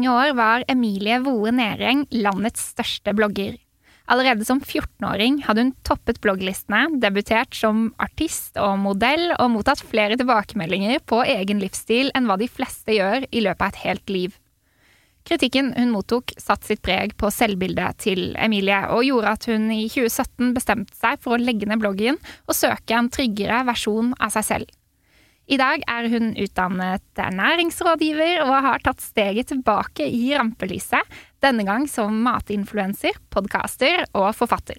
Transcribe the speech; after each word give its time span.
mange 0.00 0.16
år 0.16 0.30
var 0.32 0.62
Emilie 0.72 1.18
Voe 1.20 1.50
Næreng 1.52 2.06
landets 2.08 2.70
største 2.72 3.12
blogger. 3.12 3.58
Allerede 4.08 4.46
som 4.48 4.62
14-åring 4.62 5.42
hadde 5.44 5.60
hun 5.60 5.72
toppet 5.84 6.22
blogglistene, 6.24 6.86
debutert 7.02 7.52
som 7.54 7.90
artist 8.00 8.56
og 8.56 8.78
modell 8.80 9.34
og 9.36 9.50
mottatt 9.52 9.82
flere 9.84 10.16
tilbakemeldinger 10.16 11.04
på 11.04 11.20
egen 11.28 11.60
livsstil 11.60 12.08
enn 12.16 12.30
hva 12.30 12.38
de 12.40 12.48
fleste 12.48 12.96
gjør 12.96 13.28
i 13.28 13.44
løpet 13.44 13.66
av 13.66 13.74
et 13.74 13.82
helt 13.84 14.14
liv. 14.16 14.40
Kritikken 15.28 15.74
hun 15.76 15.92
mottok, 15.92 16.32
satte 16.40 16.70
sitt 16.70 16.80
preg 16.80 17.12
på 17.20 17.28
selvbildet 17.28 18.00
til 18.00 18.32
Emilie, 18.40 18.80
og 18.88 19.04
gjorde 19.04 19.36
at 19.36 19.50
hun 19.52 19.68
i 19.68 19.84
2017 19.84 20.54
bestemte 20.56 20.96
seg 20.96 21.20
for 21.20 21.36
å 21.36 21.44
legge 21.44 21.68
ned 21.68 21.84
bloggen 21.84 22.16
og 22.48 22.56
søke 22.56 22.96
en 22.96 23.12
tryggere 23.12 23.66
versjon 23.68 24.14
av 24.16 24.32
seg 24.32 24.48
selv. 24.48 24.76
I 25.50 25.56
dag 25.58 25.82
er 25.90 26.06
hun 26.12 26.30
utdannet 26.38 27.18
ernæringsrådgiver 27.18 28.44
og 28.44 28.52
har 28.62 28.82
tatt 28.84 29.02
steget 29.02 29.48
tilbake 29.50 30.06
i 30.06 30.28
rampelyset, 30.38 31.02
denne 31.42 31.64
gang 31.66 31.88
som 31.90 32.14
matinfluenser, 32.22 33.18
podcaster 33.34 34.04
og 34.14 34.30
forfatter. 34.38 34.78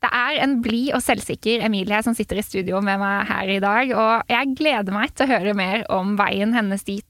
Det 0.00 0.10
er 0.10 0.40
en 0.42 0.56
blid 0.64 0.96
og 0.96 1.04
selvsikker 1.04 1.62
Emilie 1.62 2.00
som 2.02 2.16
sitter 2.16 2.40
i 2.40 2.44
studio 2.44 2.80
med 2.82 2.98
meg 2.98 3.28
her 3.28 3.54
i 3.54 3.60
dag, 3.62 3.94
og 3.94 4.32
jeg 4.32 4.54
gleder 4.58 4.96
meg 4.96 5.14
til 5.14 5.28
å 5.28 5.34
høre 5.36 5.54
mer 5.54 5.86
om 5.94 6.16
veien 6.18 6.56
hennes 6.58 6.82
dit. 6.88 7.06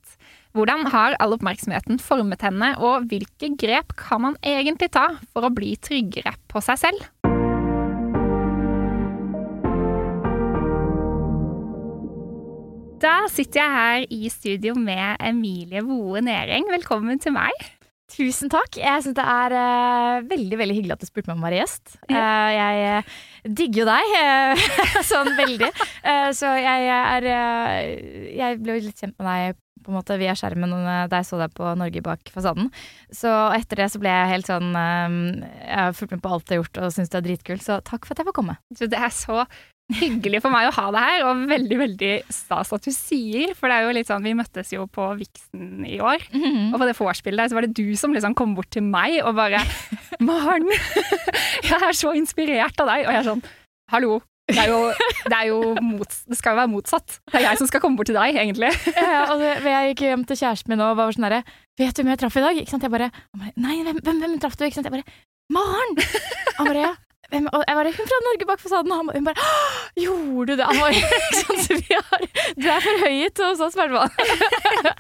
Hvordan 0.53 0.91
har 0.93 1.17
all 1.23 1.39
oppmerksomheten 1.39 2.03
formet 2.03 2.45
henne, 2.45 2.75
og 2.83 3.09
hvilke 3.09 3.55
grep 3.57 3.97
kan 3.97 4.27
man 4.27 4.37
egentlig 4.45 4.91
ta 4.93 5.07
for 5.31 5.49
å 5.49 5.55
bli 5.55 5.73
tryggere 5.81 6.35
på 6.53 6.61
seg 6.69 6.83
selv? 6.85 7.40
Da 13.01 13.25
sitter 13.33 13.63
jeg 13.63 13.73
her 13.73 14.03
i 14.13 14.29
studio 14.29 14.75
med 14.77 15.23
Emilie 15.25 15.81
Boe 15.87 16.21
Nering. 16.21 16.67
Velkommen 16.69 17.17
til 17.23 17.33
meg. 17.33 17.55
Tusen 18.13 18.51
takk. 18.53 18.77
Jeg 18.77 19.07
syns 19.07 19.17
det 19.17 19.25
er 19.25 19.55
uh, 19.57 20.27
veldig 20.29 20.59
veldig 20.61 20.77
hyggelig 20.77 20.99
at 20.99 21.07
du 21.07 21.09
spurte 21.09 21.31
meg 21.31 21.39
om 21.39 21.41
å 21.41 21.47
være 21.47 21.63
gjest. 21.63 21.95
Uh, 22.11 22.51
jeg 22.53 22.83
uh, 22.99 23.17
digger 23.57 23.81
jo 23.81 23.89
deg, 23.89 24.61
sånn 25.15 25.33
veldig. 25.39 25.73
så 26.37 26.53
jeg 26.61 26.93
er 26.99 27.31
Jeg 28.37 28.61
ble 28.61 28.77
jo 28.77 28.87
litt 28.91 29.01
kjent 29.01 29.17
med 29.17 29.31
deg 29.31 29.59
på 29.81 29.95
en 29.95 29.97
måte 29.97 30.21
via 30.21 30.37
skjermen 30.37 30.77
da 31.09 31.23
jeg 31.23 31.31
så 31.31 31.41
deg 31.41 31.57
på 31.57 31.73
Norge 31.81 32.05
bak 32.05 32.35
fasaden. 32.37 32.69
Så 33.17 33.33
etter 33.57 33.81
det 33.81 33.91
så 33.95 34.03
ble 34.03 34.13
jeg 34.13 34.33
helt 34.35 34.53
sånn 34.53 34.75
Jeg 34.77 35.73
har 35.73 35.97
fulgt 35.97 36.19
med 36.19 36.27
på 36.27 36.37
alt 36.37 36.45
du 36.45 36.59
har 36.59 36.61
gjort 36.67 36.85
og 36.85 36.93
syns 36.93 37.09
det 37.09 37.23
er 37.23 37.31
dritkult, 37.31 37.65
så 37.65 37.81
takk 37.81 38.05
for 38.05 38.13
at 38.13 38.21
jeg 38.21 38.29
får 38.29 38.43
komme. 38.43 38.61
Det 38.77 38.93
er 38.93 39.15
så 39.15 39.47
hyggelig 39.99 40.43
for 40.45 40.53
meg 40.55 40.69
å 40.69 40.75
ha 40.77 40.87
deg 40.95 41.07
her, 41.07 41.25
og 41.29 41.45
veldig 41.51 41.79
veldig 41.81 42.13
stas 42.33 42.73
at 42.77 42.87
du 42.87 42.93
sier. 42.95 43.55
For 43.59 43.71
det 43.71 43.79
er 43.79 43.87
jo 43.87 43.95
litt 43.97 44.11
sånn, 44.11 44.27
vi 44.27 44.37
møttes 44.39 44.73
jo 44.75 44.87
på 44.91 45.09
Vixen 45.21 45.85
i 45.87 45.99
år, 46.01 46.23
mm 46.33 46.41
-hmm. 46.41 46.73
og 46.73 46.79
på 46.81 46.87
det 46.87 46.97
vorspielet 46.99 47.43
der 47.43 47.49
så 47.49 47.59
var 47.59 47.67
det 47.67 47.77
du 47.77 47.97
som 47.97 48.13
liksom 48.13 48.35
kom 48.35 48.55
bort 48.55 48.71
til 48.71 48.83
meg 48.83 49.23
og 49.25 49.35
bare 49.35 49.61
'Maren, 50.21 50.69
jeg 51.71 51.83
er 51.83 51.93
så 51.93 52.13
inspirert 52.13 52.81
av 52.81 52.87
deg.' 52.87 53.07
Og 53.07 53.13
jeg 53.13 53.21
er 53.21 53.31
sånn 53.31 53.43
'Hallo, 53.91 54.21
det, 54.49 54.59
er 54.59 54.69
jo, 54.69 54.81
det, 55.31 55.37
er 55.37 55.47
jo 55.47 55.59
mot, 55.81 56.11
det 56.29 56.37
skal 56.39 56.53
jo 56.53 56.61
være 56.61 56.73
motsatt. 56.73 57.21
Det 57.31 57.41
er 57.41 57.51
jeg 57.51 57.59
som 57.59 57.67
skal 57.67 57.81
komme 57.81 57.97
bort 57.97 58.07
til 58.11 58.19
deg, 58.19 58.35
egentlig. 58.35 58.73
ja, 58.97 59.33
og 59.33 59.39
det, 59.41 59.53
jeg 59.65 59.95
gikk 59.95 60.01
hjem 60.07 60.25
til 60.25 60.37
kjæresten 60.37 60.73
min 60.73 60.81
og 60.81 60.97
var 60.97 61.13
sånn 61.13 61.29
herre 61.29 61.43
'Vet 61.79 61.97
du 61.97 62.03
hvem 62.03 62.13
jeg 62.13 62.19
traff 62.19 62.37
i 62.37 62.41
dag?' 62.41 62.59
Ikke 62.63 62.71
sant? 62.71 62.83
Jeg 62.83 62.91
bare 62.91 63.11
'Nei, 63.57 63.83
hvem, 63.83 64.01
hvem, 64.03 64.19
hvem 64.19 64.41
traff 64.41 64.57
du?' 64.57 64.67
Ikke 64.67 64.81
sant? 64.81 64.91
Jeg 64.91 64.93
bare 64.93 65.05
'Maren!' 65.51 65.97
Han 66.59 66.67
bare 66.67 66.97
hvem, 67.31 67.49
og 67.53 67.65
jeg 67.67 67.79
bare 67.79 67.93
'Hun 67.95 68.11
fra 68.11 68.21
Norge 68.27 68.47
bak 68.47 68.63
fasaden', 68.63 68.93
og 68.93 69.15
hun 69.15 69.25
bare 69.25 69.49
'Gjorde 69.97 70.47
du 70.47 70.57
det?' 70.57 70.69
Han 70.71 70.81
var 70.81 70.93
sånn 71.41 71.61
som 71.67 71.77
vi 71.77 71.99
har, 71.99 72.25
du 72.57 72.69
er 72.69 72.87
forhøyet 72.87 73.43
hos 73.45 73.61
oss, 73.67 73.77
i 73.77 73.81
hvert 73.81 73.95
fall. 73.97 74.11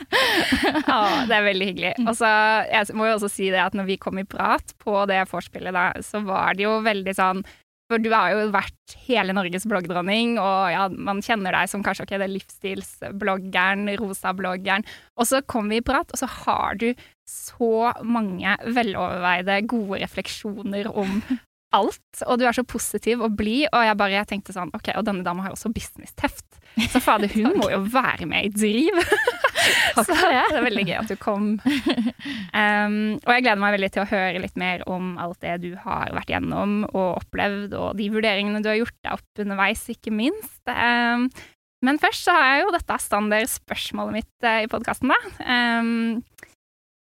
ja, 0.90 1.00
det 1.26 1.36
er 1.36 1.48
veldig 1.48 1.70
hyggelig. 1.70 1.94
Og 2.06 2.14
så 2.16 2.30
jeg 2.70 2.94
må 2.98 3.08
jo 3.08 3.16
også 3.18 3.30
si 3.32 3.50
det 3.50 3.62
at 3.62 3.74
når 3.74 3.90
vi 3.90 4.00
kom 4.02 4.18
i 4.18 4.28
prat 4.28 4.74
på 4.78 5.06
det 5.10 5.24
vorspielet, 5.30 5.74
da, 5.74 5.90
så 6.02 6.22
var 6.24 6.54
det 6.54 6.68
jo 6.68 6.78
veldig 6.84 7.16
sånn 7.16 7.44
for 7.90 7.98
du 7.98 8.12
har 8.14 8.30
jo 8.30 8.42
vært 8.54 8.94
hele 9.08 9.34
Norges 9.34 9.66
bloggdronning, 9.66 10.36
og 10.38 10.70
ja, 10.70 10.84
man 10.94 11.18
kjenner 11.26 11.56
deg 11.56 11.70
som 11.72 11.82
kanskje 11.82 12.04
ok, 12.06 12.12
det 12.14 12.26
er 12.28 12.34
livsstilsbloggeren, 12.36 13.90
rosabloggeren. 13.98 14.86
Og 15.18 15.26
så 15.26 15.40
kom 15.42 15.72
vi 15.72 15.80
i 15.80 15.84
prat, 15.84 16.06
og 16.14 16.20
så 16.20 16.28
har 16.44 16.78
du 16.78 16.92
så 17.26 17.90
mange 18.06 18.54
veloverveide, 18.62 19.58
gode 19.70 20.04
refleksjoner 20.04 20.86
om 20.90 21.18
alt, 21.76 22.22
og 22.26 22.40
du 22.40 22.46
er 22.48 22.56
så 22.56 22.64
positiv 22.66 23.22
og 23.24 23.36
blid, 23.38 23.68
og 23.70 23.84
jeg 23.86 23.98
bare 24.00 24.16
jeg 24.16 24.28
tenkte 24.32 24.54
sånn 24.54 24.72
Ok, 24.76 24.90
og 24.96 25.04
denne 25.06 25.24
dama 25.26 25.44
har 25.44 25.52
jo 25.52 25.58
også 25.58 25.70
business-teft, 25.74 26.58
så 26.90 27.02
fader, 27.02 27.30
hun 27.36 27.58
må 27.60 27.70
jo 27.72 27.82
være 27.90 28.26
med 28.30 28.48
i 28.48 28.52
Driv! 28.54 28.98
så 30.00 30.06
det 30.08 30.40
er 30.40 30.64
veldig 30.64 30.86
gøy 30.88 30.96
at 30.96 31.10
du 31.10 31.16
kom. 31.20 31.52
Um, 31.60 32.96
og 33.20 33.32
jeg 33.34 33.44
gleder 33.44 33.60
meg 33.60 33.76
veldig 33.76 33.92
til 33.94 34.04
å 34.04 34.08
høre 34.10 34.42
litt 34.42 34.58
mer 34.60 34.84
om 34.90 35.14
alt 35.20 35.40
det 35.44 35.58
du 35.64 35.70
har 35.84 36.12
vært 36.16 36.32
gjennom 36.32 36.82
og 36.90 37.20
opplevd, 37.20 37.76
og 37.78 37.94
de 38.00 38.10
vurderingene 38.12 38.62
du 38.64 38.70
har 38.72 38.80
gjort 38.80 38.98
deg 39.04 39.16
opp 39.18 39.44
underveis, 39.44 39.86
ikke 39.92 40.14
minst. 40.14 40.62
Um, 40.66 41.28
men 41.86 42.00
først 42.00 42.26
så 42.26 42.34
har 42.36 42.48
jeg 42.48 42.64
jo 42.64 42.74
dette 42.74 42.98
standardspørsmålet 43.06 44.18
mitt 44.20 44.48
uh, 44.48 44.62
i 44.64 44.70
podkasten, 44.70 45.12
da. 45.12 45.20
Um, 45.44 46.20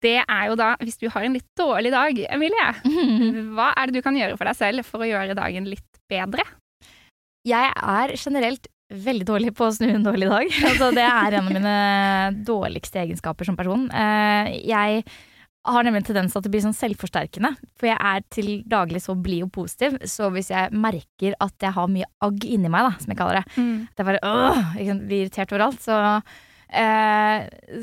det 0.04 0.19
er 0.22 0.44
jo 0.50 0.59
da 0.60 0.75
hvis 0.82 1.00
du 1.00 1.09
har 1.12 1.25
en 1.25 1.34
litt 1.37 1.48
dårlig 1.59 1.92
dag, 1.94 2.20
Emilie. 2.37 2.69
Hva 3.56 3.72
er 3.72 3.88
det 3.88 3.98
du 3.98 4.04
kan 4.04 4.19
gjøre 4.19 4.38
for 4.38 4.50
deg 4.50 4.60
selv 4.60 4.87
for 4.88 5.04
å 5.04 5.09
gjøre 5.09 5.37
dagen 5.38 5.69
litt 5.70 6.00
bedre? 6.10 6.47
Jeg 7.44 7.72
er 7.75 8.15
generelt 8.16 8.69
veldig 8.94 9.26
dårlig 9.26 9.53
på 9.56 9.66
å 9.66 9.75
snu 9.75 9.88
en 9.91 10.06
dårlig 10.06 10.31
dag. 10.31 10.56
Altså, 10.70 10.91
det 10.94 11.04
er 11.04 11.37
en 11.37 11.47
av 11.47 11.53
mine 11.53 11.76
dårligste 12.47 13.00
egenskaper 13.04 13.48
som 13.48 13.56
person. 13.59 13.87
Eh, 13.91 14.53
jeg 14.69 15.04
har 15.65 15.84
nemlig 15.87 16.03
en 16.03 16.09
tendens 16.10 16.34
til 16.34 16.41
at 16.41 16.47
det 16.47 16.53
blir 16.53 16.65
sånn 16.65 16.76
selvforsterkende. 16.76 17.54
For 17.81 17.88
jeg 17.88 17.97
er 17.97 18.25
til 18.34 18.50
daglig 18.69 19.00
så 19.04 19.16
blid 19.16 19.47
og 19.47 19.53
positiv, 19.54 19.97
så 20.10 20.28
hvis 20.34 20.53
jeg 20.53 20.72
merker 20.76 21.36
at 21.41 21.54
jeg 21.65 21.76
har 21.76 21.92
mye 21.92 22.09
agg 22.25 22.44
inni 22.44 22.72
meg, 22.72 22.91
da, 22.91 22.98
som 23.00 23.15
jeg 23.15 23.21
kaller 23.21 23.41
det, 23.41 23.54
mm. 23.56 23.76
at 23.88 24.03
jeg 24.03 24.10
bare 24.10 24.34
øh, 24.34 24.98
blir 25.06 25.25
irritert 25.25 25.56
overalt, 25.56 25.81
så 25.84 26.00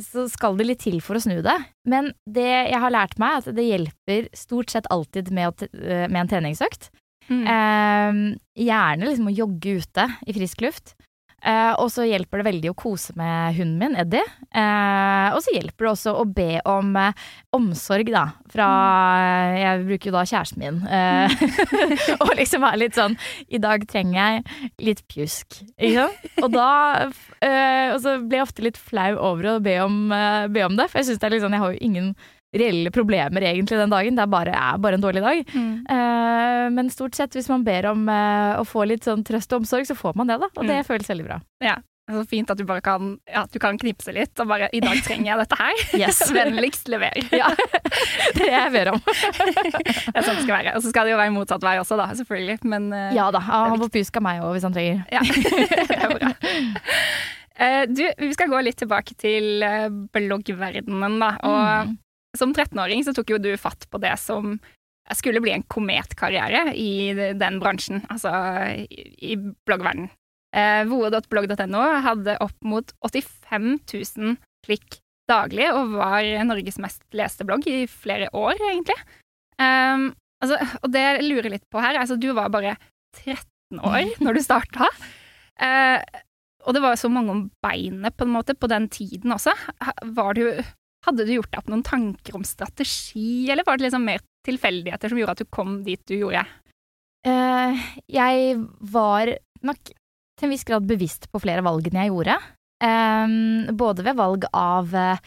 så 0.06 0.25
skal 0.31 0.57
det 0.59 0.68
litt 0.68 0.81
til 0.84 1.00
for 1.03 1.18
å 1.18 1.24
snu 1.24 1.40
det. 1.46 1.57
Men 1.88 2.12
det 2.29 2.47
jeg 2.47 2.81
har 2.84 2.94
lært 2.94 3.18
meg, 3.22 3.41
at 3.41 3.56
det 3.57 3.68
hjelper 3.68 4.28
stort 4.38 4.74
sett 4.74 4.90
alltid 4.94 5.31
med, 5.35 5.63
eh, 5.72 6.07
med 6.07 6.24
en 6.24 6.31
treningsøkt. 6.34 6.90
Mm. 7.30 7.46
Eh, 7.47 8.19
gjerne 8.66 9.07
liksom 9.07 9.30
å 9.31 9.35
jogge 9.35 9.78
ute 9.81 10.07
i 10.28 10.35
frisk 10.35 10.66
luft. 10.66 10.96
Uh, 11.41 11.74
og 11.81 11.88
så 11.90 12.06
hjelper 12.06 12.41
det 12.41 12.47
veldig 12.52 12.69
å 12.69 12.78
kose 12.78 13.16
med 13.18 13.56
hunden 13.57 13.79
min, 13.81 13.97
Eddie. 13.97 14.22
Eh, 14.52 15.28
og 15.34 15.40
så 15.41 15.53
hjelper 15.56 15.88
det 15.88 15.91
også 15.91 16.13
å 16.19 16.25
be 16.28 16.59
om 16.68 16.91
eh, 17.00 17.22
omsorg, 17.56 18.12
da. 18.13 18.25
Fra 18.52 18.68
Jeg 19.56 19.85
bruker 19.88 20.09
jo 20.09 20.13
da 20.18 20.24
kjæresten 20.28 20.62
min. 20.62 20.81
Mm. 20.84 21.31
og 22.22 22.34
liksom 22.38 22.66
være 22.66 22.81
litt 22.84 22.97
sånn 23.00 23.16
I 23.47 23.62
dag 23.63 23.85
trenger 23.90 24.19
jeg 24.19 24.74
litt 24.90 25.01
pjusk. 25.09 25.62
Ikke 25.78 26.09
sant? 26.09 26.28
Og 26.44 26.51
da 26.53 26.68
Og 27.07 27.97
så 28.03 28.18
blir 28.19 28.41
jeg 28.41 28.46
ofte 28.46 28.66
litt 28.66 28.80
flau 28.80 29.16
over 29.16 29.53
å 29.53 29.56
be 29.63 29.78
om, 29.84 29.97
be 30.51 30.66
om 30.68 30.78
det, 30.78 30.90
for 30.91 31.01
jeg 31.01 31.09
syns 31.09 31.24
det 31.24 31.30
er 31.30 31.35
litt 31.38 31.46
sånn 31.46 31.57
Jeg 31.57 31.63
har 31.63 31.74
jo 31.74 31.88
ingen 31.88 32.13
reelle 32.56 32.91
problemer 32.91 33.45
egentlig 33.47 33.79
den 33.79 33.94
dagen. 33.94 34.17
Det 34.17 34.25
er 34.25 34.31
bare, 34.31 34.56
er 34.56 34.81
bare 34.81 35.00
en 35.00 35.06
dårlig 35.06 35.23
dag. 35.23 35.45
Mm. 35.53 35.72
Uh, 35.88 36.66
men 36.75 36.91
stort 36.91 37.16
sett, 37.16 37.35
hvis 37.38 37.50
man 37.51 37.63
ber 37.67 37.91
om 37.94 38.03
uh, 38.09 38.59
å 38.59 38.66
få 38.67 38.85
litt 38.89 39.07
sånn 39.07 39.23
trøst 39.28 39.53
og 39.53 39.63
omsorg, 39.63 39.88
så 39.88 39.97
får 39.97 40.19
man 40.19 40.31
det, 40.31 40.41
da. 40.41 40.51
Og 40.57 40.66
mm. 40.66 40.73
det 40.73 40.84
føles 40.89 41.09
veldig 41.13 41.29
bra. 41.29 41.39
Ja. 41.63 41.79
Så 42.12 42.25
fint 42.28 42.50
at 42.51 42.59
du 42.59 42.66
bare 42.67 42.81
kan, 42.84 43.13
ja, 43.29 43.45
du 43.47 43.56
kan 43.62 43.78
knipse 43.79 44.12
litt 44.12 44.39
og 44.41 44.50
bare 44.50 44.67
'I 44.73 44.81
dag 44.84 45.00
trenger 45.06 45.29
jeg 45.29 45.39
dette 45.45 45.59
her'. 45.59 45.84
Yes. 46.01 46.19
Vennligst 46.35 46.89
lever. 46.91 47.16
Ja. 47.31 47.53
Det 48.35 48.47
er 48.47 48.66
jeg 48.66 48.72
ber 48.73 48.89
om. 48.94 49.00
det 49.06 50.15
er 50.15 50.24
sånn 50.25 50.38
det 50.39 50.44
skal 50.44 50.56
være. 50.56 50.75
Og 50.75 50.83
så 50.83 50.92
skal 50.92 51.07
det 51.07 51.13
jo 51.13 51.19
være 51.21 51.33
motsatt 51.36 51.63
vei 51.63 51.77
også, 51.80 51.95
da, 52.00 52.09
selvfølgelig. 52.19 52.57
Men 52.68 52.92
uh, 52.92 53.09
Ja 53.15 53.30
da. 53.31 53.39
Han 53.48 53.80
får 53.80 53.92
pjusk 53.95 54.19
av 54.19 54.27
meg 54.27 54.44
òg, 54.44 54.53
hvis 54.57 54.68
han 54.68 54.75
trenger. 54.75 55.03
Ja, 55.12 55.24
det 55.24 55.98
er 55.98 56.15
bra. 56.18 56.31
du, 57.92 58.06
vi 58.18 58.31
skal 58.33 58.51
gå 58.51 58.62
litt 58.65 58.80
tilbake 58.81 59.15
til 59.19 59.63
bloggverdenen, 60.15 61.19
da. 61.21 61.36
Og 61.48 61.59
mm 61.92 62.00
som 62.38 62.54
13-åring 62.54 63.04
så 63.06 63.13
tok 63.16 63.33
jo 63.33 63.42
du 63.42 63.51
fatt 63.60 63.88
på 63.92 64.00
det 64.01 64.13
som 64.22 64.56
skulle 65.18 65.42
bli 65.44 65.51
en 65.56 65.66
kometkarriere 65.68 66.72
i 66.78 67.12
den 67.36 67.60
bransjen, 67.60 68.04
altså 68.12 68.31
i, 68.88 69.36
bloggverdenen. 69.68 70.12
Eh, 70.56 70.83
Voe.blogg.no 70.88 71.81
hadde 72.06 72.38
opp 72.44 72.57
mot 72.68 72.92
85 73.07 73.69
000 73.88 74.36
klikk 74.66 75.00
daglig 75.31 75.69
og 75.72 75.95
var 75.95 76.28
Norges 76.48 76.80
mest 76.81 77.04
leste 77.16 77.45
blogg 77.48 77.68
i 77.69 77.86
flere 77.89 78.28
år, 78.36 78.60
egentlig. 78.72 78.98
Um, 79.62 80.10
altså, 80.44 80.57
og 80.81 80.92
det 80.92 81.04
jeg 81.06 81.27
lurer 81.27 81.54
litt 81.54 81.68
på 81.72 81.81
her, 81.84 82.00
altså 82.01 82.18
du 82.19 82.31
var 82.36 82.51
bare 82.54 82.75
13 83.22 83.80
år 83.80 84.12
når 84.24 84.38
du 84.38 84.44
starta. 84.44 84.89
Uh, 85.62 86.00
og 86.68 86.75
det 86.75 86.84
var 86.84 87.00
så 87.00 87.10
mange 87.10 87.34
om 87.34 87.45
beinet 87.63 88.16
på 88.18 88.27
en 88.27 88.36
måte 88.36 88.56
på 88.57 88.69
den 88.69 88.88
tiden 88.92 89.34
også. 89.34 89.54
Var 90.13 90.38
du 90.38 90.44
hadde 91.06 91.25
du 91.25 91.33
gjort 91.36 91.51
deg 91.51 91.62
opp 91.62 91.71
noen 91.71 91.86
tanker 91.86 92.38
om 92.38 92.45
strategi, 92.48 93.50
eller 93.50 93.65
var 93.68 93.80
det 93.80 93.88
liksom 93.88 94.06
mer 94.06 94.24
tilfeldigheter 94.45 95.12
som 95.12 95.21
gjorde 95.21 95.38
at 95.38 95.44
du 95.44 95.53
kom 95.53 95.80
dit 95.86 96.01
du 96.09 96.18
gjorde? 96.18 96.45
Uh, 97.27 97.77
jeg 98.09 98.57
var 98.94 99.36
nok 99.65 99.92
til 100.42 100.48
en 100.48 100.56
viss 100.56 100.65
grad 100.65 100.88
bevisst 100.89 101.30
på 101.31 101.42
flere 101.44 101.63
valgene 101.65 102.06
jeg 102.06 102.13
gjorde. 102.13 102.39
Um, 102.81 103.69
både 103.77 104.06
ved 104.07 104.18
valg 104.18 104.48
av 104.57 104.89
uh, 104.98 105.19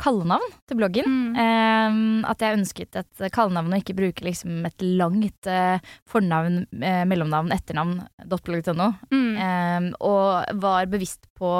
kallenavn 0.00 0.46
til 0.64 0.78
bloggen. 0.80 1.08
Mm. 1.08 1.34
Um, 1.36 2.22
at 2.28 2.40
jeg 2.40 2.58
ønsket 2.58 3.00
et 3.00 3.26
kallenavn 3.34 3.74
og 3.74 3.82
ikke 3.82 3.96
bruke 3.98 4.24
liksom 4.24 4.64
et 4.68 4.86
langt 5.00 5.50
uh, 5.50 5.76
fornavn, 6.10 6.64
mellomnavn, 6.72 7.52
etternavn, 7.54 8.00
.blogg.no. 8.24 8.88
Mm. 9.12 9.28
Um, 9.36 9.90
og 10.00 10.56
var 10.64 10.88
bevisst 10.92 11.28
på 11.36 11.52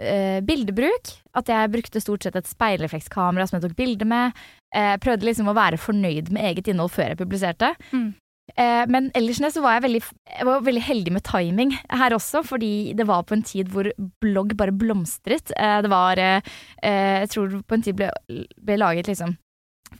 eh, 0.00 0.40
bildebruk. 0.46 1.12
At 1.36 1.50
jeg 1.52 1.72
brukte 1.74 2.02
stort 2.02 2.24
sett 2.26 2.38
et 2.38 2.48
speilreflekskamera 2.48 3.46
som 3.46 3.58
jeg 3.58 3.68
tok 3.68 3.76
bilde 3.78 4.08
med. 4.08 4.40
Eh, 4.74 4.96
prøvde 5.02 5.28
liksom 5.28 5.50
å 5.50 5.56
være 5.56 5.80
fornøyd 5.80 6.32
med 6.34 6.50
eget 6.50 6.72
innhold 6.72 6.92
før 6.94 7.12
jeg 7.12 7.20
publiserte. 7.20 7.74
Mm. 7.92 8.10
Eh, 8.58 8.84
men 8.90 9.10
ellers 9.14 9.40
så 9.54 9.62
var 9.62 9.76
jeg, 9.76 9.84
veldig, 9.86 10.00
jeg 10.38 10.48
var 10.48 10.64
veldig 10.66 10.82
heldig 10.82 11.12
med 11.14 11.26
timing 11.26 11.74
her 12.00 12.16
også, 12.16 12.42
fordi 12.46 12.92
det 12.98 13.06
var 13.06 13.22
på 13.26 13.36
en 13.36 13.44
tid 13.46 13.70
hvor 13.70 13.90
blogg 14.22 14.56
bare 14.58 14.74
blomstret. 14.74 15.52
Eh, 15.56 15.78
det 15.84 15.92
var 15.92 16.18
eh, 16.18 16.40
Jeg 16.82 17.30
tror 17.30 17.60
på 17.62 17.76
en 17.76 17.86
tid 17.86 18.00
ble, 18.00 18.10
ble 18.58 18.80
laget 18.80 19.10
liksom 19.10 19.36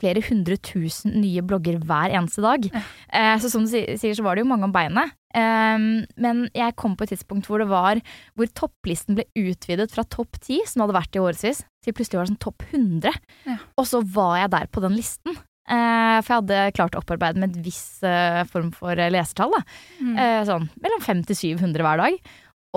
flere 0.01 0.25
hundre 0.27 0.59
tusen 0.65 1.19
nye 1.21 1.45
blogger 1.47 1.79
hver 1.85 2.17
eneste 2.17 2.45
dag. 2.45 2.67
Eh, 3.11 3.35
så 3.43 3.51
som 3.53 3.67
du 3.67 3.71
sier, 3.71 4.15
så 4.17 4.25
var 4.27 4.37
det 4.37 4.45
jo 4.45 4.51
mange 4.51 4.69
om 4.69 4.75
beinet. 4.75 5.15
Eh, 5.37 5.87
men 6.21 6.43
jeg 6.57 6.79
kom 6.81 6.97
på 6.97 7.07
et 7.07 7.15
tidspunkt 7.15 7.47
hvor 7.47 7.63
det 7.63 7.69
var 7.71 8.01
Hvor 8.35 8.49
topplisten 8.51 9.15
ble 9.15 9.29
utvidet 9.39 9.93
fra 9.93 10.03
topp 10.03 10.41
ti, 10.43 10.59
som 10.67 10.83
hadde 10.83 10.97
vært 10.97 11.15
i 11.15 11.23
årevis, 11.23 11.63
til 11.85 11.95
plutselig 11.95 12.19
var 12.19 12.27
det 12.27 12.35
sånn 12.35 12.43
topp 12.49 12.67
100. 12.73 13.23
Ja. 13.47 13.61
Og 13.79 13.89
så 13.89 14.03
var 14.03 14.41
jeg 14.43 14.53
der 14.57 14.69
på 14.73 14.83
den 14.85 14.99
listen. 14.99 15.39
Eh, 15.71 16.19
for 16.25 16.33
jeg 16.33 16.41
hadde 16.41 16.75
klart 16.75 16.97
å 16.97 17.03
opparbeide 17.05 17.41
med 17.41 17.55
en 17.55 17.65
viss 17.65 18.03
eh, 18.07 18.43
form 18.51 18.73
for 18.75 18.99
eh, 18.99 19.13
lesertall. 19.13 19.55
Mm. 20.03 20.17
Sånn 20.49 20.69
mellom 20.83 21.03
500 21.05 21.31
til 21.31 21.41
700 21.61 21.87
hver 21.87 22.05
dag. 22.05 22.21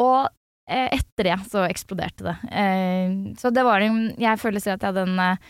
Og 0.04 0.40
etter 0.74 1.28
det 1.28 1.38
så 1.52 1.66
eksploderte 1.68 2.24
det. 2.24 2.36
Så 3.36 3.50
det 3.52 3.66
var 3.68 3.84
en 3.84 4.14
Jeg 4.16 4.40
føler 4.40 4.64
at 4.64 4.70
jeg 4.80 4.80
hadde 4.80 5.04
en 5.04 5.42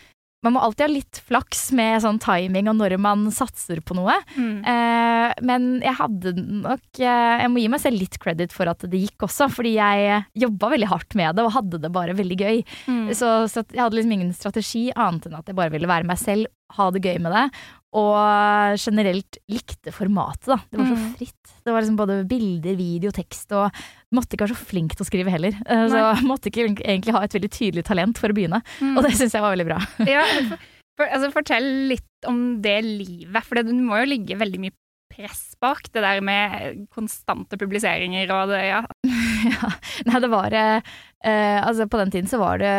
Man 0.44 0.56
må 0.56 0.62
alltid 0.64 0.86
ha 0.86 0.90
litt 0.92 1.20
flaks 1.26 1.66
med 1.76 2.02
sånn 2.04 2.20
timing 2.22 2.68
og 2.72 2.78
når 2.80 2.96
man 3.02 3.26
satser 3.34 3.80
på 3.84 3.96
noe. 3.96 4.16
Mm. 4.36 4.58
Eh, 4.70 5.30
men 5.48 5.68
jeg 5.84 5.96
hadde 5.98 6.34
nok 6.36 7.00
eh, 7.00 7.36
Jeg 7.42 7.52
må 7.52 7.62
gi 7.62 7.70
meg 7.72 7.82
selv 7.82 8.00
litt 8.00 8.18
credit 8.22 8.54
for 8.54 8.70
at 8.70 8.84
det 8.90 9.00
gikk 9.06 9.26
også, 9.26 9.48
fordi 9.52 9.76
jeg 9.78 10.20
jobba 10.44 10.74
veldig 10.74 10.90
hardt 10.90 11.16
med 11.18 11.38
det 11.38 11.46
og 11.46 11.54
hadde 11.56 11.80
det 11.82 11.92
bare 11.94 12.16
veldig 12.16 12.38
gøy. 12.40 12.60
Mm. 12.90 13.06
Så, 13.16 13.32
så 13.50 13.64
jeg 13.64 13.82
hadde 13.82 13.98
liksom 13.98 14.16
ingen 14.18 14.34
strategi 14.36 14.86
annet 14.92 15.28
enn 15.28 15.38
at 15.40 15.48
jeg 15.48 15.58
bare 15.58 15.72
ville 15.74 15.90
være 15.90 16.08
meg 16.08 16.20
selv, 16.20 16.50
ha 16.74 16.90
det 16.92 17.04
gøy 17.04 17.18
med 17.22 17.34
det. 17.34 17.46
Og 17.94 18.74
generelt 18.82 19.38
likte 19.48 19.92
formatet, 19.94 20.48
da. 20.50 20.56
Det 20.70 20.80
var 20.80 20.88
så 20.90 20.96
Mm. 20.98 21.14
fritt. 21.14 21.52
Det 21.64 21.72
var 21.72 21.80
liksom 21.84 21.96
både 21.96 22.16
bilder, 22.28 22.74
video, 22.76 23.10
tekst, 23.14 23.52
og 23.52 23.70
måtte 24.12 24.34
ikke 24.34 24.48
være 24.48 24.56
så 24.56 24.66
flink 24.66 24.96
til 24.96 25.04
å 25.04 25.08
skrive 25.08 25.30
heller. 25.30 25.54
Eh, 25.66 25.86
Så 25.88 26.00
måtte 26.30 26.50
ikke 26.50 26.66
egentlig 26.82 27.14
ha 27.14 27.22
et 27.22 27.32
veldig 27.36 27.50
tydelig 27.54 27.84
talent 27.86 28.18
for 28.18 28.28
å 28.28 28.34
begynne, 28.34 28.62
Mm. 28.80 28.96
og 28.98 29.04
det 29.04 29.12
syns 29.14 29.32
jeg 29.32 29.42
var 29.44 29.54
veldig 29.54 29.66
bra. 29.70 29.78
Ja, 30.10 30.24
for, 30.26 30.58
for, 30.98 31.06
altså, 31.06 31.32
fortell 31.32 31.68
litt 31.94 32.26
om 32.26 32.60
det 32.62 32.80
livet, 32.84 33.44
for 33.44 33.54
det 33.62 33.66
må 33.70 34.00
jo 34.02 34.10
ligge 34.10 34.36
veldig 34.38 34.58
mye 34.60 34.74
press 35.14 35.54
bak 35.62 35.86
det 35.94 36.02
der 36.02 36.20
med 36.20 36.88
konstante 36.90 37.54
publiseringer 37.56 38.26
og 38.34 38.48
det, 38.50 38.62
ja. 38.66 38.80
ja. 39.54 39.70
Nei, 40.08 40.18
det 40.24 40.30
var 40.32 40.50
eh, 40.52 40.80
eh, 41.22 41.60
Altså, 41.62 41.86
på 41.86 42.00
den 42.02 42.10
tiden 42.10 42.26
så 42.26 42.40
var 42.40 42.58
det 42.58 42.72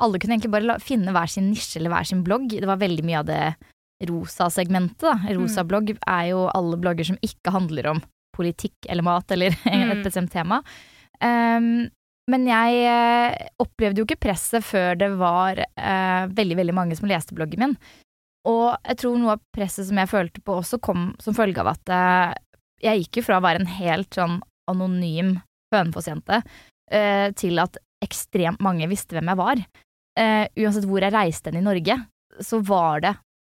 Alle 0.00 0.16
kunne 0.18 0.38
egentlig 0.38 0.54
bare 0.54 0.64
la, 0.64 0.78
finne 0.80 1.12
hver 1.12 1.28
sin 1.28 1.50
nisje 1.52 1.76
eller 1.82 1.92
hver 1.92 2.06
sin 2.08 2.22
blogg. 2.24 2.48
Det 2.48 2.64
var 2.64 2.80
veldig 2.80 3.04
mye 3.04 3.18
av 3.20 3.26
det 3.28 3.42
rosa 4.04 4.50
segmentet, 4.52 5.00
da. 5.06 5.14
Rosa 5.38 5.64
blogg 5.64 5.94
er 6.06 6.24
jo 6.30 6.46
alle 6.52 6.76
blogger 6.76 7.04
som 7.08 7.16
ikke 7.24 7.52
handler 7.54 7.86
om 7.94 8.02
politikk 8.36 8.74
eller 8.92 9.02
mat 9.06 9.30
eller 9.32 9.54
et 9.64 9.96
Mm. 9.96 10.02
bestemt 10.04 10.32
tema. 10.32 10.58
Um, 11.22 11.88
men 12.28 12.44
jeg 12.46 12.80
eh, 12.90 13.46
opplevde 13.62 14.02
jo 14.02 14.04
ikke 14.04 14.18
presset 14.20 14.64
før 14.66 14.96
det 14.98 15.08
var 15.16 15.60
uh, 15.62 16.26
veldig, 16.34 16.56
veldig 16.58 16.74
mange 16.74 16.96
som 16.98 17.08
leste 17.08 17.34
bloggen 17.38 17.62
min. 17.62 17.76
Og 18.46 18.74
jeg 18.84 18.98
tror 18.98 19.16
noe 19.18 19.36
av 19.36 19.42
presset 19.54 19.86
som 19.88 19.96
jeg 19.96 20.10
følte 20.10 20.42
på 20.44 20.58
også 20.58 20.80
kom 20.82 21.14
som 21.22 21.34
følge 21.38 21.62
av 21.62 21.70
at 21.72 21.92
uh, 21.94 22.34
jeg 22.82 23.06
gikk 23.06 23.20
jo 23.20 23.26
fra 23.28 23.38
å 23.38 23.44
være 23.46 23.62
en 23.62 23.70
helt 23.78 24.12
sånn 24.12 24.40
anonym 24.68 25.36
Hønefoss-jente 25.72 26.42
uh, 26.42 27.28
til 27.38 27.62
at 27.62 27.78
ekstremt 28.04 28.60
mange 28.60 28.90
visste 28.90 29.16
hvem 29.16 29.30
jeg 29.32 29.40
var. 29.40 29.62
Uansett 30.16 30.84
hvor 30.88 31.00
jeg 31.04 31.12
reiste 31.12 31.50
hen 31.50 31.58
i 31.60 31.64
Norge, 31.64 31.94
så 32.44 32.58
var 32.64 33.00
det 33.04 33.14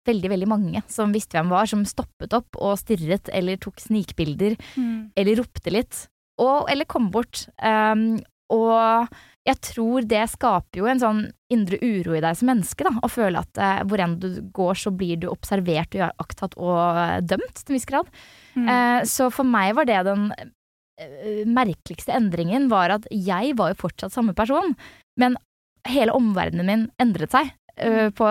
veldig, 0.08 0.31
veldig 0.32 0.49
mange 0.49 0.82
som 0.91 1.12
visste 1.12 1.37
hvem 1.37 1.50
var, 1.52 1.69
som 1.70 1.85
stoppet 1.88 2.32
opp 2.37 2.56
og 2.58 2.79
stirret 2.81 3.29
eller 3.32 3.61
tok 3.61 3.81
snikbilder 3.82 4.56
Mm. 4.76 5.11
eller 5.17 5.37
ropte 5.43 5.73
litt, 5.73 6.06
og, 6.41 6.70
eller 6.70 6.88
kom 6.88 7.11
bort. 7.12 7.47
Um, 7.61 8.20
og 8.50 9.11
jeg 9.47 9.56
tror 9.62 10.06
det 10.08 10.23
skaper 10.32 10.81
jo 10.81 10.88
en 10.91 11.00
sånn 11.00 11.20
indre 11.52 11.79
uro 11.81 12.17
i 12.17 12.23
deg 12.23 12.37
som 12.37 12.50
menneske, 12.50 12.85
da, 12.87 12.93
å 13.02 13.08
føle 13.11 13.41
at 13.41 13.61
eh, 13.61 13.82
hvor 13.88 14.02
enn 14.02 14.17
du 14.20 14.29
går, 14.55 14.75
så 14.79 14.93
blir 14.94 15.20
du 15.23 15.29
observert 15.31 15.94
og 15.97 16.02
iakttatt 16.02 16.56
og 16.61 16.81
eh, 17.00 17.20
dømt 17.25 17.61
til 17.61 17.73
en 17.73 17.79
viss 17.79 17.88
grad. 17.88 18.11
Mm. 18.55 18.67
Eh, 18.69 18.99
så 19.08 19.31
for 19.35 19.49
meg 19.49 19.73
var 19.79 19.88
det 19.88 20.00
den 20.06 20.26
eh, 20.37 21.47
merkeligste 21.49 22.14
endringen, 22.17 22.69
var 22.73 22.97
at 22.99 23.08
jeg 23.11 23.55
var 23.58 23.73
jo 23.73 23.81
fortsatt 23.87 24.14
samme 24.14 24.35
person, 24.37 24.75
men 25.19 25.38
hele 25.88 26.12
omverdenen 26.12 26.69
min 26.69 26.85
endret 27.00 27.32
seg 27.32 27.55
på 28.17 28.29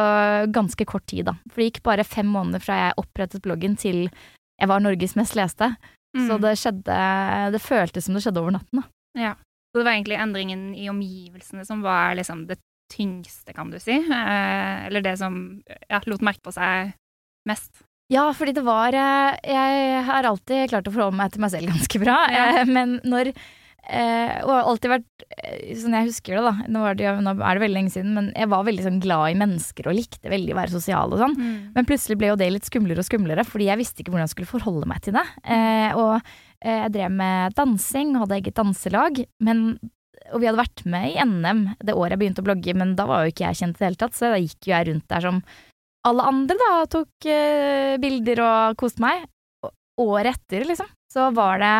ganske 0.55 0.85
kort 0.85 1.05
tid, 1.09 1.25
da. 1.25 1.33
For 1.49 1.61
det 1.61 1.69
gikk 1.73 1.83
bare 1.83 2.03
fem 2.07 2.27
måneder 2.29 2.61
fra 2.63 2.75
jeg 2.87 2.97
opprettet 3.01 3.41
bloggen 3.45 3.77
til 3.79 4.09
jeg 4.59 4.67
var 4.67 4.79
Norges 4.83 5.15
mest 5.15 5.35
leste. 5.39 5.71
Så 6.15 6.35
Mm. 6.35 6.41
det 6.41 6.55
skjedde 6.57 7.51
Det 7.53 7.61
føltes 7.61 8.05
som 8.05 8.15
det 8.15 8.23
skjedde 8.23 8.41
over 8.41 8.51
natten, 8.51 8.81
da. 8.81 8.83
Ja. 9.19 9.33
Så 9.69 9.79
det 9.79 9.85
var 9.85 9.93
egentlig 9.93 10.17
endringen 10.17 10.63
i 10.75 10.87
omgivelsene 10.89 11.65
som 11.65 11.83
var 11.85 12.15
liksom 12.17 12.47
det 12.49 12.57
tyngste, 12.91 13.53
kan 13.53 13.69
du 13.69 13.77
si. 13.79 13.93
Eh, 13.93 14.87
eller 14.87 15.01
det 15.05 15.17
som 15.19 15.61
ja, 15.89 15.99
lot 16.09 16.21
merke 16.25 16.41
på 16.41 16.51
seg 16.55 16.93
mest. 17.47 17.83
Ja, 18.09 18.31
fordi 18.33 18.55
det 18.57 18.63
var 18.65 18.89
eh, 18.97 19.37
Jeg 19.45 20.03
har 20.07 20.23
alltid 20.25 20.69
klart 20.71 20.87
å 20.89 20.91
forholde 20.95 21.15
meg 21.21 21.31
til 21.31 21.41
meg 21.41 21.51
selv 21.53 21.69
ganske 21.69 21.99
bra, 22.01 22.17
Ja. 22.33 22.47
eh, 22.57 22.65
men 22.65 22.99
når 23.05 23.33
eh, 23.83 24.39
Og 24.43 24.51
har 24.51 24.67
alltid 24.69 24.91
vært 24.91 25.25
eh, 25.37 25.75
sånn 25.79 25.95
jeg 25.97 26.09
husker 26.09 26.37
det, 26.37 26.43
da. 26.47 26.67
Nå, 26.71 26.83
det, 26.99 27.13
nå 27.25 27.33
er 27.37 27.59
det 27.59 27.63
veldig 27.63 27.77
lenge 27.77 27.93
siden, 27.93 28.15
men 28.17 28.31
jeg 28.35 28.49
var 28.51 28.65
veldig 28.67 28.85
sånn 28.87 28.99
glad 29.03 29.33
i 29.33 29.37
mennesker 29.39 29.89
og 29.89 29.97
likte 29.99 30.33
veldig 30.33 30.55
å 30.55 30.59
være 30.59 30.75
sosial 30.75 31.15
og 31.15 31.23
sånn. 31.23 31.37
Men 31.75 31.87
plutselig 31.89 32.19
ble 32.19 32.33
jo 32.33 32.39
det 32.39 32.49
litt 32.55 32.67
skumlere 32.69 33.03
og 33.03 33.07
skumlere, 33.09 33.45
fordi 33.47 33.69
jeg 33.69 33.81
visste 33.81 34.03
ikke 34.03 34.13
hvordan 34.13 34.27
jeg 34.27 34.35
skulle 34.35 34.53
forholde 34.53 34.89
meg 34.89 35.05
til 35.05 35.15
det. 35.17 35.25
Eh, 35.45 35.95
og 35.95 36.17
eh, 36.19 36.83
jeg 36.85 36.93
drev 36.97 37.15
med 37.21 37.55
dansing, 37.59 38.17
hadde 38.19 38.41
eget 38.41 38.59
danselag, 38.59 39.23
men 39.39 39.63
og 40.29 40.43
vi 40.43 40.49
hadde 40.49 40.59
vært 40.59 40.83
med 40.85 41.07
i 41.09 41.23
NM 41.25 41.61
det 41.81 41.95
året 41.95 42.13
jeg 42.13 42.21
begynte 42.21 42.43
å 42.43 42.45
blogge, 42.45 42.73
men 42.77 42.91
da 42.97 43.07
var 43.09 43.23
jo 43.23 43.31
ikke 43.31 43.47
jeg 43.47 43.59
kjent 43.61 43.77
i 43.77 43.79
det 43.79 43.87
hele 43.87 43.99
tatt, 44.03 44.17
så 44.17 44.29
da 44.33 44.37
gikk 44.41 44.67
jo 44.67 44.73
jeg 44.75 44.87
rundt 44.89 45.07
der 45.09 45.25
som 45.25 45.39
alle 46.07 46.25
andre, 46.31 46.55
da, 46.59 46.69
og 46.83 46.91
tok 46.93 47.27
eh, 47.27 47.97
bilder 48.01 48.43
og 48.45 48.79
koste 48.79 49.03
meg. 49.03 49.25
Og 49.65 50.13
året 50.15 50.37
etter, 50.37 50.67
liksom, 50.69 50.87
så 51.11 51.27
var 51.35 51.59
det 51.63 51.73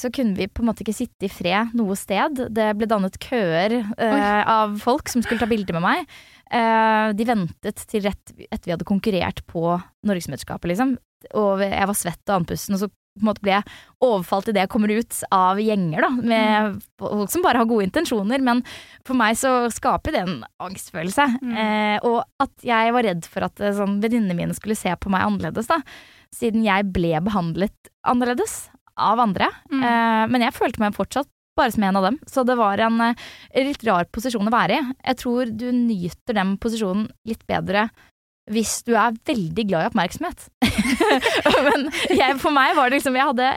så 0.00 0.08
kunne 0.14 0.34
vi 0.38 0.48
på 0.48 0.62
en 0.62 0.70
måte 0.70 0.82
ikke 0.82 0.96
sitte 0.96 1.28
i 1.28 1.32
fred 1.32 1.74
noe 1.76 1.96
sted. 1.98 2.40
Det 2.54 2.70
ble 2.78 2.88
dannet 2.88 3.18
køer 3.22 3.76
eh, 3.78 4.40
av 4.48 4.78
folk 4.82 5.10
som 5.12 5.22
skulle 5.22 5.42
ta 5.42 5.48
bilder 5.50 5.76
med 5.76 5.84
meg. 5.84 6.14
Eh, 6.48 7.10
de 7.16 7.26
ventet 7.28 7.84
til 7.90 8.06
rett 8.06 8.32
etter 8.48 8.64
vi 8.70 8.74
hadde 8.74 8.88
konkurrert 8.88 9.44
på 9.50 9.76
Norgesmesterskapet, 10.08 10.72
liksom. 10.72 10.96
Og 11.36 11.62
jeg 11.64 11.90
var 11.90 11.98
svett 11.98 12.22
og 12.30 12.40
andpusten, 12.40 12.78
og 12.78 12.86
så 12.86 12.90
ble 13.18 13.50
jeg 13.50 13.66
overfalt 14.04 14.48
idet 14.50 14.62
jeg 14.62 14.70
kommer 14.70 14.92
ut 14.94 15.16
av 15.34 15.58
gjenger, 15.58 16.04
da, 16.04 16.10
med 16.30 16.76
folk 17.02 17.32
som 17.32 17.42
bare 17.44 17.62
har 17.62 17.68
gode 17.68 17.88
intensjoner. 17.88 18.44
Men 18.44 18.62
for 19.06 19.18
meg 19.18 19.36
så 19.40 19.52
skaper 19.74 20.14
det 20.14 20.22
en 20.24 20.38
angstfølelse. 20.64 21.26
Mm. 21.42 21.56
Eh, 21.64 21.96
og 22.08 22.22
at 22.42 22.54
jeg 22.66 22.94
var 22.96 23.08
redd 23.10 23.28
for 23.28 23.48
at 23.48 23.60
eh, 23.60 23.74
sånn, 23.76 23.98
venninnene 24.04 24.38
mine 24.38 24.56
skulle 24.56 24.78
se 24.78 24.94
på 24.96 25.12
meg 25.12 25.26
annerledes, 25.26 25.70
da. 25.70 25.82
Siden 26.34 26.64
jeg 26.64 26.90
ble 26.92 27.16
behandlet 27.24 27.92
annerledes 28.08 28.66
av 28.98 29.22
andre. 29.22 29.48
Mm. 29.72 29.82
Eh, 29.82 30.24
men 30.32 30.46
jeg 30.46 30.56
følte 30.56 30.82
meg 30.82 30.96
fortsatt 30.96 31.30
bare 31.58 31.74
som 31.74 31.86
en 31.88 31.98
av 31.98 32.06
dem. 32.06 32.20
Så 32.26 32.44
det 32.46 32.58
var 32.58 32.78
en 32.84 33.00
eh, 33.10 33.26
litt 33.66 33.82
rar 33.86 34.06
posisjon 34.14 34.50
å 34.50 34.54
være 34.54 34.78
i. 34.78 34.92
Jeg 35.10 35.20
tror 35.24 35.50
du 35.50 35.66
nyter 35.74 36.38
den 36.38 36.54
posisjonen 36.62 37.08
litt 37.28 37.44
bedre 37.50 37.88
hvis 38.48 38.78
du 38.86 38.94
er 38.96 39.16
veldig 39.28 39.64
glad 39.68 39.84
i 39.84 39.88
oppmerksomhet. 39.90 40.46
Men 41.66 41.90
jeg, 42.08 42.38
for 42.40 42.54
meg 42.54 42.78
var 42.78 42.88
det 42.88 42.96
liksom 42.96 43.18
Jeg 43.18 43.28
hadde 43.28 43.50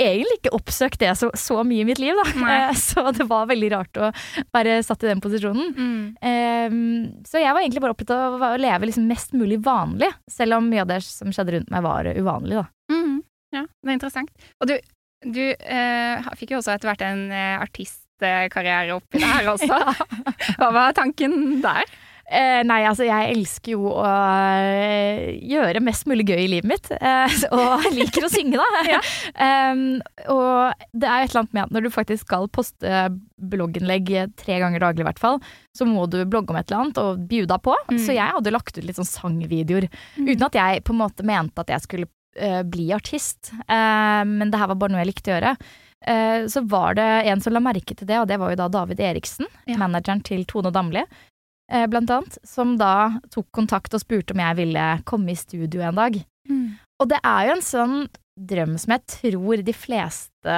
egentlig 0.00 0.38
ikke 0.38 0.52
oppsøkt 0.56 1.00
det 1.02 1.10
så, 1.18 1.30
så 1.36 1.60
mye 1.66 1.82
i 1.82 1.88
mitt 1.88 2.00
liv, 2.00 2.16
da. 2.16 2.70
Så 2.78 3.04
det 3.16 3.26
var 3.28 3.48
veldig 3.50 3.70
rart 3.74 4.00
å 4.00 4.10
være 4.54 4.78
satt 4.86 5.04
i 5.04 5.10
den 5.10 5.22
posisjonen. 5.24 5.74
Mm. 5.76 6.04
Ehm, 6.24 6.78
så 7.26 7.42
jeg 7.42 7.52
var 7.52 7.60
egentlig 7.64 7.82
bare 7.84 7.96
opptatt 7.96 8.14
av 8.14 8.44
å 8.52 8.52
leve 8.60 8.88
liksom 8.88 9.08
mest 9.10 9.34
mulig 9.36 9.60
vanlig, 9.64 10.08
selv 10.30 10.56
om 10.58 10.70
mye 10.70 10.84
av 10.84 10.92
det 10.92 11.00
som 11.04 11.32
skjedde 11.34 11.56
rundt 11.56 11.74
meg 11.74 11.84
var 11.84 12.08
uvanlig, 12.14 12.62
da. 12.62 12.68
Mhm. 12.94 13.18
Ja, 13.54 13.64
det 13.66 13.90
er 13.90 13.96
interessant. 13.98 14.30
Og 14.60 14.70
du, 14.70 14.76
du 15.26 15.42
eh, 15.50 16.30
fikk 16.38 16.54
jo 16.54 16.60
også 16.60 16.76
etter 16.76 16.92
hvert 16.92 17.02
en 17.06 17.26
eh, 17.34 17.56
artistkarriere 17.60 18.94
oppi 18.98 19.22
det 19.22 19.32
her 19.32 19.50
også. 19.54 19.80
Hva 20.60 20.70
var 20.76 20.96
tanken 20.96 21.58
der? 21.64 21.90
Eh, 22.30 22.60
nei, 22.62 22.84
altså 22.86 23.02
jeg 23.08 23.32
elsker 23.32 23.72
jo 23.74 23.88
å 23.90 24.04
eh, 24.06 25.32
gjøre 25.50 25.82
mest 25.82 26.06
mulig 26.06 26.28
gøy 26.28 26.44
i 26.44 26.50
livet 26.52 26.68
mitt. 26.70 26.90
Eh, 26.94 27.38
og 27.56 27.88
liker 27.96 28.26
å 28.26 28.30
synge, 28.30 28.60
da. 28.60 28.68
Ja. 28.90 29.00
um, 29.74 29.82
og 30.32 30.84
det 30.94 31.08
er 31.10 31.24
et 31.24 31.32
eller 31.32 31.42
annet 31.42 31.56
med 31.56 31.64
at 31.64 31.74
når 31.74 31.84
du 31.86 31.90
faktisk 31.94 32.28
skal 32.28 32.46
poste 32.54 33.02
blogginnlegg 33.50 34.12
tre 34.38 34.60
ganger 34.62 34.82
daglig, 34.82 35.02
i 35.02 35.08
hvert 35.10 35.22
fall, 35.22 35.40
så 35.76 35.86
må 35.88 36.06
du 36.10 36.20
blogge 36.22 36.54
om 36.54 36.60
et 36.60 36.70
eller 36.70 36.84
annet 36.84 37.02
og 37.02 37.26
bjuda 37.30 37.58
på. 37.62 37.74
Mm. 37.90 37.98
Så 37.98 38.14
jeg 38.14 38.36
hadde 38.38 38.54
lagt 38.54 38.78
ut 38.78 38.86
litt 38.86 39.00
sånn 39.00 39.10
sangvideoer. 39.10 39.90
Mm. 40.16 40.30
Uten 40.30 40.46
at 40.46 40.60
jeg 40.62 40.86
på 40.86 40.94
en 40.94 41.02
måte 41.02 41.26
mente 41.26 41.64
at 41.64 41.74
jeg 41.74 41.86
skulle 41.86 42.10
eh, 42.36 42.62
bli 42.62 42.90
artist. 42.92 43.52
Eh, 43.66 44.22
men 44.28 44.50
det 44.50 44.58
her 44.60 44.70
var 44.72 44.78
bare 44.80 44.94
noe 44.94 45.02
jeg 45.04 45.10
likte 45.12 45.32
å 45.32 45.36
gjøre. 45.36 45.54
Eh, 46.06 46.46
så 46.48 46.62
var 46.68 46.94
det 46.96 47.08
en 47.28 47.40
som 47.44 47.52
la 47.52 47.60
merke 47.60 47.96
til 47.96 48.06
det, 48.08 48.18
og 48.22 48.28
det 48.30 48.38
var 48.40 48.50
jo 48.54 48.60
da 48.62 48.68
David 48.68 49.00
Eriksen, 49.00 49.46
Ja. 49.66 49.76
manageren 49.76 50.22
til 50.24 50.44
Tone 50.44 50.72
Damli, 50.72 51.04
blant 51.70 52.10
annet, 52.10 52.36
som 52.42 52.72
da 52.80 53.20
tok 53.30 53.46
kontakt 53.54 53.94
og 53.94 54.00
spurte 54.02 54.32
om 54.34 54.40
jeg 54.42 54.56
ville 54.58 54.86
komme 55.06 55.30
i 55.30 55.36
studio 55.38 55.84
en 55.86 55.94
dag. 55.94 56.16
Mm. 56.50 56.78
Og 56.98 57.08
det 57.12 57.20
er 57.22 57.46
jo 57.46 57.52
en 57.54 57.62
sånn 57.62 58.08
drøm 58.36 58.72
som 58.80 58.90
jeg 58.96 59.04
tror 59.06 59.62
de 59.62 59.72
fleste 59.72 60.56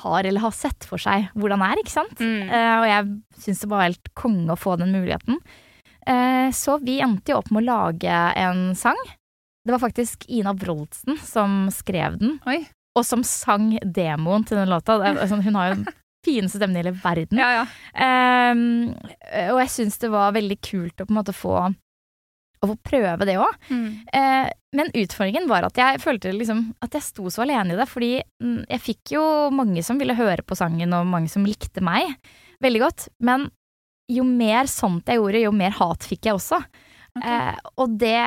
har 0.00 0.24
eller 0.24 0.40
har 0.40 0.54
sett 0.56 0.84
for 0.88 0.96
seg 0.96 1.28
hvordan 1.36 1.60
er, 1.66 1.76
ikke 1.82 1.92
sant? 1.92 2.16
Mm. 2.16 2.48
Og 2.48 2.86
jeg 2.88 3.42
syns 3.44 3.60
det 3.60 3.68
var 3.68 3.84
helt 3.90 4.08
konge 4.16 4.48
å 4.54 4.56
få 4.56 4.78
den 4.80 4.92
muligheten. 4.96 5.36
Så 6.56 6.78
vi 6.80 6.96
endte 7.04 7.34
jo 7.34 7.42
opp 7.42 7.50
med 7.52 7.66
å 7.66 7.68
lage 7.68 8.16
en 8.40 8.74
sang. 8.78 8.96
Det 9.68 9.74
var 9.74 9.82
faktisk 9.82 10.24
Ina 10.32 10.54
Wroldsen 10.56 11.18
som 11.20 11.66
skrev 11.74 12.14
den, 12.16 12.38
Oi. 12.48 12.62
og 12.96 13.04
som 13.04 13.20
sang 13.26 13.74
demoen 13.84 14.46
til 14.48 14.56
den 14.56 14.70
låta. 14.72 14.96
Sånn, 15.28 15.44
hun 15.44 15.58
har 15.60 15.68
jo 15.68 15.74
den 15.82 15.90
fineste 16.24 16.56
stemmen 16.56 16.78
i 16.78 16.80
hele 16.80 16.94
verden. 16.96 17.36
Ja, 17.36 17.50
ja. 17.58 17.66
Um, 18.48 18.94
og 19.52 19.60
jeg 19.60 19.74
syns 19.74 20.00
det 20.00 20.08
var 20.14 20.32
veldig 20.38 20.56
kult 20.64 21.04
å 21.04 21.04
på 21.04 21.12
en 21.12 21.20
måte 21.20 21.36
få, 21.36 21.58
å 21.68 22.70
få 22.72 22.78
prøve 22.80 23.28
det 23.28 23.36
òg. 23.42 23.68
Mm. 23.68 23.86
Eh, 24.08 24.48
men 24.80 24.96
utfordringen 25.04 25.52
var 25.52 25.68
at 25.68 25.78
jeg 25.84 26.00
følte 26.00 26.32
liksom 26.32 26.64
at 26.84 26.96
jeg 26.96 27.06
sto 27.06 27.28
så 27.32 27.44
alene 27.44 27.76
i 27.76 27.78
det, 27.78 27.90
fordi 27.92 28.12
mm, 28.40 28.58
jeg 28.72 28.84
fikk 28.88 29.16
jo 29.18 29.24
mange 29.54 29.84
som 29.84 30.00
ville 30.00 30.16
høre 30.16 30.48
på 30.48 30.56
sangen, 30.58 30.96
og 30.96 31.12
mange 31.12 31.28
som 31.32 31.44
likte 31.44 31.84
meg 31.84 32.16
veldig 32.64 32.84
godt. 32.88 33.08
Men 33.20 33.50
jo 34.08 34.24
mer 34.24 34.68
sånt 34.72 35.08
jeg 35.08 35.20
gjorde, 35.20 35.44
jo 35.44 35.52
mer 35.52 35.76
hat 35.76 36.08
fikk 36.08 36.30
jeg 36.30 36.40
også. 36.40 36.64
Okay. 37.18 37.36
Eh, 37.36 37.72
og 37.76 37.98
det 38.00 38.20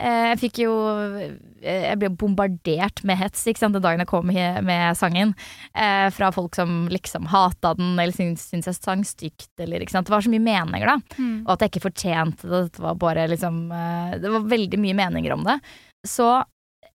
Jeg 0.00 0.38
fikk 0.40 0.60
jo 0.62 0.72
eh, 1.20 1.34
Jeg 1.60 1.98
ble 2.00 2.08
bombardert 2.16 3.02
med 3.04 3.18
hets 3.20 3.42
ikke 3.50 3.62
sant, 3.62 3.76
den 3.76 3.84
dagen 3.84 4.02
jeg 4.02 4.10
kom 4.10 4.30
med 4.30 4.98
sangen. 4.98 5.34
Eh, 5.74 6.08
fra 6.14 6.30
folk 6.34 6.56
som 6.56 6.86
liksom 6.92 7.28
hata 7.30 7.74
den, 7.78 7.92
eller 7.98 8.16
syntes, 8.16 8.48
jeg 8.54 8.78
sang 8.78 9.04
stygt, 9.06 9.52
eller 9.60 9.84
ikke 9.84 9.96
sant. 9.96 10.08
Det 10.08 10.14
var 10.14 10.24
så 10.24 10.32
mye 10.32 10.46
meninger, 10.46 10.88
da. 10.88 11.18
Mm. 11.18 11.36
Og 11.44 11.52
at 11.54 11.66
jeg 11.66 11.74
ikke 11.74 11.88
fortjente 11.90 12.48
det. 12.48 12.62
Det 12.76 12.84
var 12.84 12.96
bare 13.00 13.28
liksom 13.30 13.66
eh, 13.76 14.16
Det 14.22 14.32
var 14.32 14.48
veldig 14.54 14.80
mye 14.80 14.98
meninger 15.04 15.36
om 15.36 15.44
det. 15.48 15.60
Så 16.08 16.32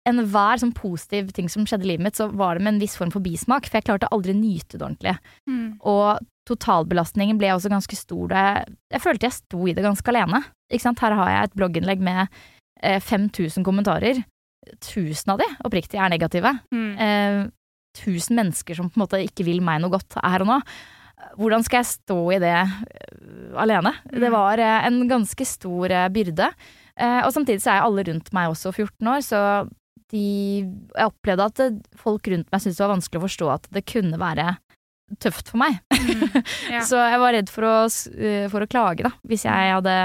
enhver 0.05 0.61
sånn 0.61 0.73
positiv 0.75 1.31
ting 1.33 1.47
som 1.49 1.65
skjedde 1.65 1.87
i 1.87 1.93
livet 1.93 2.05
mitt, 2.05 2.17
så 2.17 2.27
var 2.29 2.57
det 2.57 2.65
med 2.65 2.75
en 2.75 2.81
viss 2.83 2.97
form 2.97 3.11
for 3.13 3.25
bismak, 3.25 3.65
for 3.65 3.79
jeg 3.79 3.87
klarte 3.87 4.09
aldri 4.13 4.35
å 4.35 4.37
nyte 4.37 4.77
det 4.77 4.85
ordentlig. 4.85 5.15
Mm. 5.49 5.67
Og 5.81 6.25
totalbelastningen 6.45 7.39
ble 7.41 7.49
også 7.55 7.71
ganske 7.73 7.97
stor 7.97 8.29
da 8.29 8.43
jeg, 8.43 8.75
jeg 8.93 9.01
følte 9.01 9.27
jeg 9.29 9.37
sto 9.39 9.63
i 9.65 9.73
det 9.73 9.85
ganske 9.85 10.13
alene. 10.13 10.43
Her 10.71 11.17
har 11.17 11.31
jeg 11.31 11.47
et 11.47 11.57
blogginnlegg 11.57 12.03
med 12.05 12.21
eh, 12.25 12.45
5000 12.83 13.63
kommentarer. 13.65 14.23
Tusen 14.81 15.31
av 15.35 15.39
de 15.39 15.45
oppriktig 15.67 15.99
er 16.01 16.09
negative. 16.09 16.51
Mm. 16.73 16.91
Eh, 16.99 17.39
tusen 17.95 18.35
mennesker 18.35 18.75
som 18.75 18.89
på 18.89 18.97
en 18.99 19.05
måte 19.05 19.21
ikke 19.23 19.45
vil 19.47 19.61
meg 19.63 19.79
noe 19.83 19.93
godt 19.93 20.17
her 20.19 20.41
og 20.43 20.49
nå. 20.49 20.57
Hvordan 21.39 21.63
skal 21.63 21.79
jeg 21.81 21.89
stå 21.93 22.17
i 22.35 22.39
det 22.43 22.55
eh, 22.55 23.53
alene? 23.61 23.93
Det 24.11 24.27
Mm. 24.27 24.33
var 24.35 24.59
eh, 24.59 24.85
en 24.89 25.07
ganske 25.07 25.45
stor 25.47 25.89
eh, 25.91 26.09
byrde. 26.09 26.49
Eh, 26.97 27.21
og 27.25 27.31
samtidig 27.33 27.61
så 27.63 27.71
er 27.77 27.85
alle 27.85 28.03
rundt 28.07 28.33
meg 28.35 28.49
også 28.51 28.73
14 28.73 29.07
år, 29.07 29.21
så 29.23 29.41
de 30.11 30.61
Jeg 30.95 31.07
opplevde 31.09 31.45
at 31.49 31.61
folk 31.97 32.27
rundt 32.29 32.51
meg 32.51 32.61
syntes 32.61 32.77
det 32.77 32.83
var 32.85 32.93
vanskelig 32.95 33.19
å 33.19 33.25
forstå 33.25 33.47
at 33.55 33.65
det 33.73 33.85
kunne 33.89 34.19
være 34.21 34.57
tøft 35.21 35.51
for 35.53 35.61
meg. 35.61 35.79
Mm. 35.91 36.23
Ja. 36.73 36.83
Så 36.89 36.99
jeg 36.99 37.19
var 37.21 37.35
redd 37.35 37.51
for 37.53 37.67
å, 37.67 37.75
eh, 38.15 38.45
for 38.51 38.65
å 38.65 38.69
klage, 38.69 39.05
da, 39.07 39.11
hvis 39.27 39.45
jeg 39.47 39.73
hadde 39.75 39.97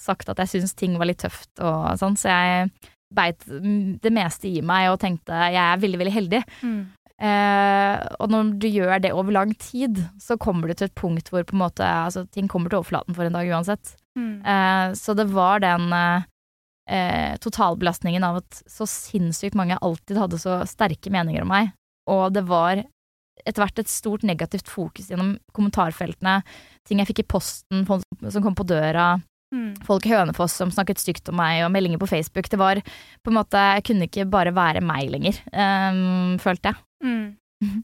sagt 0.00 0.28
at 0.32 0.42
jeg 0.42 0.52
syntes 0.52 0.76
ting 0.76 0.98
var 1.00 1.08
litt 1.10 1.22
tøft 1.24 1.50
og 1.64 1.96
sånn. 2.00 2.18
Så 2.20 2.32
jeg 2.32 2.68
beit 3.16 3.46
mm, 3.46 3.98
det 4.02 4.12
meste 4.14 4.50
i 4.50 4.62
meg 4.66 4.90
og 4.90 5.00
tenkte 5.02 5.46
jeg 5.52 5.62
er 5.62 5.82
veldig, 5.82 6.00
veldig 6.02 6.14
heldig. 6.16 6.42
Mm. 6.66 6.80
Eh, 7.16 8.00
og 8.20 8.28
når 8.28 8.50
du 8.60 8.66
gjør 8.68 8.98
det 9.00 9.14
over 9.16 9.32
lang 9.32 9.54
tid, 9.60 10.02
så 10.20 10.36
kommer 10.40 10.68
du 10.68 10.76
til 10.76 10.90
et 10.90 10.98
punkt 10.98 11.30
hvor 11.32 11.46
måte, 11.56 11.86
altså, 11.86 12.26
ting 12.28 12.50
kommer 12.50 12.72
til 12.72 12.82
overflaten 12.82 13.16
for 13.16 13.28
en 13.28 13.38
dag 13.38 13.52
uansett. 13.52 13.94
Mm. 14.18 14.34
Eh, 14.44 14.88
så 14.98 15.16
det 15.16 15.28
var 15.32 15.64
den 15.64 15.88
eh, 15.94 17.32
totalbelastningen 17.42 18.26
av 18.26 18.42
at 18.42 18.60
så 18.68 18.88
sinnssykt 18.90 19.56
mange 19.56 19.78
alltid 19.80 20.20
hadde 20.20 20.42
så 20.42 20.60
sterke 20.68 21.12
meninger 21.12 21.46
om 21.46 21.52
meg, 21.54 21.72
og 22.10 22.28
det 22.36 22.44
var 22.50 22.84
etter 23.46 23.62
hvert 23.62 23.78
et 23.82 23.92
stort 23.92 24.26
negativt 24.26 24.68
fokus 24.68 25.08
gjennom 25.10 25.36
kommentarfeltene, 25.56 26.40
ting 26.86 27.00
jeg 27.02 27.10
fikk 27.12 27.24
i 27.24 27.30
posten, 27.36 27.86
folk 27.88 28.04
som 28.28 28.44
kom 28.44 28.58
på 28.58 28.66
døra, 28.68 29.14
Mm. 29.54 29.76
folk 29.86 30.02
i 30.08 30.10
Hønefoss 30.10 30.56
som 30.58 30.72
snakket 30.74 30.98
stygt 30.98 31.28
om 31.30 31.36
meg, 31.38 31.60
og 31.62 31.70
meldinger 31.70 32.00
på 32.02 32.08
Facebook. 32.10 32.48
Det 32.50 32.58
var 32.58 32.80
på 32.82 33.30
en 33.30 33.36
måte 33.38 33.54
Jeg 33.54 33.84
kunne 33.86 34.08
ikke 34.08 34.28
bare 34.28 34.50
være 34.50 34.82
meg 34.82 35.08
lenger, 35.08 35.38
um, 35.54 36.34
følte 36.42 36.72
jeg. 36.72 36.76
Mm. 37.04 37.36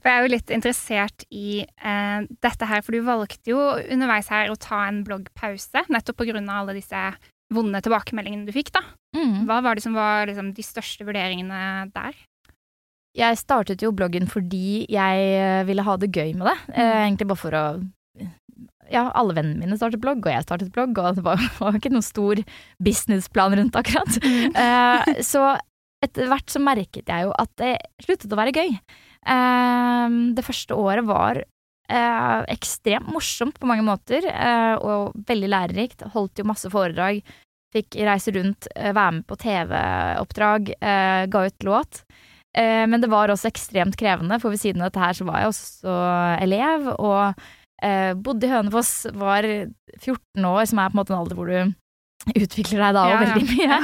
For 0.03 0.11
jeg 0.11 0.19
er 0.19 0.27
jo 0.27 0.33
litt 0.35 0.51
interessert 0.53 1.25
i 1.33 1.61
eh, 1.63 2.27
dette 2.45 2.67
her, 2.69 2.83
for 2.83 2.93
du 2.93 3.01
valgte 3.07 3.55
jo 3.55 3.61
underveis 3.81 4.29
her 4.29 4.51
å 4.53 4.59
ta 4.61 4.83
en 4.89 5.01
bloggpause, 5.07 5.87
nettopp 5.89 6.19
på 6.19 6.27
grunn 6.29 6.51
av 6.51 6.65
alle 6.65 6.77
disse 6.77 7.05
vonde 7.53 7.81
tilbakemeldingene 7.85 8.45
du 8.49 8.53
fikk, 8.53 8.73
da. 8.75 8.83
Mm. 9.17 9.47
Hva 9.49 9.63
var 9.65 9.77
det 9.79 9.85
som 9.87 9.97
var 9.97 10.27
liksom, 10.29 10.53
de 10.57 10.67
største 10.67 11.07
vurderingene 11.09 11.89
der? 11.95 12.19
Jeg 13.19 13.37
startet 13.37 13.83
jo 13.85 13.91
bloggen 13.93 14.25
fordi 14.31 14.87
jeg 14.89 15.25
eh, 15.37 15.65
ville 15.69 15.85
ha 15.85 15.97
det 16.01 16.13
gøy 16.15 16.33
med 16.39 16.49
det. 16.49 16.57
Eh, 16.73 16.81
Mm. 16.83 17.03
egentlig 17.07 17.29
bare 17.29 17.43
for 17.43 17.53
å 17.59 17.65
Ja, 18.93 19.07
alle 19.17 19.33
vennene 19.33 19.57
mine 19.63 19.77
startet 19.79 20.01
blogg, 20.03 20.21
og 20.27 20.33
jeg 20.33 20.45
startet 20.45 20.73
blogg, 20.73 20.99
og 21.01 21.15
det 21.17 21.23
var, 21.25 21.37
var 21.61 21.77
ikke 21.79 21.93
noen 21.93 22.05
stor 22.05 22.37
businessplan 22.83 23.55
rundt 23.57 23.77
akkurat. 23.79 24.19
Eh, 24.53 25.23
så 25.25 25.57
etter 26.05 26.29
hvert 26.29 26.51
så 26.53 26.61
merket 26.61 27.09
jeg 27.09 27.25
jo 27.25 27.33
at 27.39 27.49
det 27.57 27.77
sluttet 28.05 28.33
å 28.33 28.37
være 28.37 28.53
gøy. 28.53 28.75
Det 30.35 30.45
første 30.45 30.75
året 30.75 31.07
var 31.07 31.39
ekstremt 32.51 33.07
morsomt 33.15 33.57
på 33.61 33.69
mange 33.71 33.85
måter, 33.87 34.27
og 34.83 35.15
veldig 35.29 35.51
lærerikt. 35.53 36.03
Holdt 36.13 36.43
jo 36.43 36.49
masse 36.49 36.69
foredrag, 36.73 37.23
fikk 37.73 37.97
reise 38.03 38.35
rundt, 38.35 38.67
være 38.75 39.13
med 39.21 39.27
på 39.31 39.39
TV-oppdrag, 39.45 40.73
ga 41.31 41.45
ut 41.47 41.69
låt. 41.71 42.03
Eh, 42.57 42.85
men 42.87 43.01
det 43.01 43.09
var 43.13 43.29
også 43.33 43.49
ekstremt 43.51 43.97
krevende, 43.97 44.41
for 44.43 44.53
ved 44.53 44.61
siden 44.61 44.83
av 44.83 44.91
dette 44.91 45.01
her 45.05 45.17
så 45.17 45.25
var 45.29 45.41
jeg 45.41 45.53
også 45.55 45.95
elev, 46.45 46.89
og 46.99 47.45
eh, 47.83 48.13
bodde 48.15 48.47
i 48.49 48.53
Hønefoss, 48.53 48.91
var 49.17 49.47
14 50.01 50.45
år, 50.45 50.67
som 50.69 50.79
er 50.83 50.91
på 50.93 50.97
en 50.99 51.01
måte 51.03 51.15
en 51.15 51.21
alder 51.23 51.39
hvor 51.39 51.49
du 51.53 51.73
utvikler 52.39 52.79
deg 52.79 52.93
da 52.95 53.01
Ja, 53.09 53.15
og 53.17 53.25
ja. 53.25 53.33
veldig 53.33 53.47
mye. 53.51 53.79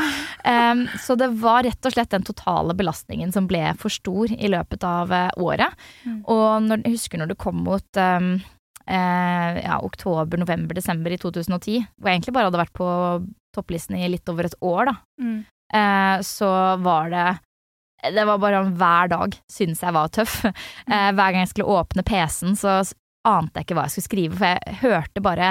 Um, 0.47 0.83
så 1.03 1.17
det 1.19 1.27
var 1.41 1.65
rett 1.67 1.89
og 1.89 1.95
slett 1.97 2.13
den 2.15 2.23
totale 2.29 2.77
belastningen 2.79 3.33
som 3.35 3.49
ble 3.51 3.65
for 3.81 3.91
stor 3.91 4.31
i 4.31 4.51
løpet 4.53 4.85
av 4.87 5.11
eh, 5.11 5.33
året. 5.43 5.75
Mm. 6.07 6.21
Og 6.31 6.47
når, 6.69 6.85
jeg 6.87 6.95
husker 7.01 7.19
når 7.19 7.33
det 7.33 7.39
kom 7.43 7.65
mot 7.67 7.99
um, 7.99 8.29
eh, 8.87 9.59
ja, 9.65 9.81
oktober, 9.83 10.39
november, 10.39 10.79
desember 10.79 11.11
i 11.17 11.19
2010, 11.19 11.83
hvor 11.99 12.13
jeg 12.13 12.21
egentlig 12.21 12.37
bare 12.39 12.51
hadde 12.53 12.63
vært 12.63 12.77
på 12.79 12.89
topplisten 13.59 13.99
i 13.99 14.07
litt 14.13 14.31
over 14.31 14.47
et 14.47 14.59
år, 14.63 14.93
da, 14.93 14.97
Mm. 15.19 15.39
eh, 15.75 16.17
så 16.23 16.53
var 16.87 17.11
det 17.11 17.27
det 18.03 18.25
var 18.25 18.39
bare 18.39 18.63
hver 18.79 19.11
dag 19.11 19.35
syntes 19.51 19.83
jeg 19.83 19.97
var 19.97 20.15
tøff. 20.15 20.41
Eh, 20.89 21.11
hver 21.13 21.35
gang 21.35 21.43
jeg 21.43 21.51
skulle 21.51 21.81
åpne 21.83 22.05
PC-en, 22.07 22.55
så 22.57 22.79
ante 23.29 23.61
jeg 23.61 23.67
ikke 23.67 23.77
hva 23.77 23.89
jeg 23.89 23.97
skulle 23.97 24.09
skrive, 24.09 24.39
for 24.39 24.55
jeg 24.55 24.79
hørte 24.81 25.23
bare 25.25 25.51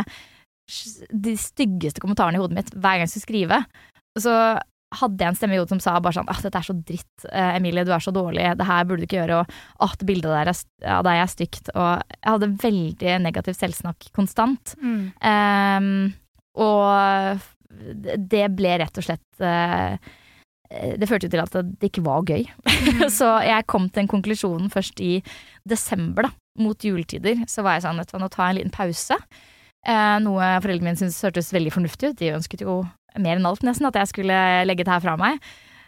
de 1.13 1.36
styggeste 1.39 2.01
kommentarene 2.04 2.39
i 2.39 2.42
hodet 2.42 2.58
mitt 2.58 2.72
hver 2.74 2.98
gang 2.98 3.06
jeg 3.06 3.13
skulle 3.13 3.27
skrive. 3.27 3.60
Så 4.18 4.34
hadde 4.98 5.20
jeg 5.20 5.34
en 5.34 5.38
stemme 5.38 5.56
i 5.56 5.60
hodet 5.60 5.75
som 5.75 5.82
sa 5.84 5.98
bare 6.00 6.16
sånn 6.16 6.30
ah, 6.32 6.39
'dette 6.42 6.60
er 6.60 6.68
så 6.68 6.75
dritt, 6.75 7.25
eh, 7.27 7.58
Emilie, 7.58 7.84
du 7.86 7.92
er 7.92 8.04
så 8.04 8.13
dårlig, 8.16 8.46
det 8.58 8.68
her 8.68 8.86
burde 8.88 9.04
du 9.04 9.08
ikke 9.08 9.20
gjøre', 9.20 9.42
og 9.44 9.84
'ah, 9.84 9.96
det 10.00 10.08
bildet 10.08 10.32
der 10.32 10.51
av 10.96 11.04
deg 11.08 11.22
er 11.22 11.34
stygt', 11.34 11.74
og 11.75 11.92
jeg 12.08 12.32
hadde 12.32 12.54
veldig 12.63 13.18
negativt 13.25 13.60
selvsnakk 13.60 14.10
konstant. 14.16 14.75
Mm. 14.82 15.12
Ehm, 15.22 16.13
og 16.56 17.44
det 18.32 18.48
ble 18.56 18.77
rett 18.80 18.98
og 18.98 19.06
slett 19.06 19.44
eh, 19.44 20.00
Det 20.69 21.07
førte 21.07 21.27
jo 21.27 21.33
til 21.33 21.43
at 21.43 21.53
det 21.63 21.89
ikke 21.89 22.03
var 22.05 22.25
gøy. 22.27 22.43
så 23.19 23.38
jeg 23.45 23.67
kom 23.71 23.88
til 23.89 24.01
den 24.03 24.12
konklusjonen 24.12 24.71
først 24.74 25.00
i 25.03 25.19
desember, 25.67 26.27
da, 26.27 26.31
mot 26.63 26.83
juletider. 26.83 27.43
Så 27.47 27.63
var 27.65 27.77
jeg 27.77 27.86
sånn, 27.88 28.01
vet 28.01 28.12
du 28.12 28.17
hva, 28.17 28.24
nå 28.25 28.31
tar 28.33 28.47
jeg 28.50 28.55
en 28.55 28.59
liten 28.62 28.75
pause. 28.75 29.19
Eh, 29.88 30.17
noe 30.25 30.50
foreldrene 30.63 30.89
mine 30.91 31.00
syntes 31.00 31.21
hørtes 31.24 31.53
veldig 31.55 31.71
fornuftig 31.75 32.12
ut. 32.12 32.19
De 32.19 32.33
ønsket 32.36 32.65
jo 32.65 32.81
mer 33.17 33.39
enn 33.39 33.47
alt, 33.50 33.63
nesten, 33.65 33.88
at 33.88 33.97
jeg 34.01 34.12
skulle 34.12 34.39
legge 34.67 34.83
det 34.83 34.91
her 34.91 35.03
fra 35.03 35.15
meg. 35.19 35.39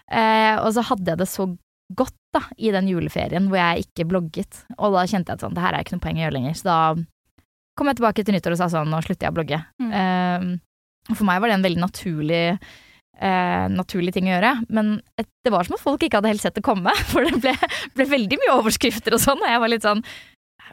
Eh, 0.09 0.55
og 0.63 0.71
så 0.73 0.85
hadde 0.89 1.11
jeg 1.11 1.21
det 1.21 1.29
så 1.29 1.49
godt 1.97 2.15
da, 2.35 2.43
i 2.61 2.71
den 2.73 2.87
juleferien 2.89 3.47
hvor 3.49 3.59
jeg 3.59 3.87
ikke 3.87 4.07
blogget. 4.09 4.63
Og 4.77 4.93
da 4.95 5.05
kjente 5.09 5.33
jeg 5.33 5.39
at 5.39 5.45
sånn, 5.45 5.55
det 5.57 5.63
her 5.65 5.75
er 5.75 5.85
ikke 5.85 5.97
noe 5.97 6.05
poeng 6.05 6.19
å 6.21 6.23
gjøre 6.23 6.37
lenger. 6.37 6.57
Så 6.59 6.69
da 6.69 6.79
kom 7.79 7.89
jeg 7.89 7.99
tilbake 7.99 8.25
til 8.25 8.35
nyttår 8.35 8.55
og 8.55 8.61
sa 8.61 8.69
sånn, 8.71 8.91
nå 8.91 8.99
slutter 9.05 9.27
jeg 9.27 9.33
å 9.33 9.37
blogge. 9.37 9.61
Mm. 9.81 9.91
Eh, 9.99 11.15
For 11.15 11.25
meg 11.27 11.41
var 11.41 11.49
det 11.49 11.57
en 11.59 11.65
veldig 11.65 11.81
naturlig 11.81 12.43
eh, 13.19 13.67
naturlig 13.71 14.13
ting 14.15 14.29
å 14.29 14.33
gjøre. 14.37 14.53
Men 14.69 14.95
et, 15.19 15.27
det 15.45 15.51
var 15.53 15.67
som 15.67 15.75
at 15.77 15.83
folk 15.83 16.03
ikke 16.05 16.19
hadde 16.21 16.31
helt 16.33 16.43
sett 16.43 16.55
det 16.57 16.65
komme. 16.65 16.93
For 17.11 17.27
det 17.27 17.39
ble, 17.43 17.53
ble 17.95 18.09
veldig 18.17 18.39
mye 18.43 18.57
overskrifter 18.59 19.15
og 19.17 19.23
sånn, 19.23 19.41
og 19.43 19.51
jeg 19.51 19.63
var 19.65 19.73
litt 19.75 19.87
sånn 19.87 20.03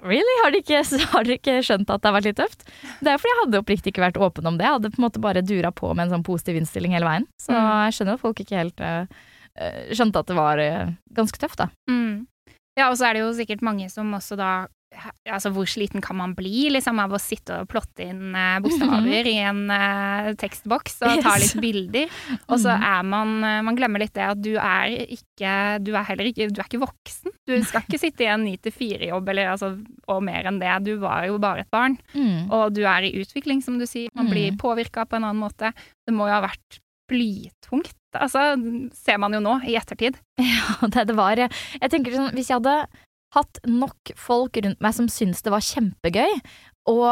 Really? 0.04 0.32
Har 0.44 0.52
dere 0.52 0.60
ikke, 0.60 1.24
de 1.24 1.36
ikke 1.38 1.52
skjønt 1.64 1.88
at 1.88 2.02
det 2.02 2.08
har 2.10 2.14
vært 2.18 2.26
litt 2.28 2.36
tøft? 2.36 2.66
Det 3.00 3.08
er 3.08 3.16
fordi 3.20 3.30
jeg 3.32 3.38
hadde 3.40 3.60
oppriktig 3.62 3.92
ikke 3.94 4.02
vært 4.04 4.18
åpen 4.20 4.44
om 4.50 4.58
det. 4.58 4.66
Jeg 4.66 4.74
hadde 4.76 4.90
på 4.92 5.00
en 5.00 5.06
måte 5.06 5.22
bare 5.24 5.40
dura 5.46 5.70
på 5.72 5.88
med 5.96 6.04
en 6.04 6.18
sånn 6.18 6.26
positiv 6.26 6.58
innstilling 6.60 6.92
hele 6.92 7.08
veien. 7.08 7.24
Så 7.40 7.54
Mm. 7.56 7.64
jeg 7.86 7.94
skjønner 7.96 8.18
at 8.18 8.20
folk 8.20 8.42
ikke 8.44 8.58
helt 8.60 8.82
eh, 8.84 9.06
eh, 9.56 9.78
skjønte 9.96 10.20
at 10.20 10.28
det 10.28 10.36
var 10.36 10.60
eh, 10.60 10.92
ganske 11.16 11.40
tøft, 11.40 11.62
da. 11.62 11.70
Mm. 11.88 12.26
Ja, 12.76 12.90
og 12.90 12.98
så 13.00 13.08
er 13.08 13.16
det 13.16 13.22
jo 13.24 13.32
sikkert 13.40 13.64
mange 13.64 13.88
som 13.88 14.12
også 14.12 14.36
da 14.36 14.50
Altså, 15.28 15.50
hvor 15.52 15.66
sliten 15.68 16.00
kan 16.04 16.16
man 16.16 16.32
bli 16.38 16.68
liksom, 16.72 16.98
av 17.02 17.12
å 17.12 17.18
sitte 17.20 17.58
og 17.62 17.68
plotte 17.68 18.04
inn 18.06 18.34
eh, 18.34 18.56
bokstaver 18.64 19.28
i 19.28 19.34
en 19.44 19.60
eh, 19.74 20.28
tekstboks 20.40 21.00
og 21.06 21.22
ta 21.24 21.34
litt 21.42 21.56
bilder? 21.60 22.12
Og 22.50 22.60
så 22.62 22.72
er 22.76 23.02
man 23.06 23.34
eh, 23.44 23.58
Man 23.66 23.76
glemmer 23.78 24.00
litt 24.02 24.14
det 24.16 24.24
at 24.26 24.40
du 24.40 24.52
er 24.56 24.94
ikke 25.16 25.52
Du 25.84 25.90
er 25.98 26.06
heller 26.08 26.30
ikke 26.30 26.48
Du 26.54 26.60
er 26.62 26.68
ikke 26.70 26.80
voksen. 26.84 27.34
Du 27.46 27.54
skal 27.66 27.84
ikke 27.84 28.00
sitte 28.00 28.24
i 28.26 28.30
en 28.32 28.46
ni 28.46 28.56
til 28.62 28.74
fire-jobb 28.74 29.28
eller 29.34 29.52
altså, 29.52 29.72
og 30.10 30.22
mer 30.26 30.48
enn 30.50 30.58
det. 30.62 30.72
Du 30.86 30.94
var 31.02 31.26
jo 31.28 31.36
bare 31.42 31.62
et 31.66 31.70
barn. 31.74 31.98
Mm. 32.14 32.48
Og 32.50 32.72
du 32.74 32.82
er 32.86 33.06
i 33.06 33.12
utvikling, 33.20 33.60
som 33.62 33.76
du 33.78 33.86
sier. 33.86 34.08
Man 34.16 34.30
blir 34.32 34.52
Mm. 34.54 34.58
påvirka 34.62 35.04
på 35.06 35.16
en 35.18 35.24
annen 35.26 35.42
måte. 35.42 35.72
Det 36.06 36.14
må 36.14 36.26
jo 36.28 36.34
ha 36.38 36.42
vært 36.44 36.80
blytungt. 37.10 37.94
Altså, 38.16 38.54
ser 38.96 39.18
man 39.20 39.34
jo 39.36 39.40
nå, 39.44 39.58
i 39.68 39.76
ettertid. 39.78 40.16
Ja, 40.42 40.86
det, 40.92 41.06
det 41.10 41.16
var 41.16 41.38
Jeg 41.38 41.90
tenker 41.92 42.14
sånn, 42.14 42.32
hvis 42.36 42.50
jeg 42.50 42.58
hadde 42.60 42.74
hatt 43.34 43.58
nok 43.66 44.14
folk 44.20 44.56
rundt 44.62 44.80
meg 44.84 44.94
som 44.96 45.10
syntes 45.10 45.42
det 45.44 45.52
var 45.52 45.64
kjempegøy, 45.64 46.38
og 46.86 47.06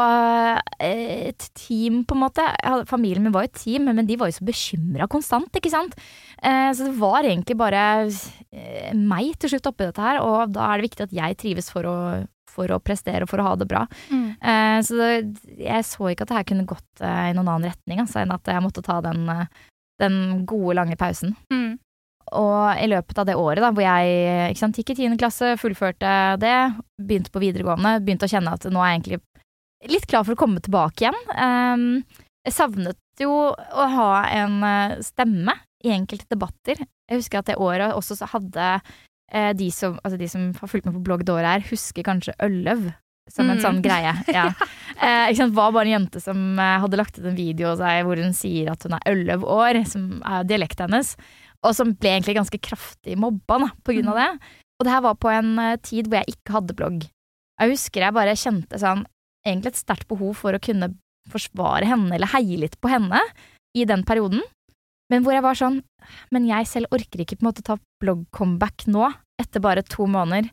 eh, 0.79 1.31
et 1.31 1.47
team, 1.57 2.03
på 2.07 2.15
en 2.15 2.21
måte 2.23 2.43
Familien 2.87 3.25
min 3.25 3.33
var 3.35 3.45
jo 3.45 3.51
et 3.51 3.59
team, 3.59 3.89
men 3.89 4.07
de 4.07 4.17
var 4.19 4.31
jo 4.31 4.37
så 4.37 4.47
bekymra 4.47 5.07
konstant, 5.11 5.51
ikke 5.59 5.73
sant. 5.73 5.97
Eh, 6.39 6.69
så 6.75 6.87
det 6.87 6.95
var 7.01 7.27
egentlig 7.27 7.57
bare 7.59 7.81
eh, 8.07 8.93
meg 8.95 9.35
til 9.41 9.51
slutt 9.51 9.67
oppi 9.71 9.89
dette 9.89 10.05
her, 10.05 10.21
og 10.23 10.55
da 10.55 10.69
er 10.69 10.79
det 10.79 10.89
viktig 10.89 11.07
at 11.09 11.17
jeg 11.19 11.39
trives 11.43 11.69
for 11.73 11.89
å, 11.91 11.97
for 12.51 12.71
å 12.71 12.79
prestere 12.79 13.27
og 13.27 13.31
for 13.33 13.43
å 13.43 13.49
ha 13.49 13.55
det 13.59 13.67
bra. 13.67 13.83
Mm. 14.07 14.27
så 14.85 14.97
det, 14.99 15.09
jeg 15.59 15.87
så 15.87 16.11
ikke 16.11 16.23
at 16.23 16.31
det 16.31 16.39
her 16.39 16.49
kunne 16.53 16.69
gått 16.69 17.03
i 17.03 17.33
noen 17.35 17.49
annen 17.49 17.71
retning, 17.73 17.99
altså, 18.03 18.21
enn 18.21 18.31
at 18.35 18.47
jeg 18.47 18.63
måtte 18.63 18.83
ta 18.85 19.01
den, 19.03 19.27
den 19.99 20.45
gode, 20.47 20.77
lange 20.79 20.95
pausen. 20.99 21.35
Mm. 21.51 21.75
Og 22.33 22.81
i 22.81 22.87
løpet 22.89 23.17
av 23.21 23.27
det 23.29 23.35
året 23.37 23.61
da, 23.61 23.69
hvor 23.71 23.85
jeg 23.85 24.49
ikke 24.51 24.59
sant, 24.63 24.77
gikk 24.79 24.89
i 24.95 24.97
tiende 24.97 25.17
klasse, 25.21 25.53
fullførte 25.61 26.11
det, 26.41 26.55
begynte 27.01 27.29
på 27.31 27.41
videregående, 27.43 27.99
begynte 28.01 28.25
å 28.25 28.31
kjenne 28.31 28.53
at 28.57 28.65
nå 28.71 28.81
er 28.81 28.89
jeg 28.95 28.99
egentlig 29.01 29.21
litt 29.93 30.07
klar 30.09 30.23
for 30.25 30.33
å 30.33 30.39
komme 30.39 30.61
tilbake 30.65 31.05
igjen. 31.05 31.19
Um, 31.37 31.85
jeg 32.47 32.55
savnet 32.57 32.97
jo 33.21 33.31
å 33.53 33.85
ha 33.93 34.09
en 34.33 34.55
eh, 34.65 34.95
stemme 35.05 35.53
i 35.85 35.91
enkelte 35.93 36.25
debatter. 36.33 36.81
Jeg 37.09 37.19
husker 37.21 37.39
at 37.43 37.47
det 37.51 37.59
året 37.61 37.93
også 37.93 38.17
så 38.17 38.27
hadde 38.33 38.65
eh, 39.31 39.51
de, 39.57 39.69
som, 39.71 39.99
altså 40.03 40.17
de 40.19 40.27
som 40.31 40.47
har 40.57 40.71
fulgt 40.71 40.85
med 40.89 40.97
på 40.97 41.03
blogg 41.05 41.23
det 41.25 41.33
året 41.35 41.51
her, 41.51 41.67
husker 41.69 42.05
kanskje 42.05 42.35
Ølløv. 42.43 42.89
Som 43.31 43.47
en 43.49 43.57
Mm. 43.57 43.61
sånn 43.63 43.79
greie. 43.85 44.11
Ja. 44.33 44.49
Eh, 44.95 45.25
ikke 45.27 45.41
sant, 45.41 45.55
var 45.57 45.73
bare 45.75 45.89
en 45.89 45.95
jente 45.97 46.21
som 46.23 46.37
eh, 46.61 46.77
hadde 46.79 46.95
lagt 46.97 47.17
ut 47.19 47.25
en 47.27 47.35
video 47.35 47.73
av 47.73 47.81
seg 47.81 48.05
hvor 48.07 48.19
hun 48.23 48.31
sier 48.37 48.69
at 48.71 48.85
hun 48.87 48.93
er 48.95 49.09
Ølløv-år, 49.11 49.81
som 49.89 50.21
er 50.23 50.45
dialekten 50.47 50.85
hennes. 50.87 51.09
Og 51.65 51.75
som 51.77 51.95
ble 51.97 52.13
egentlig 52.13 52.37
ganske 52.37 52.61
kraftig 52.61 53.17
mobba 53.19 53.59
da, 53.65 53.71
på 53.83 53.97
grunn 53.97 54.13
av 54.13 54.21
det. 54.21 54.29
Og 54.75 54.87
det 54.87 54.93
her 54.93 55.03
var 55.05 55.19
på 55.19 55.31
en 55.31 55.51
eh, 55.61 55.77
tid 55.83 56.09
hvor 56.09 56.21
jeg 56.21 56.35
ikke 56.35 56.57
hadde 56.57 56.77
blogg. 56.77 57.05
Jeg 57.55 57.71
husker 57.71 58.03
jeg 58.03 58.15
bare 58.15 58.35
kjente 58.39 58.79
sånn 58.81 59.05
egentlig 59.45 59.73
et 59.73 59.79
sterkt 59.79 60.07
behov 60.09 60.35
for 60.41 60.55
å 60.55 60.61
kunne 60.61 60.91
forsvare 61.31 61.87
henne 61.89 62.17
eller 62.17 62.29
heie 62.35 62.59
litt 62.61 62.75
på 62.81 62.91
henne 62.91 63.21
i 63.77 63.85
den 63.87 64.03
perioden. 64.07 64.43
Men 65.11 65.25
hvor 65.25 65.35
jeg 65.35 65.45
var 65.45 65.57
sånn 65.57 65.83
Men 66.33 66.47
jeg 66.49 66.65
selv 66.69 66.93
orker 66.93 67.21
ikke 67.21 67.37
på 67.37 67.45
en 67.45 67.47
måte 67.51 67.63
ta 67.65 67.75
blogg-comeback 68.01 68.85
nå, 68.93 69.07
etter 69.41 69.61
bare 69.61 69.81
to 69.85 70.05
måneder, 70.09 70.51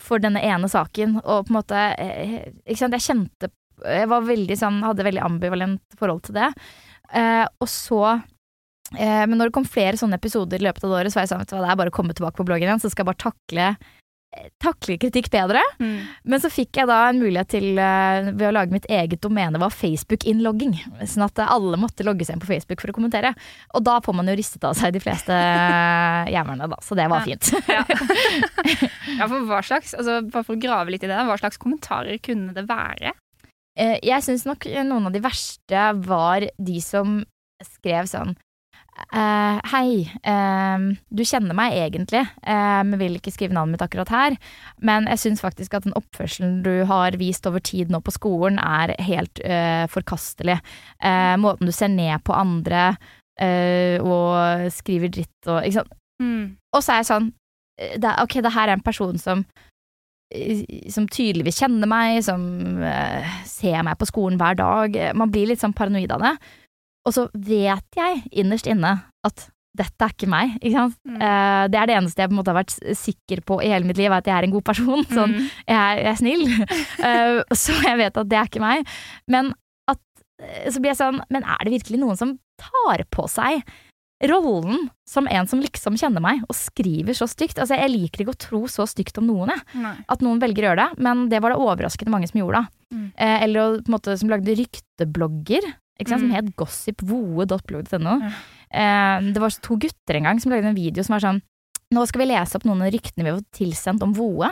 for 0.00 0.20
denne 0.20 0.40
ene 0.44 0.68
saken. 0.72 1.18
Og 1.22 1.46
på 1.46 1.52
en 1.52 1.58
måte 1.58 1.82
eh, 2.00 2.48
Ikke 2.64 2.80
sant, 2.80 2.96
jeg 2.96 3.04
kjente 3.04 3.50
Jeg 3.84 4.08
var 4.08 4.24
veldig 4.24 4.56
sånn 4.56 4.80
Hadde 4.84 5.04
veldig 5.04 5.24
ambivalent 5.24 5.98
forhold 6.00 6.24
til 6.28 6.38
det. 6.38 6.48
Eh, 7.12 7.44
og 7.44 7.68
så 7.70 8.00
eh, 8.14 8.24
Men 8.94 9.36
når 9.36 9.50
det 9.50 9.56
kom 9.56 9.66
flere 9.66 9.98
sånne 9.98 10.18
episoder 10.20 10.60
i 10.60 10.66
løpet 10.68 10.84
av 10.86 10.94
året, 10.98 11.12
så 11.12 11.18
var 11.18 11.26
jeg 11.26 11.34
sånn 11.34 11.44
at 11.44 11.52
det 11.52 11.62
er 11.62 11.78
bare 11.80 11.92
å 11.92 11.96
komme 11.96 12.14
tilbake 12.16 12.38
på 12.38 12.46
bloggen 12.46 12.68
igjen, 12.68 12.82
så 12.82 12.90
skal 12.92 13.04
jeg 13.04 13.10
bare 13.10 13.24
takle 13.26 13.68
eh, 13.72 14.50
Takle 14.60 14.98
kritikk 15.00 15.30
bedre. 15.32 15.62
Mm. 15.80 16.02
Men 16.28 16.42
så 16.42 16.50
fikk 16.52 16.76
jeg 16.76 16.88
da 16.90 16.98
en 17.08 17.20
mulighet 17.22 17.48
til, 17.54 17.66
uh, 17.78 18.28
ved 18.32 18.48
å 18.50 18.52
lage 18.52 18.74
mitt 18.74 18.88
eget 18.92 19.22
domene, 19.24 19.60
var 19.62 19.72
Facebook-innlogging. 19.72 20.74
Sånn 21.08 21.24
at 21.24 21.40
eh, 21.40 21.52
alle 21.52 21.78
måtte 21.80 22.04
logge 22.04 22.26
seg 22.26 22.36
inn 22.36 22.42
på 22.42 22.50
Facebook 22.50 22.82
for 22.82 22.92
å 22.92 22.96
kommentere. 22.96 23.32
Og 23.76 23.84
da 23.86 23.96
får 24.04 24.16
man 24.18 24.28
jo 24.28 24.36
ristet 24.36 24.66
av 24.68 24.76
seg 24.76 24.92
de 24.96 25.00
fleste 25.00 25.32
eh, 25.32 26.32
jævlene, 26.34 26.68
da. 26.72 26.80
Så 26.84 26.98
det 26.98 27.08
var 27.12 27.24
fint. 27.24 27.52
Ja. 27.72 27.82
ja, 29.18 29.28
for 29.28 29.46
hva 29.48 29.62
slags, 29.64 29.94
altså, 29.96 30.20
bare 30.28 30.44
for 30.44 30.56
å 30.56 30.62
grave 30.66 30.92
litt 30.92 31.06
i 31.06 31.10
det, 31.10 31.22
hva 31.28 31.38
slags 31.40 31.60
kommentarer 31.62 32.20
kunne 32.24 32.52
det 32.56 32.66
være? 32.68 33.14
Uh, 33.76 33.96
Jeg 34.04 34.24
syns 34.24 34.44
nok 34.48 34.68
noen 34.84 35.08
av 35.08 35.16
de 35.16 35.24
verste 35.24 35.88
var 36.04 36.44
de 36.44 36.82
som 36.84 37.22
skrev 37.64 38.08
sånn 38.10 38.36
eh, 38.96 39.58
Hei, 39.72 40.06
uh, 40.26 40.86
du 41.10 41.22
kjenner 41.26 41.56
meg 41.56 41.76
egentlig, 41.76 42.22
uh, 42.46 42.82
men 42.86 43.00
vil 43.00 43.18
ikke 43.18 43.32
skrive 43.34 43.56
navnet 43.56 43.76
mitt 43.76 43.84
akkurat 43.84 44.12
her. 44.12 44.36
Men 44.84 45.08
jeg 45.12 45.22
syns 45.22 45.44
faktisk 45.44 45.76
at 45.76 45.86
den 45.86 45.96
oppførselen 45.98 46.62
du 46.66 46.84
har 46.88 47.18
vist 47.20 47.46
over 47.48 47.62
tid 47.64 47.92
nå 47.92 48.00
på 48.04 48.14
skolen, 48.14 48.60
er 48.62 48.94
helt 49.06 49.40
forkastelig. 49.92 50.58
Måten 51.40 51.68
du 51.68 51.72
ser 51.74 51.90
ned 51.92 52.22
på 52.24 52.34
andre 52.34 52.88
og 54.02 54.66
skriver 54.72 55.10
dritt 55.12 55.48
og 55.50 55.60
ikke 55.60 55.82
sant. 55.82 55.96
Mm. 56.22 56.56
Og 56.72 56.82
så 56.82 56.94
er 56.94 57.02
jeg 57.02 57.08
sånn 57.10 57.26
det, 58.00 58.12
Ok, 58.22 58.38
det 58.40 58.52
her 58.54 58.70
er 58.70 58.78
en 58.78 58.84
person 58.84 59.18
som 59.20 59.44
som 60.90 61.04
tydeligvis 61.06 61.60
kjenner 61.60 61.86
meg, 61.86 62.16
som 62.26 62.40
ser 63.46 63.84
meg 63.86 63.94
på 64.00 64.08
skolen 64.08 64.40
hver 64.40 64.56
dag. 64.58 64.96
Man 65.14 65.30
blir 65.30 65.46
litt 65.52 65.62
sånn 65.62 65.76
paranoid 65.76 66.10
av 66.16 66.24
det. 66.24 66.32
Og 67.06 67.14
så 67.14 67.28
vet 67.32 67.98
jeg 68.00 68.22
innerst 68.42 68.66
inne 68.70 68.96
at 69.26 69.46
dette 69.76 70.06
er 70.06 70.14
ikke 70.14 70.28
meg. 70.32 70.54
Ikke? 70.64 70.86
Mm. 71.04 71.16
uh, 71.20 71.64
det 71.68 71.78
er 71.78 71.90
det 71.90 71.96
eneste 71.98 72.22
jeg 72.24 72.30
på 72.30 72.34
en 72.34 72.38
måte 72.40 72.52
har 72.54 72.58
vært 72.62 72.76
sikker 72.96 73.42
på 73.46 73.58
i 73.60 73.68
hele 73.70 73.84
mitt 73.88 73.98
liv, 74.00 74.08
at 74.16 74.26
jeg 74.26 74.32
er 74.38 74.46
en 74.48 74.54
god 74.54 74.64
person. 74.64 75.04
Sånn, 75.10 75.34
Mm. 75.36 75.50
jeg, 75.68 75.76
er, 75.76 75.98
jeg 76.00 76.12
er 76.12 76.20
snill. 76.22 76.46
uh, 77.04 77.42
så 77.62 77.76
jeg 77.84 77.98
vet 78.00 78.16
at 78.22 78.30
det 78.30 78.38
er 78.40 78.48
ikke 78.48 78.64
meg. 78.64 78.86
Men 79.30 79.52
at, 79.92 80.00
eh, 80.42 80.70
så 80.72 80.80
blir 80.80 80.94
jeg 80.94 80.98
sånn 81.02 81.20
Men 81.30 81.44
er 81.44 81.60
det 81.68 81.74
virkelig 81.76 82.00
noen 82.02 82.16
som 82.18 82.38
tar 82.58 83.04
på 83.12 83.28
seg 83.28 83.60
rollen 84.24 84.86
som 85.04 85.26
en 85.28 85.44
som 85.46 85.60
liksom 85.60 85.98
kjenner 86.00 86.22
meg, 86.24 86.40
og 86.48 86.56
skriver 86.56 87.12
så 87.12 87.26
stygt? 87.28 87.58
Altså, 87.60 87.76
jeg 87.76 87.92
liker 87.92 88.22
ikke 88.24 88.32
å 88.32 88.44
tro 88.46 88.60
så 88.72 88.86
stygt 88.88 89.18
om 89.20 89.26
noen, 89.28 89.52
jeg. 89.52 89.60
Nei. 89.82 89.92
At 90.08 90.24
noen 90.24 90.40
velger 90.40 90.64
å 90.64 90.70
gjøre 90.70 90.86
det, 90.86 91.02
men 91.04 91.26
det 91.28 91.42
var 91.44 91.52
det 91.52 91.60
overraskende 91.60 92.14
mange 92.14 92.30
som 92.30 92.40
gjorde, 92.40 92.62
da. 92.64 92.96
Mm. 92.96 93.10
Eh, 93.12 93.42
eller 93.44 93.76
på 93.84 93.90
en 93.92 93.96
måte 93.98 94.16
som 94.16 94.32
lagde 94.32 94.56
rykteblogger. 94.56 95.68
Ikke 95.98 96.12
sant, 96.12 96.20
Som 96.26 96.30
Mm. 96.30 96.36
het 96.36 96.56
gossipvoe.blogg.no. 96.56 98.16
Eh, 98.70 99.20
det 99.32 99.40
var 99.40 99.50
to 99.62 99.76
gutter 99.80 100.18
en 100.18 100.24
gang 100.30 100.40
som 100.42 100.52
lagde 100.52 100.68
en 100.68 100.74
video 100.76 101.02
som 101.06 101.14
var 101.18 101.20
sånn 101.24 101.42
Nå 101.94 102.02
skal 102.08 102.24
vi 102.24 102.32
lese 102.34 102.56
opp 102.58 102.64
noen 102.66 102.80
av 102.82 102.90
ryktene 102.90 103.22
vi 103.22 103.30
har 103.30 103.36
fått 103.38 103.60
tilsendt 103.60 104.02
om 104.02 104.10
Voe. 104.12 104.48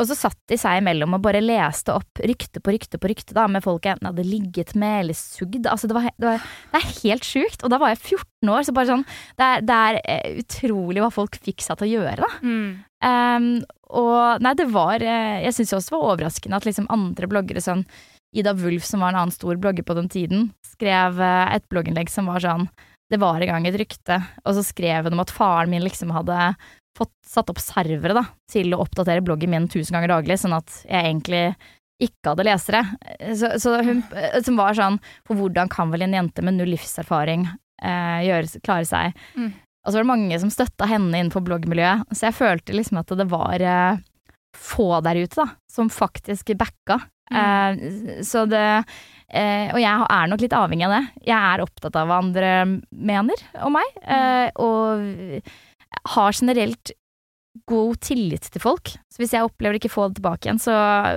Og 0.00 0.06
så 0.08 0.14
satt 0.16 0.38
de 0.48 0.56
seg 0.56 0.78
imellom 0.80 1.12
og 1.12 1.20
bare 1.20 1.42
leste 1.44 1.92
opp 1.92 2.22
rykte 2.24 2.56
på 2.64 2.72
rykte 2.72 2.96
på 2.96 3.10
rykte 3.10 3.34
da, 3.36 3.44
med 3.52 3.60
folk 3.62 3.84
jeg 3.84 3.98
enten 3.98 4.08
hadde 4.08 4.24
ligget 4.24 4.72
med 4.74 5.02
eller 5.02 5.12
sugd. 5.18 5.66
Altså, 5.68 5.90
det, 5.90 5.94
var, 5.98 6.06
det, 6.16 6.24
var, 6.24 6.38
det 6.72 6.80
er 6.80 7.02
helt 7.02 7.28
sjukt. 7.28 7.60
Og 7.62 7.68
da 7.68 7.76
var 7.76 7.92
jeg 7.92 8.00
14 8.00 8.48
år, 8.54 8.62
så 8.64 8.72
bare 8.72 8.88
sånn 8.94 9.04
Det 9.36 9.44
er, 9.44 9.60
det 9.68 9.76
er 9.76 10.00
eh, 10.08 10.38
utrolig 10.40 11.04
hva 11.04 11.10
folk 11.12 11.36
fikk 11.36 11.60
seg 11.60 11.76
til 11.82 11.90
å 11.90 11.92
gjøre, 12.00 12.16
da. 12.24 12.30
Mm. 12.48 12.70
Um, 13.04 13.50
og 14.00 14.40
nei, 14.40 14.54
det 14.56 14.66
var 14.72 15.00
eh, 15.04 15.44
Jeg 15.44 15.54
syns 15.56 15.72
også 15.76 15.90
det 15.92 15.98
var 15.98 16.08
overraskende 16.14 16.56
at 16.56 16.66
liksom 16.68 16.88
andre 16.92 17.28
bloggere 17.28 17.60
sånn 17.60 17.84
Ida 18.36 18.54
Wulf, 18.54 18.84
som 18.86 19.02
var 19.02 19.12
en 19.12 19.22
annen 19.24 19.34
stor 19.34 19.58
blogger 19.58 19.86
på 19.86 19.96
den 19.98 20.08
tiden, 20.12 20.50
skrev 20.66 21.20
eh, 21.20 21.56
et 21.56 21.66
blogginnlegg 21.72 22.12
som 22.12 22.30
var 22.30 22.42
sånn 22.44 22.68
Det 23.10 23.18
var 23.18 23.42
en 23.42 23.50
gang 23.50 23.66
et 23.66 23.78
rykte, 23.80 24.20
og 24.44 24.54
så 24.54 24.62
skrev 24.62 25.08
hun 25.08 25.16
om 25.16 25.24
at 25.24 25.34
faren 25.34 25.72
min 25.72 25.82
liksom 25.82 26.12
hadde 26.14 26.52
fått 26.96 27.12
satt 27.26 27.50
opp 27.50 27.60
servere 27.62 28.14
da, 28.14 28.24
til 28.50 28.74
å 28.74 28.80
oppdatere 28.84 29.24
bloggen 29.24 29.50
min 29.50 29.68
tusen 29.70 29.96
ganger 29.96 30.14
daglig, 30.14 30.38
sånn 30.42 30.56
at 30.56 30.82
jeg 30.84 31.06
egentlig 31.08 31.44
ikke 32.00 32.32
hadde 32.32 32.46
lesere. 32.48 32.82
Så, 33.36 33.52
så 33.60 33.74
hun, 33.84 34.04
eh, 34.16 34.38
som 34.44 34.60
var 34.60 34.76
sånn 34.76 34.96
For 35.28 35.36
hvordan 35.38 35.68
kan 35.72 35.90
vel 35.92 36.06
en 36.06 36.16
jente 36.16 36.44
med 36.44 36.56
null 36.56 36.72
livserfaring 36.72 37.44
eh, 37.46 38.20
gjøre, 38.28 38.62
klare 38.64 38.88
seg? 38.88 39.18
Mm. 39.36 39.50
Og 39.80 39.90
så 39.90 39.96
var 39.96 40.04
det 40.04 40.12
mange 40.12 40.38
som 40.42 40.52
støtta 40.52 40.88
henne 40.88 41.12
innenfor 41.16 41.44
bloggmiljøet, 41.44 42.10
så 42.12 42.28
jeg 42.28 42.36
følte 42.36 42.76
liksom 42.76 43.00
at 43.00 43.14
det 43.16 43.26
var 43.30 43.64
eh, 43.64 44.00
få 44.56 44.90
der 45.04 45.22
ute, 45.22 45.36
da, 45.40 45.46
som 45.70 45.92
faktisk 45.92 46.52
backa. 46.60 47.00
Eh, 47.30 48.22
så 48.26 48.42
det 48.50 48.64
eh, 49.30 49.70
Og 49.70 49.78
jeg 49.78 50.06
er 50.10 50.30
nok 50.30 50.42
litt 50.42 50.56
avhengig 50.56 50.88
av 50.88 50.96
det. 50.96 51.02
Jeg 51.28 51.38
er 51.38 51.64
opptatt 51.64 51.98
av 52.00 52.08
hva 52.10 52.22
andre 52.24 52.54
mener 52.90 53.44
om 53.62 53.76
meg, 53.78 54.00
eh, 54.02 54.48
og 54.58 55.44
har 56.14 56.34
generelt 56.34 56.92
god 57.70 57.98
tillit 58.02 58.46
til 58.50 58.62
folk. 58.62 58.92
Så 59.10 59.22
hvis 59.22 59.34
jeg 59.34 59.46
opplever 59.46 59.78
ikke 59.78 59.90
få 59.90 60.08
det 60.08 60.20
tilbake 60.20 60.46
igjen, 60.46 60.60
så 60.62 60.74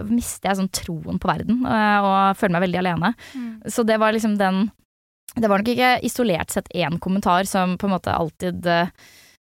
mister 0.10 0.50
jeg 0.50 0.60
sånn 0.60 0.72
troen 0.74 1.20
på 1.22 1.30
verden, 1.30 1.62
og 1.62 2.38
føler 2.40 2.56
meg 2.56 2.64
veldig 2.66 2.80
alene. 2.82 3.12
Mm. 3.38 3.52
Så 3.70 3.86
det 3.86 4.00
var 4.02 4.16
liksom 4.16 4.40
den 4.42 4.66
Det 5.38 5.50
var 5.50 5.62
nok 5.62 5.70
ikke 5.72 5.96
isolert 6.06 6.52
sett 6.54 6.68
én 6.78 7.00
kommentar 7.02 7.48
som 7.50 7.78
på 7.78 7.88
en 7.88 7.94
måte 7.96 8.14
alltid 8.14 8.68
uh, 8.70 8.92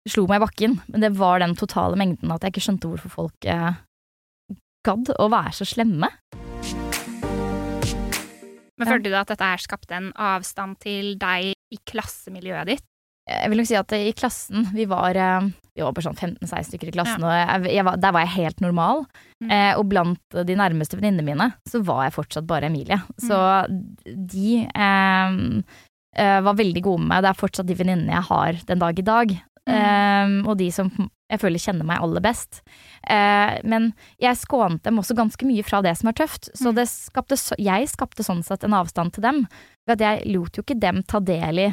slo 0.06 0.28
meg 0.30 0.38
i 0.38 0.44
bakken, 0.44 0.76
men 0.86 1.02
det 1.02 1.10
var 1.18 1.42
den 1.42 1.56
totale 1.58 1.98
mengden 1.98 2.30
at 2.30 2.46
jeg 2.46 2.54
ikke 2.54 2.62
skjønte 2.68 2.92
hvorfor 2.92 3.10
folk 3.10 3.48
uh, 3.50 3.74
gadd 4.86 5.10
å 5.18 5.26
være 5.32 5.56
så 5.58 5.66
slemme. 5.66 6.12
Men 8.80 8.88
Ja. 8.88 8.94
følte 8.96 9.10
du 9.12 9.16
at 9.20 9.28
dette 9.28 9.44
her 9.44 9.60
skapte 9.60 9.92
en 9.98 10.12
avstand 10.16 10.78
til 10.80 11.12
deg 11.20 11.52
i 11.52 11.78
klassemiljøet 11.86 12.66
ditt? 12.72 12.86
Jeg 13.28 13.50
vil 13.52 13.60
nok 13.60 13.68
si 13.68 13.76
at 13.78 13.92
i 13.94 14.12
klassen, 14.16 14.64
vi 14.74 14.86
var, 14.90 15.14
eh, 15.14 15.50
vi 15.76 15.84
var 15.84 15.92
bare 15.94 16.06
sånn 16.08 16.16
15-16 16.18 16.70
stykker 16.70 16.88
i 16.88 16.94
klassen, 16.96 17.22
og 17.22 17.30
jeg, 17.68 17.84
var, 17.86 18.00
der 18.00 18.14
var 18.16 18.24
jeg 18.24 18.32
helt 18.40 18.60
normal. 18.64 19.04
Mm. 19.44 19.50
Eh, 19.54 19.74
og 19.78 19.84
blant 19.92 20.18
de 20.48 20.56
nærmeste 20.58 20.98
venninnene 20.98 21.28
mine, 21.28 21.46
så 21.68 21.84
var 21.84 22.08
jeg 22.08 22.16
fortsatt 22.16 22.48
bare 22.48 22.66
Emilie. 22.66 22.98
Så 23.20 23.38
de 24.08 24.64
eh, 24.66 25.62
eh, 26.16 26.40
var 26.40 26.58
veldig 26.58 26.82
gode 26.82 27.04
med 27.04 27.12
meg. 27.12 27.22
Det 27.22 27.30
er 27.30 27.40
fortsatt 27.44 27.68
de 27.70 27.78
venninnene 27.78 28.16
jeg 28.16 28.28
har 28.32 28.52
den 28.66 28.82
dag 28.82 28.98
i 28.98 29.06
dag. 29.12 29.36
Eh, 29.68 30.36
og 30.48 30.56
de 30.58 30.70
som 30.74 30.90
jeg 31.30 31.40
føler 31.40 31.62
kjenner 31.62 31.86
meg 31.86 32.00
aller 32.02 32.20
best. 32.24 32.62
Eh, 33.08 33.60
men 33.64 33.92
jeg 34.20 34.36
skånte 34.40 34.88
dem 34.90 34.98
også 34.98 35.14
ganske 35.18 35.46
mye 35.46 35.62
fra 35.66 35.80
det 35.86 35.96
som 36.00 36.10
er 36.10 36.16
tøft. 36.18 36.50
Så 36.58 36.70
Mm. 36.72 36.74
det 36.80 36.88
skapte, 36.90 37.36
jeg 37.58 37.88
skapte 37.88 38.26
sånn 38.26 38.42
sett 38.44 38.64
en 38.66 38.74
avstand 38.74 39.12
til 39.14 39.22
dem. 39.22 39.46
Ved 39.86 40.00
at 40.00 40.06
jeg 40.24 40.34
lot 40.34 40.52
jo 40.58 40.62
ikke 40.62 40.80
dem 40.80 41.02
ta 41.06 41.20
del 41.20 41.58
i 41.58 41.68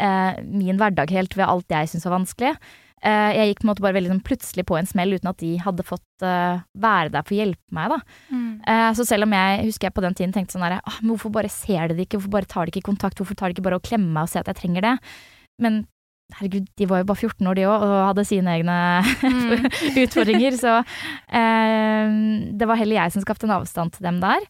eh, 0.00 0.42
min 0.42 0.76
hverdag 0.80 1.10
helt 1.14 1.36
ved 1.36 1.46
alt 1.46 1.68
jeg 1.70 1.86
syntes 1.92 2.04
var 2.08 2.18
vanskelig. 2.18 2.56
Eh, 3.04 3.32
jeg 3.36 3.48
gikk 3.54 3.60
på 3.60 3.64
en 3.66 3.70
måte 3.74 3.82
bare 3.84 3.94
veldig 3.94 4.10
sånn 4.10 4.24
plutselig 4.24 4.64
på 4.66 4.78
en 4.78 4.86
smell 4.88 5.12
uten 5.12 5.28
at 5.28 5.36
de 5.38 5.52
hadde 5.60 5.84
fått 5.84 6.22
eh, 6.24 6.62
være 6.74 7.12
der 7.12 7.22
for 7.22 7.34
å 7.36 7.38
hjelpe 7.38 7.70
meg. 7.76 7.90
da. 7.92 7.98
Mm. 8.32 8.60
Eh, 8.66 8.90
så 8.96 9.04
selv 9.06 9.28
om 9.28 9.36
jeg 9.36 9.66
husker 9.68 9.86
jeg 9.90 9.94
på 9.94 10.02
den 10.02 10.14
tiden 10.18 10.32
tenkte 10.32 10.56
sånn 10.56 10.64
herre, 10.66 10.80
ah, 10.88 10.98
men 11.02 11.12
hvorfor 11.14 11.30
bare 11.30 11.50
ser 11.52 11.88
de 11.88 11.94
det 11.94 12.08
ikke, 12.08 12.18
hvorfor 12.18 12.30
bare 12.40 12.46
tar 12.50 12.64
de 12.66 12.72
ikke 12.72 12.88
kontakt, 12.88 13.20
hvorfor 13.20 13.36
tar 13.36 13.52
de 13.52 13.54
ikke 13.58 13.66
bare 13.68 13.76
og 13.76 13.84
klemmer 13.86 14.10
meg 14.16 14.22
og 14.24 14.32
ser 14.32 14.40
at 14.40 14.50
jeg 14.50 14.56
trenger 14.64 14.80
det? 14.88 14.98
Men 15.60 15.86
herregud, 16.32 16.66
de 16.80 16.86
var 16.90 17.02
jo 17.02 17.08
bare 17.10 17.20
14 17.28 17.46
år 17.50 17.54
de 17.58 17.66
òg, 17.68 17.82
og 17.84 17.94
hadde 18.08 18.24
sine 18.28 18.54
egne 18.56 18.76
Mm. 19.24 19.68
utfordringer, 20.04 20.56
så 20.58 20.78
eh, 21.28 22.14
det 22.56 22.68
var 22.68 22.80
heller 22.80 23.02
jeg 23.02 23.14
som 23.14 23.24
skapte 23.24 23.46
en 23.48 23.56
avstand 23.58 23.94
til 23.96 24.06
dem 24.08 24.20
der. 24.24 24.46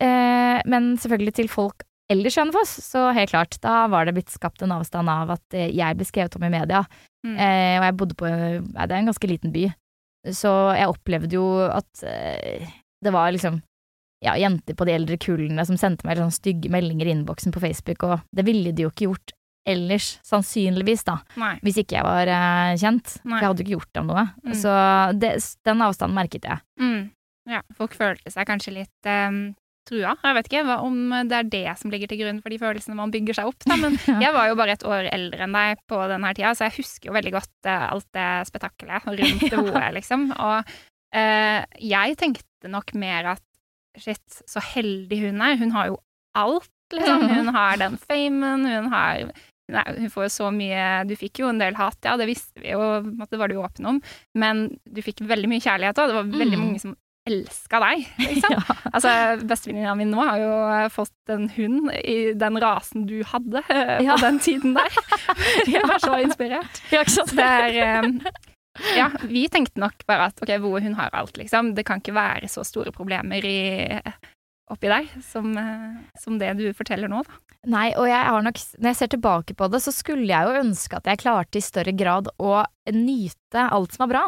Eh, 0.00 0.60
men 0.66 0.94
selvfølgelig 1.00 1.34
til 1.40 1.48
folk 1.52 1.84
ellers 2.12 2.36
i 2.36 2.42
Hønefoss, 2.42 2.72
så 2.84 3.06
helt 3.16 3.30
klart, 3.32 3.56
da 3.64 3.86
var 3.88 4.04
det 4.04 4.14
blitt 4.18 4.32
skapt 4.34 4.62
en 4.66 4.74
avstand 4.76 5.08
av 5.08 5.30
at 5.38 5.56
eh, 5.56 5.70
jeg 5.72 5.96
ble 5.96 6.04
skrevet 6.08 6.36
om 6.40 6.46
i 6.48 6.52
media, 6.52 6.84
Mm. 7.24 7.38
eh, 7.40 7.78
og 7.80 7.84
jeg 7.86 7.94
bodde 7.96 8.14
på 8.20 8.28
det 8.28 8.82
er 8.84 8.98
en 8.98 9.06
ganske 9.08 9.28
liten 9.30 9.52
by, 9.54 9.62
så 10.28 10.50
jeg 10.76 10.90
opplevde 10.92 11.38
jo 11.38 11.44
at 11.72 12.02
eh, 12.04 12.66
det 13.00 13.12
var 13.14 13.30
liksom 13.32 13.62
ja, 14.24 14.34
jenter 14.36 14.76
på 14.76 14.84
de 14.84 14.92
eldre 14.92 15.16
kullene 15.16 15.64
som 15.64 15.78
sendte 15.80 16.04
meg 16.04 16.20
sånne 16.20 16.36
stygge 16.36 16.68
meldinger 16.68 17.08
i 17.08 17.14
innboksen 17.16 17.52
på 17.54 17.62
Facebook, 17.64 18.04
og 18.04 18.20
det 18.36 18.44
ville 18.44 18.74
de 18.76 18.84
jo 18.84 18.90
ikke 18.92 19.08
gjort 19.08 19.32
ellers, 19.66 20.18
sannsynligvis, 20.26 21.04
da, 21.08 21.18
Nei. 21.40 21.54
hvis 21.64 21.78
ikke 21.80 21.96
jeg 21.96 22.04
var 22.06 22.28
uh, 22.28 22.72
kjent. 22.80 23.16
Nei. 23.24 23.36
For 23.38 23.40
jeg 23.40 23.48
hadde 23.50 23.62
jo 23.62 23.66
ikke 23.66 23.76
gjort 23.78 23.92
dem 23.98 24.08
noe. 24.12 24.24
Mm. 24.44 24.54
Så 24.60 24.78
det, 25.20 25.34
den 25.64 25.84
avstanden 25.86 26.18
merket 26.18 26.48
jeg. 26.50 26.64
Mm. 26.80 27.04
Ja, 27.50 27.60
folk 27.76 27.94
følte 27.96 28.32
seg 28.32 28.48
kanskje 28.48 28.72
litt 28.78 29.08
um, 29.08 29.38
trua. 29.88 30.14
Jeg 30.24 30.36
vet 30.38 30.46
ikke 30.48 30.62
hva, 30.68 30.78
om 30.84 30.98
det 31.28 31.38
er 31.38 31.48
det 31.52 31.64
som 31.80 31.92
ligger 31.92 32.08
til 32.08 32.22
grunn 32.22 32.40
for 32.44 32.52
de 32.52 32.60
følelsene 32.60 32.96
man 32.96 33.12
bygger 33.12 33.36
seg 33.36 33.50
opp. 33.50 33.64
Da. 33.66 33.76
Men 33.80 33.98
Ja. 34.08 34.18
jeg 34.26 34.36
var 34.36 34.48
jo 34.48 34.58
bare 34.60 34.76
et 34.76 34.86
år 34.88 35.08
eldre 35.12 35.44
enn 35.46 35.56
deg 35.56 35.82
på 35.90 36.00
denne 36.12 36.30
her 36.30 36.38
tida, 36.38 36.52
så 36.56 36.68
jeg 36.68 36.78
husker 36.78 37.10
jo 37.10 37.16
veldig 37.16 37.34
godt 37.36 37.68
uh, 37.68 37.86
alt 37.92 38.08
det 38.16 38.28
spetakkelet 38.52 39.08
rundt 39.10 39.48
det 39.52 39.60
OL, 39.60 39.80
liksom. 39.98 40.28
Og 40.36 40.76
uh, 40.76 41.60
jeg 41.80 42.20
tenkte 42.20 42.72
nok 42.72 42.94
mer 43.00 43.34
at 43.34 43.44
shit, 44.00 44.40
så 44.48 44.60
heldig 44.74 45.20
hun 45.28 45.42
er. 45.44 45.58
Hun 45.60 45.72
har 45.76 45.92
jo 45.92 45.98
alt, 46.36 46.70
liksom. 46.92 47.28
Hun 47.36 47.52
har 47.54 47.76
den 47.80 47.94
famen, 48.00 48.64
hun 48.68 48.88
har 48.92 49.28
Nei, 49.72 49.84
hun 49.96 50.10
får 50.12 50.26
jo 50.26 50.32
så 50.34 50.50
mye 50.52 51.06
Du 51.08 51.14
fikk 51.16 51.38
jo 51.40 51.46
en 51.48 51.58
del 51.62 51.72
hat, 51.78 51.96
ja, 52.04 52.18
det 52.20 52.26
visste 52.28 52.60
vi 52.60 52.74
jo, 52.74 52.80
det 53.30 53.38
var 53.40 53.48
du 53.48 53.54
åpen 53.56 53.86
om, 53.94 54.00
men 54.36 54.66
du 54.84 55.00
fikk 55.00 55.22
veldig 55.24 55.48
mye 55.48 55.62
kjærlighet 55.64 55.96
òg. 56.02 56.10
Det 56.12 56.18
var 56.18 56.28
veldig 56.34 56.58
Mm. 56.58 56.64
mange 56.66 56.80
som 56.82 56.92
elska 57.24 57.78
deg, 57.80 58.02
liksom. 58.20 58.52
Ja. 58.58 58.74
Altså, 58.92 59.12
Bestevenninna 59.48 59.94
mi 59.96 60.04
nå 60.04 60.20
har 60.20 60.38
jo 60.42 60.50
eh, 60.68 60.88
fått 60.92 61.32
en 61.32 61.46
hund 61.54 61.88
i 62.04 62.34
den 62.36 62.58
rasen 62.60 63.06
du 63.08 63.22
hadde 63.24 63.62
eh, 63.72 64.02
Ja. 64.04 64.18
på 64.18 64.26
den 64.26 64.38
tiden 64.44 64.74
der. 64.76 64.98
Jeg 65.72 65.88
var 65.88 65.98
så 66.04 66.18
inspirert. 66.20 66.82
Ja, 66.92 67.00
ikke 67.00 67.14
sant? 67.16 67.32
Så 67.32 67.38
det 67.40 67.48
er 67.48 67.78
eh, 67.80 68.42
Ja, 68.98 69.08
vi 69.30 69.46
tenkte 69.48 69.80
nok 69.80 70.04
bare 70.04 70.28
at 70.28 70.42
ok, 70.44 70.52
hvor 70.60 70.82
hun 70.84 70.98
har 71.00 71.08
alt, 71.16 71.38
liksom. 71.40 71.72
Det 71.74 71.86
kan 71.88 72.02
ikke 72.04 72.12
være 72.20 72.48
så 72.52 72.64
store 72.68 72.92
problemer 72.92 73.40
i, 73.48 73.56
oppi 74.74 74.90
deg 74.92 75.10
som, 75.24 75.50
eh, 75.58 76.04
som 76.20 76.38
det 76.40 76.52
du 76.60 76.66
forteller 76.76 77.10
nå, 77.10 77.22
da. 77.26 77.40
Nei, 77.64 77.86
og 77.96 78.04
jeg 78.10 78.24
har 78.28 78.42
nok, 78.44 78.58
når 78.76 78.90
jeg 78.90 78.98
ser 78.98 79.10
tilbake 79.14 79.54
på 79.56 79.68
det, 79.72 79.80
så 79.80 79.92
skulle 79.94 80.28
jeg 80.28 80.44
jo 80.44 80.60
ønske 80.60 80.98
at 80.98 81.06
jeg 81.08 81.22
klarte 81.22 81.60
i 81.60 81.64
større 81.64 81.94
grad 81.96 82.28
å 82.36 82.58
nyte 82.92 83.62
alt 83.72 83.94
som 83.96 84.04
er 84.04 84.10
bra. 84.12 84.24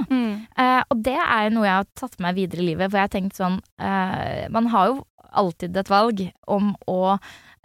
Eh, 0.57 0.83
og 0.89 1.03
det 1.05 1.19
er 1.21 1.43
jo 1.49 1.57
noe 1.59 1.67
jeg 1.69 1.81
har 1.83 1.91
tatt 2.01 2.17
med 2.17 2.31
meg 2.31 2.39
videre 2.41 2.65
i 2.65 2.69
livet, 2.71 2.89
for 2.89 2.97
jeg 3.01 3.11
har 3.11 3.13
tenkt 3.13 3.37
sånn 3.37 3.59
eh, 3.77 4.47
Man 4.55 4.71
har 4.73 4.89
jo 4.93 5.03
alltid 5.37 5.77
et 5.77 5.91
valg 5.93 6.23
om 6.49 6.73
å 6.89 7.01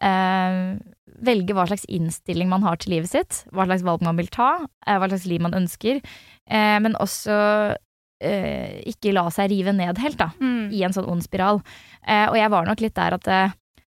eh, 0.03 0.75
velge 1.21 1.55
hva 1.55 1.67
slags 1.69 1.87
innstilling 1.87 2.49
man 2.51 2.65
har 2.67 2.81
til 2.81 2.97
livet 2.97 3.11
sitt, 3.13 3.43
hva 3.55 3.67
slags 3.69 3.85
valg 3.87 4.03
man 4.05 4.19
vil 4.19 4.31
ta, 4.33 4.51
eh, 4.85 4.97
hva 4.97 5.07
slags 5.07 5.27
liv 5.29 5.43
man 5.43 5.55
ønsker, 5.57 6.01
eh, 6.01 6.77
men 6.83 6.97
også 6.99 7.77
eh, 8.21 8.79
ikke 8.91 9.13
la 9.17 9.25
seg 9.33 9.49
rive 9.51 9.73
ned 9.75 9.97
helt, 10.01 10.17
da 10.21 10.29
Mm. 10.39 10.69
i 10.71 10.83
en 10.85 10.93
sånn 10.95 11.09
ond 11.09 11.23
spiral. 11.25 11.61
Eh, 12.07 12.27
og 12.29 12.37
jeg 12.37 12.49
var 12.53 12.65
nok 12.69 12.81
litt 12.85 12.95
der 12.95 13.17
at 13.17 13.23
det, 13.27 13.41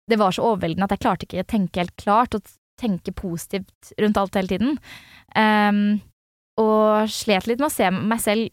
det 0.10 0.20
var 0.20 0.32
så 0.36 0.44
overveldende 0.50 0.84
at 0.90 0.96
jeg 0.98 1.04
klarte 1.06 1.26
ikke 1.30 1.44
å 1.46 1.52
tenke 1.54 1.82
helt 1.84 1.96
klart 2.02 2.36
og 2.36 2.44
tenke 2.82 3.14
positivt 3.16 3.94
rundt 4.02 4.18
alt 4.20 4.36
hele 4.36 4.52
tiden. 4.52 4.78
Um, 5.36 6.02
og 6.60 7.08
slet 7.12 7.48
litt 7.48 7.60
med 7.60 7.70
å 7.70 7.74
se 7.74 7.88
meg 7.92 8.20
selv 8.24 8.50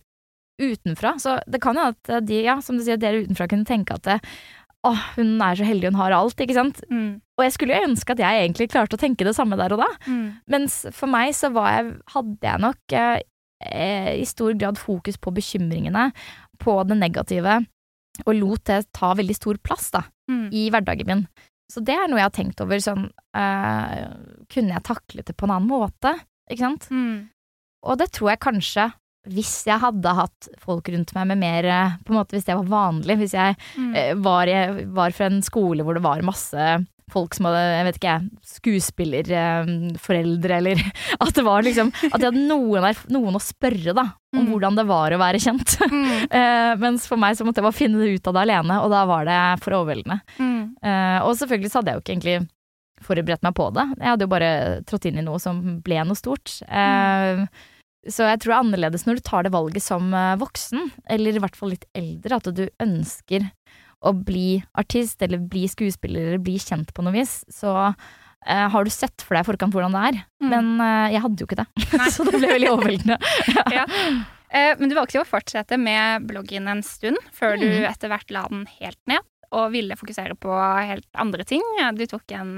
utenfra. 0.63 1.17
Så 1.19 1.37
det 1.51 1.61
kan 1.63 1.79
jo 1.79 1.89
at 1.91 2.11
de, 2.27 2.43
ja, 2.47 2.61
som 2.63 2.79
du 2.79 2.85
sier, 2.85 2.99
dere 3.01 3.25
utenfra 3.25 3.49
kunne 3.51 3.67
tenke 3.67 3.95
at 3.97 4.05
det, 4.07 4.19
å, 4.87 4.93
hun 5.17 5.37
er 5.43 5.59
så 5.59 5.67
heldig, 5.67 5.93
hun 5.93 5.99
har 6.01 6.15
alt, 6.17 6.39
ikke 6.43 6.57
sant. 6.57 6.81
Mm. 6.91 7.21
Og 7.39 7.45
jeg 7.47 7.55
skulle 7.55 7.77
jo 7.79 7.89
ønske 7.91 8.15
at 8.15 8.23
jeg 8.23 8.41
egentlig 8.45 8.71
klarte 8.73 8.99
å 8.99 9.03
tenke 9.03 9.27
det 9.27 9.35
samme 9.37 9.59
der 9.59 9.75
og 9.77 9.83
da. 9.85 9.91
Mm. 10.11 10.25
Mens 10.55 10.81
for 10.95 11.11
meg 11.11 11.35
så 11.39 11.53
var 11.55 11.69
jeg, 11.77 11.93
hadde 12.15 12.49
jeg 12.51 12.63
nok 12.65 12.97
eh, 12.99 13.21
eh, 13.21 13.23
i 14.21 14.25
stor 14.29 14.53
grad 14.59 14.79
fokus 14.81 15.17
på 15.23 15.33
bekymringene, 15.35 16.11
på 16.63 16.77
det 16.89 16.97
negative, 16.99 17.61
og 18.27 18.35
lot 18.37 18.65
det 18.69 18.85
ta 18.93 19.15
veldig 19.19 19.35
stor 19.39 19.59
plass 19.63 19.91
da, 19.95 20.03
Mm. 20.31 20.49
i 20.55 20.69
hverdagen 20.71 21.07
min. 21.09 21.23
Så 21.73 21.81
det 21.85 21.95
er 21.97 22.07
noe 22.09 22.21
jeg 22.21 22.29
har 22.29 22.37
tenkt 22.37 22.61
over, 22.61 22.79
sånn 22.85 23.07
eh, 23.35 24.03
Kunne 24.53 24.75
jeg 24.77 24.85
taklet 24.85 25.27
det 25.27 25.35
på 25.37 25.47
en 25.49 25.55
annen 25.57 25.69
måte? 25.71 26.13
Ikke 26.51 26.61
sant? 26.67 26.87
Mm. 26.93 27.29
Og 27.89 27.99
det 27.99 28.11
tror 28.13 28.31
jeg 28.31 28.41
kanskje, 28.45 28.85
hvis 29.33 29.65
jeg 29.67 29.81
hadde 29.83 30.13
hatt 30.19 30.49
folk 30.63 30.89
rundt 30.93 31.15
meg 31.17 31.27
med 31.33 31.39
mer 31.43 31.65
eh, 31.71 31.97
På 32.05 32.13
en 32.13 32.19
måte 32.21 32.37
hvis 32.37 32.45
det 32.49 32.57
var 32.59 32.69
vanlig, 32.71 33.17
hvis 33.23 33.35
jeg 33.39 33.57
Mm. 33.79 33.95
eh, 33.97 34.15
var, 34.15 34.47
var 34.93 35.11
fra 35.17 35.27
en 35.31 35.41
skole 35.43 35.83
hvor 35.83 35.95
det 35.99 36.03
var 36.05 36.23
masse 36.23 36.87
folk 37.13 37.37
som 37.37 37.47
hadde, 37.49 37.61
jeg 37.77 37.87
vet 37.89 37.99
ikke, 38.01 38.17
skuespillerforeldre, 39.37 40.57
eller 40.59 40.81
at 41.25 41.35
det 41.37 41.45
var 41.47 41.63
liksom 41.67 41.91
At 42.09 42.19
jeg 42.19 42.27
hadde 42.31 42.47
noen, 42.49 42.87
noen 43.13 43.39
å 43.39 43.43
spørre, 43.43 43.95
da, 43.97 44.07
om 44.33 44.43
Mm. 44.43 44.47
hvordan 44.49 44.77
det 44.79 44.87
var 44.89 45.13
å 45.13 45.19
være 45.21 45.41
kjent. 45.45 45.77
Mm. 45.93 46.25
Eh, 46.33 46.73
mens 46.81 47.05
for 47.07 47.21
meg 47.21 47.37
så 47.37 47.45
måtte 47.45 47.61
jeg 47.61 47.67
bare 47.67 47.77
finne 47.77 47.99
det 48.01 48.15
ut 48.17 48.27
av 48.31 48.35
det 48.39 48.43
alene, 48.47 48.79
og 48.81 48.89
da 48.91 49.03
var 49.09 49.27
det 49.29 49.39
for 49.63 49.77
overveldende. 49.77 50.17
Mm. 50.41 50.63
Eh, 50.83 51.19
og 51.27 51.35
selvfølgelig 51.37 51.71
så 51.73 51.79
hadde 51.83 51.93
jeg 51.93 51.99
jo 51.99 52.03
ikke 52.03 52.15
egentlig 52.17 52.49
forberedt 53.03 53.43
meg 53.45 53.55
på 53.59 53.67
det. 53.77 53.85
Jeg 53.99 54.09
hadde 54.13 54.25
jo 54.27 54.31
bare 54.33 54.51
trådt 54.89 55.07
inn 55.11 55.19
i 55.21 55.25
noe 55.27 55.39
som 55.43 55.61
ble 55.85 56.01
noe 56.09 56.17
stort. 56.19 56.55
Eh, 56.65 57.45
Så 58.09 58.25
jeg 58.27 58.41
tror 58.43 58.51
det 58.51 58.57
er 58.57 58.65
annerledes 58.65 59.05
når 59.07 59.15
du 59.21 59.23
tar 59.29 59.43
det 59.47 59.53
valget 59.55 59.85
som 59.85 60.09
eh, 60.17 60.33
voksen, 60.41 60.89
eller 61.13 61.37
i 61.39 61.43
hvert 61.45 61.55
fall 61.59 61.71
litt 61.71 61.85
eldre, 61.95 62.41
at 62.41 62.49
du 62.57 62.65
ønsker 62.83 63.45
å 64.03 64.13
bli 64.19 64.59
artist, 64.79 65.23
eller 65.23 65.39
bli 65.39 65.65
skuespiller, 65.71 66.33
eller 66.33 66.43
bli 66.43 66.57
kjent 66.59 66.91
på 66.95 67.05
noe 67.07 67.15
vis. 67.15 67.41
Så 67.53 67.71
uh, 67.73 68.67
har 68.75 68.85
du 68.85 68.91
sett 68.91 69.23
for 69.23 69.37
deg 69.39 69.45
i 69.47 69.51
forkant 69.53 69.75
hvordan 69.75 69.95
det 69.95 70.05
er. 70.11 70.21
Mm. 70.43 70.49
Men 70.51 70.71
uh, 70.83 71.09
jeg 71.15 71.23
hadde 71.25 71.45
jo 71.45 71.49
ikke 71.49 71.61
det. 71.63 71.69
Så 72.15 72.27
det 72.27 72.37
ble 72.41 72.55
veldig 72.57 72.73
overveldende. 72.75 73.19
Ja. 73.79 73.85
uh, 73.87 74.73
Men 74.81 74.91
du 74.91 74.97
valgte 74.99 75.21
jo 75.21 75.23
å 75.25 75.29
fortsette 75.29 75.79
med 75.81 76.27
bloggen 76.29 76.67
en 76.69 76.83
stund, 76.87 77.21
før 77.33 77.55
du 77.61 77.69
Mm. 77.71 77.87
etter 77.93 78.11
hvert 78.13 78.35
la 78.35 78.43
den 78.51 78.67
helt 78.81 78.99
ned, 79.09 79.23
og 79.53 79.71
ville 79.75 79.97
fokusere 80.01 80.35
på 80.41 80.51
helt 80.89 81.09
andre 81.21 81.45
ting. 81.45 81.63
Du 81.95 82.07
tok 82.09 82.33
en 82.33 82.55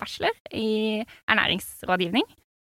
bachelor 0.00 0.32
i 0.56 1.04
ernæringsrådgivning. 1.28 2.24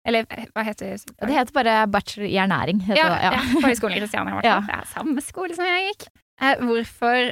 Eller 0.07 0.25
hva 0.55 0.63
heter 0.67 0.95
det? 0.95 1.13
Det 1.19 1.35
heter 1.35 1.55
bare 1.55 1.75
bachelor 1.91 2.27
i 2.27 2.37
ernæring. 2.39 2.81
Heter 2.87 2.99
ja, 2.99 3.07
det, 3.13 3.21
ja. 3.23 3.39
på 3.53 3.63
Høgskolen 3.67 3.97
i 3.97 4.01
Kristiania. 4.03 4.41
Ja. 4.47 4.57
Det 4.67 4.75
er 4.81 4.89
samme 4.91 5.23
skole 5.23 5.55
som 5.55 5.67
jeg 5.67 5.89
gikk. 5.89 6.05
Hvorfor 6.59 7.31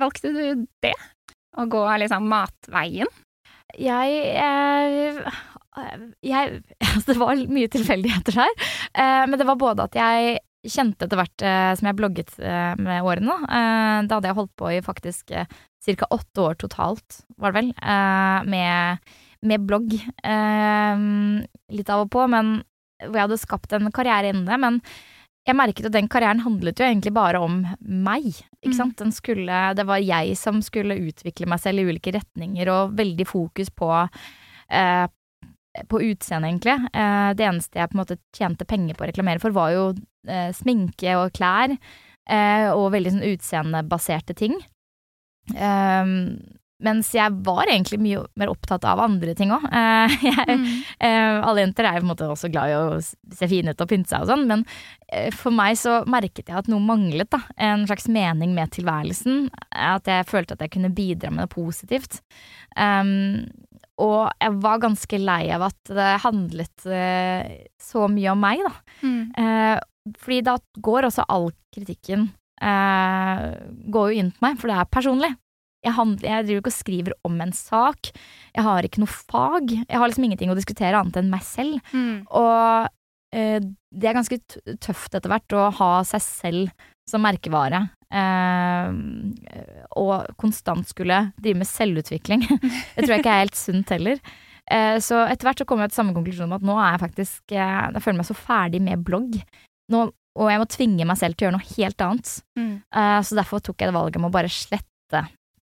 valgte 0.00 0.32
du 0.34 0.66
det? 0.84 0.94
Å 1.52 1.66
gå 1.68 1.82
liksom 2.00 2.28
matveien? 2.30 3.10
Jeg, 3.72 4.14
eh, 4.36 5.18
jeg 6.24 6.62
altså 6.80 7.12
Det 7.12 7.18
var 7.20 7.44
mye 7.52 7.72
tilfeldigheter 7.72 8.38
her. 8.42 8.54
Eh, 8.92 9.24
men 9.28 9.38
det 9.40 9.48
var 9.48 9.60
både 9.60 9.88
at 9.88 9.98
jeg 9.98 10.40
kjente 10.62 11.06
etter 11.06 11.18
hvert 11.18 11.44
eh, 11.44 11.72
som 11.78 11.88
jeg 11.88 11.98
blogget 11.98 12.34
eh, 12.38 12.72
med 12.78 13.04
årene. 13.04 13.36
Eh, 13.48 13.98
da 14.06 14.18
hadde 14.18 14.30
jeg 14.30 14.38
holdt 14.38 14.54
på 14.60 14.70
i 14.72 14.82
faktisk 14.84 15.34
eh, 15.34 15.48
ca. 15.82 16.08
åtte 16.14 16.44
år 16.44 16.60
totalt, 16.60 17.22
var 17.36 17.52
det 17.52 17.60
vel, 17.62 17.72
eh, 17.82 18.48
med 18.52 19.12
med 19.42 19.64
blogg 19.66 19.94
eh, 19.98 21.00
litt 21.74 21.88
av 21.90 22.04
og 22.04 22.12
på, 22.14 22.26
men 22.30 22.60
hvor 23.02 23.16
jeg 23.18 23.24
hadde 23.26 23.40
skapt 23.42 23.72
en 23.74 23.90
karriere 23.90 24.30
innen 24.30 24.46
det. 24.46 24.58
Men 24.62 24.76
jeg 25.46 25.56
merket 25.58 25.86
at 25.88 25.92
den 25.96 26.08
karrieren 26.08 26.42
handlet 26.44 26.78
jo 26.78 26.86
egentlig 26.86 27.12
bare 27.16 27.40
om 27.42 27.62
meg. 27.82 28.28
Ikke 28.62 28.72
Mm. 28.74 28.76
sant? 28.78 28.96
Den 28.96 29.10
skulle, 29.12 29.74
det 29.74 29.86
var 29.86 29.98
jeg 29.98 30.36
som 30.36 30.60
skulle 30.62 30.94
utvikle 31.00 31.48
meg 31.50 31.58
selv 31.60 31.80
i 31.80 31.84
ulike 31.90 32.12
retninger, 32.14 32.68
og 32.70 32.94
veldig 32.96 33.26
fokus 33.26 33.70
på 33.70 33.90
eh, 34.70 35.06
på 35.88 35.98
utseende, 36.04 36.48
egentlig. 36.50 36.74
Eh, 36.94 37.32
det 37.34 37.46
eneste 37.48 37.78
jeg 37.80 37.88
på 37.88 37.96
en 37.96 38.02
måte 38.04 38.18
tjente 38.36 38.66
penger 38.68 38.94
på 38.94 39.04
å 39.04 39.08
reklamere 39.08 39.40
for, 39.40 39.50
var 39.56 39.70
jo 39.72 39.94
eh, 40.28 40.52
sminke 40.52 41.14
og 41.16 41.32
klær, 41.32 41.72
eh, 42.28 42.68
og 42.70 42.92
veldig 42.92 43.12
sånn 43.14 43.24
utseendebaserte 43.32 44.36
ting. 44.36 44.58
Um, 45.56 46.38
mens 46.84 47.12
jeg 47.14 47.34
var 47.46 47.70
egentlig 47.70 48.00
mye 48.02 48.24
mer 48.38 48.52
opptatt 48.52 48.84
av 48.88 49.02
andre 49.04 49.36
ting 49.38 49.54
òg. 49.54 49.68
Mm. 50.52 50.64
alle 51.46 51.62
jenter 51.62 51.86
er 51.86 51.96
jo 51.96 52.02
på 52.02 52.04
en 52.04 52.10
måte 52.10 52.26
også 52.28 52.48
glad 52.52 52.70
i 52.70 52.74
å 52.76 52.98
se 53.02 53.46
fine 53.50 53.72
ut 53.72 53.80
og 53.82 53.88
pynte 53.90 54.10
seg 54.10 54.24
og 54.24 54.30
sånn, 54.30 54.44
men 54.48 54.64
eh, 55.12 55.30
for 55.34 55.54
meg 55.54 55.76
så 55.78 56.00
merket 56.10 56.50
jeg 56.50 56.58
at 56.58 56.68
noe 56.70 56.82
manglet, 56.82 57.30
da. 57.32 57.40
En 57.62 57.86
slags 57.88 58.08
mening 58.12 58.54
med 58.56 58.72
tilværelsen. 58.74 59.46
At 59.70 60.08
jeg 60.10 60.28
følte 60.30 60.56
at 60.56 60.64
jeg 60.64 60.74
kunne 60.76 60.92
bidra 60.94 61.32
med 61.32 61.44
noe 61.44 61.52
positivt. 61.52 62.20
Um, 62.76 63.48
og 64.02 64.32
jeg 64.40 64.58
var 64.64 64.82
ganske 64.82 65.20
lei 65.22 65.42
av 65.54 65.66
at 65.68 65.94
det 65.94 66.10
handlet 66.24 66.86
uh, 66.88 67.56
så 67.82 68.06
mye 68.10 68.34
om 68.34 68.42
meg, 68.42 68.62
da. 68.66 69.00
Mm. 69.02 69.22
Uh, 69.36 70.14
fordi 70.18 70.40
da 70.48 70.56
går 70.82 71.08
også 71.08 71.26
all 71.30 71.50
kritikken 71.74 72.30
uh, 72.62 73.52
går 73.92 74.10
jo 74.10 74.22
inn 74.22 74.32
på 74.34 74.46
meg, 74.46 74.58
for 74.60 74.70
det 74.70 74.78
er 74.80 74.90
personlig. 74.90 75.32
Jeg, 75.82 75.94
handler, 75.96 76.28
jeg 76.28 76.46
driver 76.46 76.62
ikke 76.62 76.72
og 76.72 76.76
skriver 76.78 77.14
om 77.26 77.40
en 77.42 77.54
sak. 77.56 78.12
Jeg 78.54 78.66
har 78.66 78.86
ikke 78.86 79.02
noe 79.02 79.12
fag. 79.12 79.72
Jeg 79.82 79.98
har 79.98 80.10
liksom 80.10 80.26
ingenting 80.28 80.52
å 80.52 80.58
diskutere 80.58 80.98
annet 80.98 81.18
enn 81.18 81.32
meg 81.32 81.42
selv. 81.46 81.80
Mm. 81.90 82.22
Og 82.38 83.34
eh, 83.34 83.58
det 83.62 84.08
er 84.08 84.16
ganske 84.18 84.38
tøft 84.84 85.18
etter 85.18 85.32
hvert 85.32 85.58
å 85.58 85.66
ha 85.80 85.90
seg 86.06 86.24
selv 86.24 86.86
som 87.08 87.24
merkevare. 87.24 87.82
Eh, 88.12 88.94
og 89.98 90.32
konstant 90.40 90.88
skulle 90.88 91.24
drive 91.40 91.62
med 91.64 91.70
selvutvikling. 91.70 92.46
det 92.94 93.02
tror 93.02 93.16
jeg 93.16 93.24
ikke 93.24 93.36
er 93.36 93.44
helt 93.46 93.58
sunt 93.58 93.92
heller. 93.94 94.22
Eh, 94.70 94.96
så 95.02 95.24
etter 95.26 95.48
hvert 95.48 95.62
så 95.62 95.66
kom 95.68 95.82
jeg 95.82 95.90
til 95.92 95.98
samme 95.98 96.14
konklusjon 96.16 96.46
om 96.46 96.58
at 96.60 96.66
nå 96.66 96.76
er 96.78 96.94
jeg 96.94 97.02
faktisk 97.02 97.54
eh, 97.56 97.78
Jeg 97.96 98.02
føler 98.04 98.20
meg 98.20 98.28
så 98.28 98.38
ferdig 98.38 98.80
med 98.84 99.02
blogg. 99.06 99.38
Nå, 99.92 100.06
og 100.38 100.48
jeg 100.48 100.62
må 100.62 100.68
tvinge 100.70 101.06
meg 101.08 101.18
selv 101.20 101.36
til 101.36 101.44
å 101.44 101.50
gjøre 101.50 101.58
noe 101.58 101.70
helt 101.74 102.04
annet. 102.06 102.34
Mm. 102.58 102.74
Eh, 102.86 103.20
så 103.26 103.38
derfor 103.38 103.64
tok 103.64 103.82
jeg 103.82 103.90
det 103.90 103.96
valget 103.98 104.20
om 104.20 104.28
å 104.30 104.34
bare 104.34 104.52
slette 104.52 105.26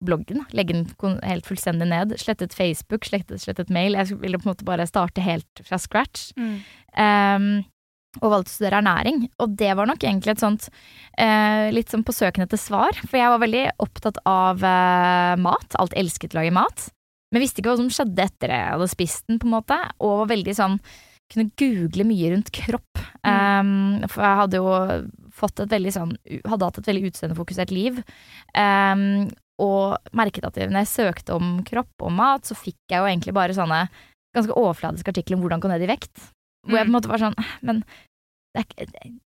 bloggen. 0.05 0.45
Legge 0.57 0.77
den 0.77 1.17
helt 1.25 1.47
fullstendig 1.49 1.89
ned. 1.89 2.17
Slettet 2.21 2.55
Facebook, 2.57 3.07
slettet, 3.09 3.41
slettet 3.43 3.73
mail. 3.73 3.97
Jeg 3.97 4.19
ville 4.21 4.41
på 4.41 4.49
en 4.49 4.53
måte 4.55 4.69
bare 4.69 4.89
starte 4.89 5.25
helt 5.25 5.65
fra 5.65 5.79
scratch. 5.81 6.31
Mm. 6.37 6.59
Um, 6.97 7.49
og 8.23 8.33
valgte 8.33 8.53
å 8.53 8.57
studere 8.57 8.81
ernæring. 8.81 9.25
Og 9.43 9.57
det 9.61 9.73
var 9.77 9.89
nok 9.89 10.05
egentlig 10.05 10.37
et 10.37 10.45
sånt 10.45 10.69
uh, 10.71 11.69
litt 11.75 11.93
sånn 11.93 12.05
på 12.07 12.15
søken 12.17 12.47
etter 12.47 12.61
svar. 12.61 12.97
For 13.05 13.19
jeg 13.21 13.33
var 13.33 13.43
veldig 13.43 13.65
opptatt 13.85 14.21
av 14.29 14.63
uh, 14.65 15.35
mat. 15.41 15.77
Alt 15.81 15.97
elsket 15.99 16.37
å 16.37 16.41
lage 16.41 16.55
mat. 16.57 16.89
Men 17.33 17.43
visste 17.43 17.61
ikke 17.61 17.73
hva 17.73 17.81
som 17.81 17.93
skjedde 17.93 18.29
etter 18.29 18.55
jeg 18.55 18.73
hadde 18.73 18.89
spist 18.89 19.27
den, 19.29 19.41
på 19.43 19.49
en 19.49 19.57
måte. 19.59 19.79
Og 20.01 20.23
var 20.25 20.35
veldig 20.37 20.57
sånn 20.57 20.81
Kunne 21.27 21.51
google 21.59 22.05
mye 22.07 22.29
rundt 22.31 22.53
kropp. 22.55 23.01
Um, 23.27 24.05
for 24.07 24.23
jeg 24.23 24.39
hadde 24.41 24.61
jo 24.61 24.75
fått 25.35 25.65
et 25.65 25.73
veldig 25.73 25.91
sånn 25.91 26.13
Hadde 26.47 26.69
hatt 26.69 26.79
et 26.79 26.91
veldig 26.93 27.11
utseendefokusert 27.11 27.73
liv. 27.75 27.99
Um, 28.55 29.27
og 29.63 30.11
merket 30.17 30.45
at 30.49 30.59
når 30.67 30.83
jeg 30.85 30.93
søkte 30.93 31.37
om 31.37 31.61
kropp 31.67 32.05
og 32.05 32.13
mat, 32.13 32.45
så 32.49 32.57
fikk 32.59 32.77
jeg 32.93 33.01
jo 33.01 33.09
egentlig 33.09 33.35
bare 33.37 33.57
sånne 33.57 33.87
ganske 34.37 34.53
overfladiske 34.53 35.15
artikler 35.15 35.39
om 35.39 35.45
hvordan 35.45 35.63
gå 35.63 35.71
ned 35.73 35.87
i 35.87 35.89
vekt. 35.91 36.13
Hvor 36.67 36.81
jeg 36.81 36.89
på 36.89 36.91
en 36.91 36.97
måte 36.97 37.11
var 37.11 37.23
sånn 37.23 37.37
Men 37.65 37.85
er, 38.57 38.65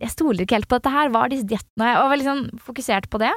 jeg 0.01 0.11
stoler 0.11 0.43
ikke 0.43 0.59
helt 0.59 0.69
på 0.71 0.79
dette 0.79 0.93
her. 0.93 1.11
Hva 1.12 1.25
er 1.25 1.35
disse 1.35 1.49
diettene? 1.49 1.85
Og 1.85 1.91
Jeg 1.93 2.03
var 2.03 2.14
veldig 2.14 2.29
sånn 2.29 2.47
fokusert 2.64 3.09
på 3.12 3.21
det. 3.23 3.33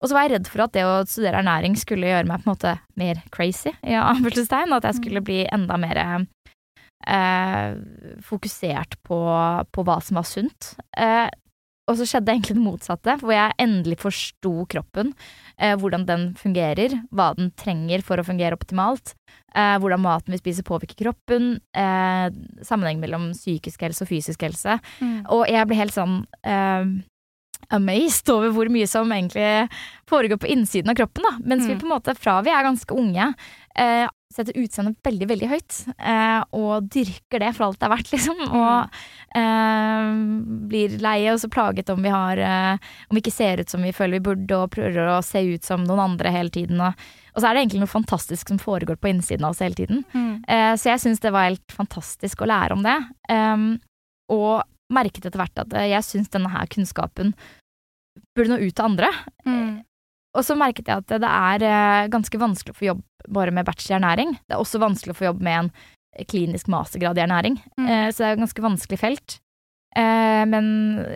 Og 0.00 0.08
så 0.08 0.16
var 0.16 0.26
jeg 0.26 0.32
redd 0.34 0.48
for 0.48 0.64
at 0.64 0.74
det 0.74 0.84
å 0.88 0.94
studere 1.08 1.42
ernæring 1.42 1.76
skulle 1.78 2.08
gjøre 2.08 2.28
meg 2.28 2.40
på 2.40 2.48
en 2.48 2.54
måte 2.54 2.74
mer 3.00 3.20
crazy, 3.34 3.72
i 3.84 3.96
anførselstegn. 4.00 4.72
At 4.76 4.88
jeg 4.88 4.98
skulle 4.98 5.22
bli 5.24 5.42
enda 5.52 5.76
mer 5.80 6.00
eh, 7.06 7.68
fokusert 8.26 8.96
på, 9.06 9.20
på 9.70 9.86
hva 9.86 9.98
som 10.04 10.20
var 10.20 10.28
sunt. 10.28 10.72
Eh, 10.96 11.28
og 11.90 11.98
så 11.98 12.06
skjedde 12.06 12.32
egentlig 12.32 12.54
det 12.56 12.62
motsatte, 12.64 13.16
hvor 13.20 13.34
jeg 13.34 13.56
endelig 13.60 13.98
forsto 14.00 14.52
kroppen. 14.70 15.12
Eh, 15.58 15.74
hvordan 15.76 16.06
den 16.08 16.28
fungerer, 16.38 16.94
hva 17.12 17.32
den 17.36 17.50
trenger 17.58 18.04
for 18.06 18.16
å 18.22 18.24
fungere 18.24 18.56
optimalt. 18.56 19.14
Eh, 19.54 19.76
hvordan 19.82 20.00
maten 20.00 20.32
vi 20.32 20.38
spiser 20.40 20.62
påvirker 20.66 21.02
kroppen. 21.02 21.56
Eh, 21.74 22.30
sammenheng 22.66 23.02
mellom 23.02 23.32
psykisk 23.34 23.82
helse 23.82 24.06
og 24.06 24.12
fysisk 24.12 24.46
helse. 24.46 24.78
Mm. 25.02 25.24
Og 25.34 25.44
jeg 25.50 25.66
ble 25.66 25.80
helt 25.82 25.96
sånn 25.96 26.20
eh, 26.46 26.86
amazed 27.76 28.30
over 28.32 28.54
hvor 28.54 28.70
mye 28.72 28.88
som 28.88 29.10
egentlig 29.12 29.68
foregår 30.10 30.40
på 30.40 30.48
innsiden 30.54 30.90
av 30.90 30.96
kroppen. 30.98 31.26
da. 31.26 31.36
Mens 31.44 31.66
vi 31.66 31.74
Mm. 31.74 31.80
på 31.80 31.86
en 31.90 31.94
måte, 31.98 32.16
fra 32.16 32.40
vi 32.42 32.50
er 32.50 32.64
ganske 32.64 32.94
unge, 32.96 33.34
eh, 33.76 34.08
setter 34.30 34.56
utseendet 34.60 34.98
veldig, 35.04 35.26
veldig 35.30 35.48
høyt. 35.50 35.78
Eh, 35.98 36.42
og 36.56 36.86
dyrker 36.92 37.42
det 37.42 37.50
for 37.56 37.66
alt 37.66 37.80
det 37.80 37.88
er 37.88 37.92
verdt, 37.94 38.10
liksom. 38.14 38.42
Og 38.46 39.00
eh, 39.40 40.12
blir 40.70 40.96
leie 41.02 41.34
og 41.34 41.40
så 41.42 41.50
plaget 41.52 41.90
om 41.90 42.02
vi 42.04 42.12
har 42.14 42.40
eh, 42.40 42.92
Om 43.08 43.18
vi 43.18 43.24
ikke 43.24 43.34
ser 43.34 43.62
ut 43.62 43.72
som 43.72 43.82
vi 43.84 43.94
føler 43.96 44.18
vi 44.20 44.28
burde, 44.30 44.58
og 44.58 44.72
prøver 44.76 45.14
å 45.16 45.20
se 45.26 45.42
ut 45.50 45.66
som 45.66 45.86
noen 45.86 46.04
andre 46.12 46.34
hele 46.34 46.54
tiden. 46.54 46.80
Og, 46.84 47.06
og 47.34 47.42
så 47.42 47.50
er 47.50 47.56
det 47.56 47.64
egentlig 47.64 47.84
noe 47.84 47.94
fantastisk 47.98 48.52
som 48.52 48.62
foregår 48.62 49.00
på 49.00 49.12
innsiden 49.12 49.46
av 49.46 49.56
oss 49.56 49.62
hele 49.64 49.78
tiden. 49.78 50.04
Mm. 50.14 50.34
Eh, 50.46 50.72
så 50.78 50.92
jeg 50.92 51.04
syns 51.04 51.22
det 51.24 51.34
var 51.34 51.50
helt 51.50 51.74
fantastisk 51.74 52.42
å 52.42 52.50
lære 52.50 52.78
om 52.78 52.86
det. 52.86 52.98
Um, 53.30 53.70
og 54.30 54.62
merket 54.94 55.26
etter 55.26 55.40
hvert 55.40 55.62
at 55.62 55.74
eh, 55.76 55.90
jeg 55.92 56.06
syns 56.06 56.32
denne 56.32 56.50
her 56.52 56.70
kunnskapen 56.70 57.34
burde 58.36 58.52
nå 58.52 58.58
ut 58.62 58.74
til 58.74 58.86
andre. 58.86 59.10
Mm. 59.46 59.80
Og 60.38 60.46
så 60.46 60.54
merket 60.58 60.86
jeg 60.86 61.02
at 61.02 61.14
det 61.22 61.30
er 61.30 61.64
eh, 61.66 62.08
ganske 62.12 62.38
vanskelig 62.38 62.74
å 62.74 62.78
få 62.78 62.88
jobb 62.92 63.04
bare 63.34 63.54
med 63.54 63.66
bachelor 63.66 63.96
i 63.96 63.98
ernæring. 63.98 64.34
Det 64.46 64.54
er 64.54 64.62
også 64.62 64.80
vanskelig 64.82 65.14
å 65.14 65.18
få 65.18 65.28
jobb 65.30 65.40
med 65.42 65.64
en 65.64 65.70
klinisk 66.30 66.70
mastergrad 66.70 67.18
i 67.18 67.24
ernæring. 67.24 67.58
Mm. 67.78 67.86
Eh, 67.86 68.08
så 68.10 68.22
det 68.22 68.28
er 68.28 68.36
et 68.36 68.44
ganske 68.44 68.64
vanskelig 68.64 69.00
felt. 69.00 69.38
Eh, 69.98 70.42
men 70.46 70.66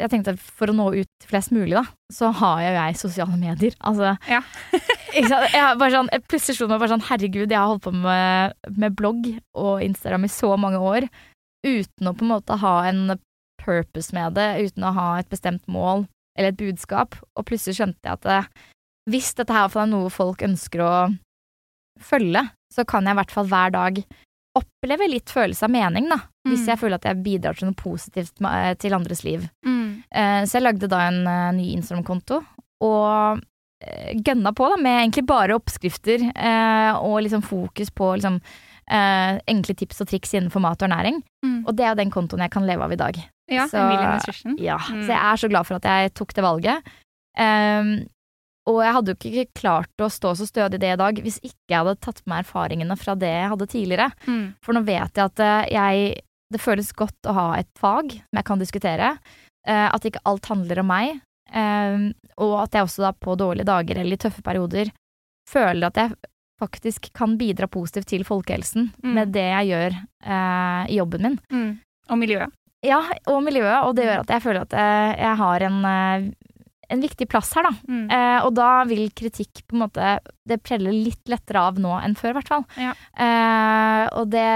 jeg 0.00 0.10
tenkte 0.10 0.34
at 0.34 0.42
for 0.42 0.70
å 0.70 0.74
nå 0.74 0.88
ut 0.96 1.06
til 1.22 1.30
flest 1.30 1.52
mulig, 1.54 1.76
da, 1.76 1.84
så 2.10 2.32
har 2.34 2.62
jo 2.64 2.72
jeg 2.74 2.98
sosiale 2.98 3.38
medier. 3.38 3.76
Altså 3.86 4.16
Ja. 4.30 4.42
Jeg 5.14 5.30
bare 5.78 5.92
sånn, 5.94 6.08
jeg 6.10 6.24
plutselig 6.26 6.56
slo 6.58 6.66
meg 6.66 6.80
bare 6.82 6.90
sånn 6.90 7.04
Herregud, 7.06 7.52
jeg 7.52 7.54
har 7.54 7.68
holdt 7.70 7.84
på 7.84 7.92
med, 7.94 8.56
med 8.74 8.96
blogg 8.98 9.28
og 9.54 9.84
Instagram 9.84 10.24
i 10.26 10.30
så 10.32 10.48
mange 10.58 10.80
år 10.82 11.06
uten 11.62 12.10
å 12.10 12.14
på 12.18 12.26
en 12.26 12.32
måte 12.32 12.56
ha 12.58 12.72
en 12.88 13.14
purpose 13.62 14.10
med 14.16 14.34
det, 14.34 14.48
uten 14.66 14.88
å 14.88 14.90
ha 14.96 15.06
et 15.20 15.30
bestemt 15.30 15.62
mål 15.70 16.08
eller 16.34 16.50
et 16.50 16.58
budskap. 16.58 17.14
Og 17.38 17.46
plutselig 17.46 17.78
skjønte 17.78 18.02
jeg 18.02 18.18
at 18.18 18.26
det, 18.26 18.40
hvis 19.10 19.34
dette 19.36 19.52
her 19.52 19.68
er 19.68 19.86
noe 19.90 20.10
folk 20.10 20.38
ønsker 20.46 20.80
å 20.84 20.94
følge, 22.00 22.42
så 22.72 22.84
kan 22.86 23.04
jeg 23.06 23.14
i 23.14 23.18
hvert 23.20 23.30
fall 23.34 23.46
hver 23.50 23.70
dag 23.74 24.00
oppleve 24.54 25.08
litt 25.10 25.30
følelse 25.34 25.66
av 25.66 25.70
mening, 25.74 26.08
da. 26.08 26.20
Hvis 26.46 26.62
Mm. 26.62 26.66
jeg 26.68 26.78
føler 26.78 26.94
at 26.94 27.02
jeg 27.08 27.22
bidrar 27.24 27.56
til 27.58 27.66
noe 27.68 27.74
positivt 27.74 28.34
til 28.78 28.92
andres 28.94 29.24
liv. 29.24 29.48
Mm. 29.66 30.04
Eh, 30.12 30.42
Så 30.44 30.52
jeg 30.60 30.62
lagde 30.62 30.88
da 30.88 31.08
en 31.08 31.26
eh, 31.26 31.50
ny 31.52 31.72
Instagram-konto, 31.76 32.44
og 32.82 33.40
eh, 33.82 34.14
gønna 34.14 34.52
på 34.54 34.68
da, 34.70 34.76
med 34.76 35.00
egentlig 35.10 35.26
bare 35.26 35.54
oppskrifter 35.58 36.20
eh, 36.36 36.92
og 36.96 37.22
liksom 37.22 37.42
fokus 37.42 37.90
på 37.90 38.14
liksom 38.16 38.40
eh, 38.90 39.40
enkle 39.48 39.74
tips 39.74 40.00
og 40.02 40.08
triks 40.08 40.34
innenfor 40.34 40.60
mat 40.60 40.80
og 40.82 40.88
ernæring. 40.88 41.22
Mm. 41.44 41.64
Og 41.66 41.74
det 41.76 41.84
er 41.86 41.94
den 41.96 42.10
kontoen 42.10 42.40
jeg 42.40 42.50
kan 42.50 42.66
leve 42.66 42.82
av 42.84 42.92
i 42.92 42.96
dag. 42.96 43.16
Ja, 43.50 43.66
Så- 43.66 43.78
Ja, 44.58 44.78
Mm. 44.78 45.02
Så 45.02 45.08
jeg 45.08 45.18
er 45.18 45.36
så 45.36 45.48
glad 45.48 45.66
for 45.66 45.74
at 45.76 45.82
jeg 45.82 46.14
tok 46.14 46.32
det 46.34 46.44
valget. 46.44 46.82
Ehm, 47.36 48.06
og 48.66 48.78
jeg 48.84 48.92
hadde 48.96 49.12
jo 49.12 49.16
ikke 49.30 49.60
klart 49.60 50.00
å 50.00 50.08
stå 50.08 50.30
så 50.38 50.46
stødig 50.48 50.78
i 50.78 50.82
det 50.84 50.92
i 50.94 51.00
dag 51.00 51.18
hvis 51.20 51.36
ikke 51.44 51.68
jeg 51.68 51.78
hadde 51.82 51.96
tatt 52.00 52.22
med 52.26 52.44
erfaringene 52.46 52.96
fra 52.96 53.14
det 53.14 53.28
jeg 53.28 53.50
hadde 53.52 53.66
tidligere. 53.68 54.06
Mm. 54.26 54.44
For 54.64 54.72
nå 54.76 54.80
vet 54.86 55.18
jeg 55.20 55.24
at 55.30 55.40
eh, 55.44 55.72
jeg 55.74 56.22
Det 56.54 56.60
føles 56.60 56.92
godt 56.94 57.26
å 57.26 57.32
ha 57.34 57.46
et 57.58 57.68
fag 57.80 58.12
som 58.12 58.38
jeg 58.38 58.44
kan 58.44 58.58
diskutere. 58.60 59.18
eh, 59.66 59.88
at 59.92 60.04
ikke 60.04 60.20
alt 60.24 60.46
handler 60.46 60.78
om 60.80 60.86
meg. 60.86 61.20
eh, 61.52 62.12
og 62.38 62.54
at 62.62 62.72
jeg 62.72 62.84
også 62.86 63.02
da 63.04 63.12
på 63.12 63.36
dårlige 63.36 63.64
dager 63.66 63.98
eller 63.98 64.12
i 64.16 64.20
tøffe 64.20 64.42
perioder 64.42 64.92
føler 65.50 65.86
at 65.88 65.96
jeg 65.96 66.12
faktisk 66.60 67.08
kan 67.12 67.36
bidra 67.36 67.66
positivt 67.68 68.06
til 68.08 68.24
folkehelsen 68.24 68.92
Mm. 69.02 69.14
med 69.14 69.32
det 69.32 69.42
jeg 69.50 69.66
gjør 69.72 69.92
eh, 70.24 70.86
i 70.92 70.96
jobben 71.00 71.22
min. 71.22 71.38
Mm. 71.52 71.78
Og 72.10 72.18
miljøet. 72.18 72.52
Ja, 72.84 73.00
og 73.26 73.42
miljøet, 73.42 73.84
og 73.84 73.94
det 73.96 74.04
gjør 74.04 74.20
at 74.20 74.28
jeg 74.30 74.42
føler 74.44 74.60
at 74.62 74.72
jeg, 75.18 75.36
har 75.40 75.60
en, 75.64 76.34
en 76.88 77.02
viktig 77.02 77.28
plass 77.30 77.52
her, 77.56 77.66
da. 77.66 77.72
Mm. 77.88 78.04
Eh, 78.10 78.38
og 78.46 78.52
da 78.56 78.68
vil 78.88 79.08
kritikk 79.16 79.64
på 79.68 79.76
en 79.76 79.84
måte 79.86 80.18
Det 80.44 80.60
preller 80.64 80.92
litt 80.92 81.30
lettere 81.30 81.62
av 81.70 81.80
nå 81.80 81.94
enn 82.00 82.16
før, 82.18 82.34
i 82.34 82.36
hvert 82.38 82.52
fall. 82.52 82.64
Ja. 82.80 82.92
Eh, 83.16 84.04
og 84.18 84.30
det 84.34 84.46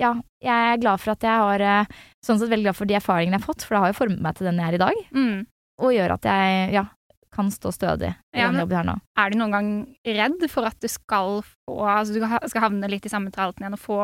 Ja, 0.00 0.14
jeg 0.44 0.74
er 0.74 0.82
glad 0.82 1.02
for 1.02 1.14
at 1.14 1.26
jeg 1.26 1.44
har 1.44 1.64
eh, 1.64 1.98
Sånn 2.24 2.40
sett 2.40 2.52
veldig 2.52 2.68
glad 2.68 2.78
for 2.78 2.90
de 2.90 2.98
erfaringene 2.98 3.38
jeg 3.38 3.44
har 3.44 3.48
fått, 3.52 3.66
for 3.66 3.76
det 3.76 3.82
har 3.84 3.92
jo 3.92 4.00
formet 4.02 4.24
meg 4.24 4.38
til 4.38 4.50
den 4.50 4.60
jeg 4.60 4.68
er 4.68 4.76
i 4.76 4.82
dag. 4.84 5.04
Mm. 5.16 5.36
Og 5.80 5.94
gjør 5.96 6.16
at 6.18 6.26
jeg 6.28 6.72
ja, 6.76 6.84
kan 7.32 7.48
stå 7.54 7.72
stødig 7.72 8.10
i 8.10 8.42
Ja, 8.42 8.50
den 8.50 8.60
jobben 8.60 8.80
har 8.80 8.88
nå. 8.90 8.96
Er 9.16 9.32
du 9.32 9.38
noen 9.40 9.56
gang 9.56 9.70
redd 10.04 10.44
for 10.52 10.68
at 10.68 10.76
du 10.82 10.88
skal 10.92 11.40
få 11.46 11.78
Altså 11.86 12.12
du 12.12 12.20
skal 12.20 12.66
havne 12.66 12.90
litt 12.92 13.06
i 13.08 13.12
samme 13.12 13.32
tralten 13.32 13.64
igjen 13.64 13.78
og 13.78 13.82
få 13.82 14.00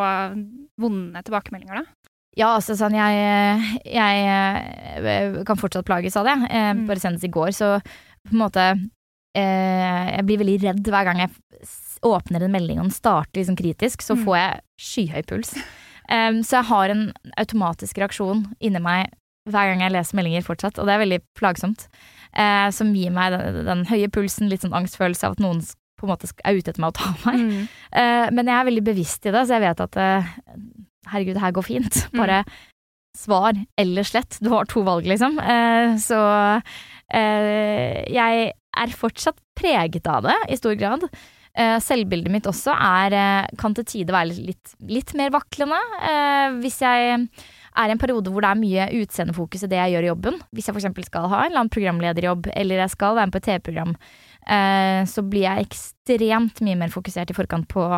vonde 0.81 1.23
tilbakemeldinger, 1.27 1.83
da? 1.83 2.06
Ja, 2.37 2.51
altså 2.59 2.75
sånn, 2.77 2.93
jeg, 2.93 3.81
jeg 3.89 4.27
eh, 4.29 5.39
kan 5.49 5.57
fortsatt 5.57 5.87
plages 5.89 6.17
av 6.21 6.27
det. 6.29 6.37
Eh, 6.51 6.73
Mm. 6.77 6.87
Bare 6.91 7.01
senest 7.01 7.25
i 7.25 7.31
går, 7.33 7.53
så 7.57 7.79
på 8.27 8.35
en 8.35 8.43
måte 8.43 8.65
eh, 9.37 10.17
Jeg 10.17 10.25
blir 10.27 10.39
veldig 10.43 10.57
redd 10.65 10.89
hver 10.93 11.05
gang 11.09 11.23
jeg 11.25 11.31
åpner 12.07 12.43
en 12.45 12.53
melding 12.53 12.79
og 12.79 12.87
den 12.91 12.95
starter 12.95 13.41
liksom 13.41 13.57
kritisk, 13.59 14.03
så 14.05 14.15
Mm. 14.17 14.25
får 14.27 14.37
jeg 14.37 14.61
skyhøy 14.81 15.23
puls. 15.27 15.55
Um, 16.09 16.43
så 16.45 16.61
jeg 16.61 16.69
har 16.69 16.91
en 16.93 17.13
automatisk 17.39 17.99
reaksjon 17.99 18.45
inni 18.61 18.79
meg 18.81 19.09
hver 19.49 19.73
gang 19.73 19.81
jeg 19.81 19.93
leser 19.95 20.17
meldinger 20.19 20.43
fortsatt, 20.45 20.79
og 20.79 20.87
det 20.87 20.95
er 20.95 21.03
veldig 21.03 21.21
plagsomt. 21.39 21.89
Eh, 22.37 22.69
som 22.71 22.93
gir 22.95 23.11
meg 23.11 23.33
den, 23.33 23.65
den 23.65 23.85
høye 23.87 24.09
pulsen, 24.13 24.49
litt 24.51 24.61
sånn 24.63 24.75
angstfølelse 24.77 25.25
av 25.27 25.33
at 25.33 25.41
noen 25.43 25.63
på 25.97 26.05
en 26.07 26.11
måte 26.13 26.29
er 26.45 26.59
ute 26.59 26.71
etter 26.71 26.81
meg 26.85 26.93
og 26.93 26.99
tar 27.01 27.17
meg. 27.25 27.41
Mm. 27.41 27.69
Eh, 27.97 28.31
men 28.37 28.47
jeg 28.47 28.57
er 28.61 28.69
veldig 28.69 28.85
bevisst 28.85 29.27
i 29.27 29.33
det, 29.33 29.47
så 29.49 29.57
jeg 29.57 29.65
vet 29.65 29.81
at 29.87 29.97
eh, 29.97 30.29
herregud, 31.13 31.37
det 31.37 31.45
her 31.45 31.57
går 31.57 31.69
fint. 31.73 32.03
Mm. 32.17 32.23
Bare 32.23 32.45
svar 33.17 33.57
eller 33.81 34.05
slett. 34.07 34.39
Du 34.41 34.51
har 34.53 34.69
to 34.69 34.83
valg, 34.87 35.07
liksom. 35.09 35.39
Eh, 35.41 35.97
så 36.01 36.21
eh, 37.13 38.05
jeg 38.13 38.53
er 38.53 38.93
fortsatt 39.01 39.41
preget 39.57 40.07
av 40.11 40.27
det, 40.29 40.37
i 40.53 40.59
stor 40.61 40.77
grad. 40.79 41.07
Eh, 41.57 41.79
selvbildet 41.81 42.33
mitt 42.33 42.49
også 42.49 42.75
er, 42.77 43.17
eh, 43.17 43.57
kan 43.57 43.75
til 43.77 43.87
tider 43.89 44.13
være 44.13 44.37
litt, 44.37 44.75
litt 44.85 45.15
mer 45.17 45.33
vaklende. 45.33 45.79
Eh, 46.05 46.59
hvis 46.61 46.83
jeg 46.85 47.17
er 47.17 47.89
i 47.89 47.95
en 47.95 48.01
periode 48.01 48.33
hvor 48.33 48.45
det 48.45 48.51
er 48.53 48.61
mye 48.61 48.89
utseendefokus 49.01 49.65
i 49.65 49.71
det 49.73 49.81
jeg 49.81 49.97
gjør 49.97 50.07
i 50.07 50.11
jobben, 50.13 50.39
hvis 50.53 50.69
jeg 50.69 50.77
f.eks. 50.77 51.09
skal 51.09 51.29
ha 51.33 51.43
en 51.43 51.51
eller 51.51 51.63
annen 51.65 51.73
programlederjobb, 51.73 52.51
eller 52.53 52.85
jeg 52.85 52.93
skal 52.93 53.17
være 53.17 53.31
med 53.31 53.37
på 53.37 53.41
et 53.41 53.49
TV-program, 53.49 53.97
eh, 54.45 55.01
så 55.09 55.25
blir 55.25 55.47
jeg 55.49 55.67
ekstremt 55.69 56.61
mye 56.65 56.81
mer 56.85 56.93
fokusert 56.93 57.33
i 57.33 57.37
forkant 57.37 57.69
på 57.73 57.89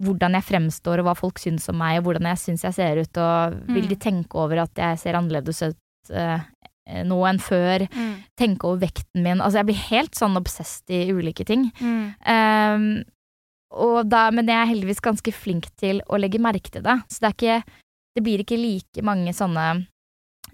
hvordan 0.00 0.32
jeg 0.38 0.46
fremstår 0.48 0.98
og 1.02 1.04
hva 1.10 1.14
folk 1.18 1.38
syns 1.38 1.68
om 1.68 1.76
meg, 1.76 1.98
og 2.00 2.04
hvordan 2.08 2.28
jeg 2.30 2.38
syns 2.40 2.62
jeg 2.64 2.74
ser 2.74 3.00
ut, 3.02 3.16
og 3.20 3.58
vil 3.68 3.84
Mm. 3.84 3.88
de 3.88 3.96
tenke 3.96 4.34
over 4.34 4.62
at 4.62 4.74
jeg 4.74 4.98
ser 4.98 5.14
annerledes 5.18 5.62
ut 5.62 5.76
eh, 6.10 6.40
nå 7.04 7.18
enn 7.28 7.38
før, 7.38 7.86
Mm. 7.92 8.14
tenke 8.36 8.64
over 8.64 8.80
vekten 8.86 9.22
min, 9.22 9.38
altså 9.40 9.60
jeg 9.60 9.66
blir 9.66 9.82
helt 9.90 10.14
sånn 10.14 10.36
obsessed 10.36 10.88
i 10.90 11.12
ulike 11.12 11.44
ting. 11.46 11.70
Mm. 11.80 12.14
Um, 12.26 13.04
da, 14.08 14.30
men 14.34 14.46
jeg 14.48 14.56
er 14.56 14.66
heldigvis 14.72 15.00
ganske 15.04 15.32
flink 15.32 15.68
til 15.78 16.00
å 16.10 16.18
legge 16.18 16.40
merke 16.42 16.70
til 16.72 16.82
det, 16.82 16.96
så 17.08 17.20
det 17.20 17.36
ikke, 17.36 17.62
det 18.16 18.24
blir 18.24 18.38
ikke 18.42 18.58
like 18.58 19.04
mange 19.06 19.30
sånne 19.36 19.86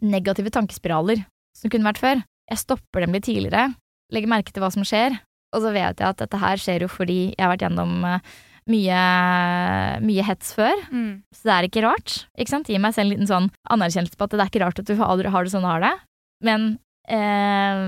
negative 0.03 0.51
tankespiraler 0.53 1.25
som 1.57 1.71
kunne 1.71 1.89
vært 1.89 2.03
før. 2.03 2.25
Jeg 2.51 2.59
stopper 2.59 3.01
dem 3.07 3.13
litt 3.17 3.25
tidligere, 3.25 3.75
legger 4.13 4.29
merke 4.29 4.53
til 4.53 4.63
hva 4.63 4.71
som 4.75 4.85
skjer, 4.85 5.17
og 5.55 5.63
så 5.63 5.73
vet 5.73 5.97
jeg 6.03 6.09
at 6.11 6.19
dette 6.21 6.39
her 6.43 6.57
skjer 6.61 6.85
jo 6.85 6.89
fordi 6.93 7.33
jeg 7.33 7.41
har 7.47 7.55
vært 7.57 7.65
gjennom 7.65 8.05
eh, 8.05 8.21
mye, 8.69 9.01
mye 10.03 10.23
hets 10.27 10.55
før, 10.57 10.75
Mm. 10.91 11.23
så 11.35 11.43
det 11.47 11.55
er 11.57 11.69
ikke 11.69 11.85
rart. 11.87 12.27
Ikke 12.39 12.51
sant? 12.51 12.67
Gi 12.69 12.79
meg 12.83 12.95
selv 12.97 13.07
en 13.13 13.15
liten 13.15 13.31
sånn 13.31 13.51
anerkjennelse 13.71 14.17
på 14.19 14.25
at 14.27 14.31
det 14.35 14.41
er 14.43 14.51
ikke 14.51 14.65
rart 14.65 14.79
at 14.83 14.87
du 14.91 14.97
har, 14.99 15.23
har 15.31 15.45
det 15.47 15.53
sånn 15.53 15.63
du 15.67 15.71
har 15.71 15.81
det, 15.85 15.95
men 16.43 16.79
eh, 17.09 17.79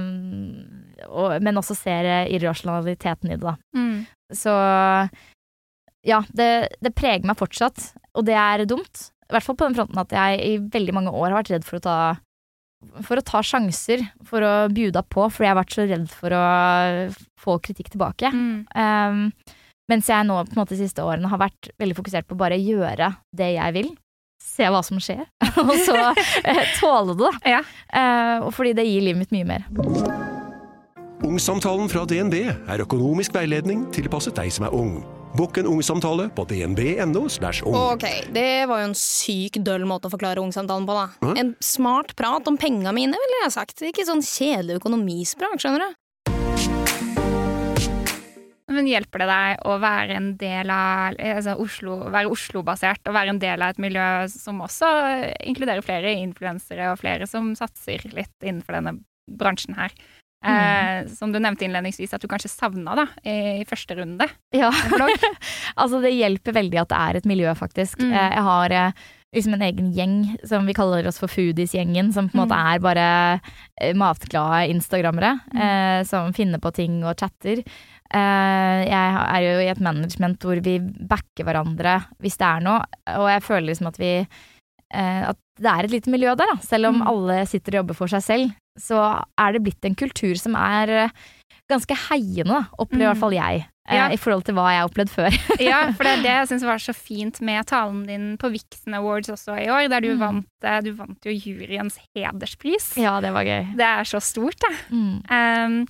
og, 1.08 1.42
Men 1.42 1.58
også 1.60 1.74
ser 1.78 2.04
eh, 2.06 2.30
irrasjonaliteten 2.36 3.30
i 3.32 3.36
det, 3.36 3.42
da. 3.42 3.56
Mm. 3.76 4.06
Så 4.34 4.52
ja, 6.06 6.22
det, 6.34 6.48
det 6.84 6.94
preger 6.96 7.26
meg 7.26 7.38
fortsatt, 7.40 7.92
og 8.14 8.26
det 8.28 8.36
er 8.38 8.64
dumt. 8.68 9.08
I 9.28 9.34
hvert 9.34 9.44
fall 9.44 9.58
på 9.58 9.66
den 9.68 9.76
fronten 9.76 10.00
at 10.00 10.14
jeg 10.14 10.40
i 10.46 10.56
veldig 10.72 10.94
mange 10.96 11.12
år 11.12 11.30
har 11.32 11.40
vært 11.42 11.52
redd 11.56 11.66
for 11.68 11.78
å 11.80 11.84
ta 11.84 11.98
for 13.02 13.18
å 13.18 13.24
ta 13.26 13.40
sjanser, 13.42 14.04
for 14.22 14.44
å 14.46 14.52
bjuda 14.70 15.02
på, 15.10 15.24
fordi 15.34 15.48
jeg 15.48 15.50
har 15.50 15.58
vært 15.58 15.74
så 15.74 15.86
redd 15.90 16.04
for 16.14 16.30
å 16.30 16.42
få 17.42 17.56
kritikk 17.66 17.88
tilbake. 17.90 18.30
Mm. 18.30 18.60
Um, 18.70 19.24
mens 19.88 20.10
jeg 20.10 20.26
nå 20.28 20.36
på 20.44 20.54
en 20.54 20.60
måte 20.62 20.76
de 20.76 20.82
siste 20.82 21.04
årene 21.04 21.30
har 21.32 21.40
vært 21.40 21.70
veldig 21.80 21.96
fokusert 21.98 22.28
på 22.28 22.36
å 22.36 22.42
bare 22.44 22.60
gjøre 22.60 23.12
det 23.36 23.52
jeg 23.56 23.76
vil. 23.78 23.90
Se 24.38 24.68
hva 24.70 24.82
som 24.86 25.00
skjer, 25.02 25.24
og 25.64 25.74
så 25.82 25.96
eh, 26.44 26.64
tåle 26.78 27.14
det, 27.18 27.26
da. 27.26 27.56
Ja. 27.56 27.62
Eh, 27.90 28.46
og 28.46 28.52
fordi 28.54 28.76
det 28.78 28.86
gir 28.86 29.02
livet 29.08 29.24
mitt 29.24 29.34
mye 29.34 29.48
mer. 29.48 29.66
Ungsamtalen 31.26 31.90
fra 31.90 32.04
DNB 32.06 32.36
er 32.46 32.84
økonomisk 32.84 33.34
veiledning 33.34 33.88
tilpasset 33.94 34.36
deg 34.38 34.52
som 34.54 34.68
er 34.68 34.74
ung. 34.76 35.00
Bokk 35.36 35.58
en 35.60 35.66
ungsamtale 35.66 36.28
på 36.34 36.44
dnb.no. 36.48 37.26
ung. 37.26 37.76
Ok, 37.76 38.06
det 38.32 38.66
var 38.70 38.80
jo 38.80 38.88
en 38.88 38.96
syk 38.96 39.58
døll 39.66 39.84
måte 39.86 40.08
å 40.08 40.14
forklare 40.14 40.42
ungsamtalen 40.42 40.86
på, 40.88 40.96
da. 40.96 41.06
Hæ? 41.20 41.34
En 41.42 41.54
smart 41.62 42.14
prat 42.18 42.48
om 42.48 42.56
penga 42.58 42.94
mine, 42.96 43.18
ville 43.18 43.42
jeg 43.44 43.54
sagt. 43.54 43.82
Ikke 43.84 44.06
sånn 44.08 44.24
kjedelig 44.24 44.80
økonomisprat, 44.80 45.58
skjønner 45.60 45.84
du. 45.84 45.98
Men 48.68 48.86
hjelper 48.90 49.22
det 49.24 49.28
deg 49.30 49.62
å 49.64 49.78
være 49.80 50.16
en 50.18 50.36
del 50.36 50.70
av 50.74 51.16
altså 51.16 51.54
Oslo, 51.64 51.96
være 52.12 52.28
Oslo-basert 52.34 53.08
og 53.08 53.14
være 53.16 53.32
en 53.34 53.40
del 53.42 53.62
av 53.64 53.70
et 53.74 53.78
miljø 53.80 54.06
som 54.28 54.60
også 54.60 54.90
inkluderer 55.48 55.80
flere 55.86 56.12
influensere 56.20 56.90
og 56.92 57.00
flere 57.00 57.26
som 57.30 57.54
satser 57.56 58.04
litt 58.12 58.34
innenfor 58.44 58.76
denne 58.78 58.98
bransjen 59.30 59.76
her? 59.78 59.92
Eh, 60.46 61.06
som 61.10 61.32
du 61.34 61.40
nevnte 61.42 61.64
innledningsvis 61.66 62.12
at 62.14 62.22
du 62.22 62.28
kanskje 62.30 62.52
savna 62.52 62.94
da, 62.94 63.08
i 63.26 63.64
første 63.66 63.96
runde. 63.98 64.28
Ja. 64.54 64.68
altså, 65.80 65.98
det 66.04 66.12
hjelper 66.14 66.54
veldig 66.60 66.78
at 66.84 66.92
det 66.92 66.98
er 67.08 67.18
et 67.18 67.26
miljø, 67.26 67.50
faktisk. 67.58 67.98
Mm. 68.04 68.12
Eh, 68.12 68.28
Jeg 68.36 68.44
har 68.46 68.74
eh, 68.78 68.92
liksom 69.34 69.56
en 69.56 69.64
egen 69.66 69.88
gjeng 69.96 70.14
som 70.46 70.68
vi 70.70 70.76
kaller 70.78 71.08
oss 71.10 71.18
for 71.18 71.26
Foodies-gjengen, 71.32 72.12
som 72.14 72.30
på 72.30 72.38
en 72.38 72.44
måte 72.44 72.54
Mm. 72.54 72.70
er 72.70 72.84
bare 72.86 73.08
eh, 73.82 73.94
matglade 73.98 74.68
instagrammere 74.76 75.34
Mm. 75.52 75.58
eh, 75.66 76.04
som 76.06 76.32
finner 76.32 76.62
på 76.62 76.72
ting 76.72 77.02
og 77.04 77.18
chatter. 77.18 77.64
Eh, 78.14 78.78
jeg 78.88 79.16
er 79.28 79.42
jo 79.44 79.56
i 79.60 79.68
et 79.68 79.80
management 79.84 80.40
hvor 80.40 80.60
vi 80.64 80.78
backer 80.80 81.44
hverandre 81.44 81.98
hvis 82.22 82.38
det 82.40 82.46
er 82.48 82.62
noe, 82.64 82.80
og 83.18 83.26
jeg 83.28 83.42
føler 83.44 83.66
liksom 83.68 83.90
at 83.90 83.98
vi 84.00 84.12
eh, 84.94 85.22
At 85.28 85.36
det 85.60 85.68
er 85.68 85.84
et 85.84 85.90
lite 85.92 86.10
miljø 86.14 86.32
der, 86.38 86.46
da. 86.54 86.56
Selv 86.64 86.86
om 86.88 87.00
Mm. 87.02 87.06
alle 87.10 87.46
sitter 87.46 87.74
og 87.74 87.82
jobber 87.82 87.94
for 87.98 88.06
seg 88.08 88.22
selv, 88.22 88.52
så 88.80 89.22
er 89.36 89.52
det 89.52 89.62
blitt 89.66 89.84
en 89.84 89.94
kultur 89.98 90.38
som 90.38 90.54
er 90.56 90.88
eh, 90.88 91.10
ganske 91.68 91.92
heiende, 92.08 92.48
da, 92.48 92.62
opplever 92.78 93.02
i 93.02 93.04
Mm. 93.04 93.12
hvert 93.12 93.20
fall 93.20 93.36
jeg. 93.36 93.66
Ja. 93.90 94.08
I 94.12 94.16
forhold 94.20 94.44
til 94.44 94.54
hva 94.54 94.66
jeg 94.70 94.80
har 94.82 94.88
opplevd 94.88 95.10
før. 95.10 95.32
Ja, 95.64 95.92
for 95.92 96.04
det 96.04 96.12
er 96.18 96.22
det 96.22 96.32
jeg 96.38 96.48
syns 96.48 96.64
var 96.64 96.78
så 96.78 96.94
fint 96.94 97.40
med 97.40 97.66
talen 97.66 98.06
din 98.06 98.36
på 98.38 98.50
Vixen 98.52 98.94
Awards 98.94 99.28
også 99.32 99.56
i 99.60 99.68
år, 99.68 99.88
der 99.88 100.00
du 100.00 100.14
Mm. 100.14 100.20
vant 100.20 100.84
Du 100.84 100.92
vant 100.92 101.24
jo 101.24 101.32
juryens 101.32 101.98
hederspris. 102.16 102.96
ja, 102.96 103.20
det 103.20 103.32
var 103.32 103.44
gøy. 103.44 103.76
Det 103.76 103.84
er 103.84 104.04
så 104.04 104.20
stort, 104.20 104.56
det. 104.60 104.72
Mm. 104.92 105.22
Um, 105.28 105.86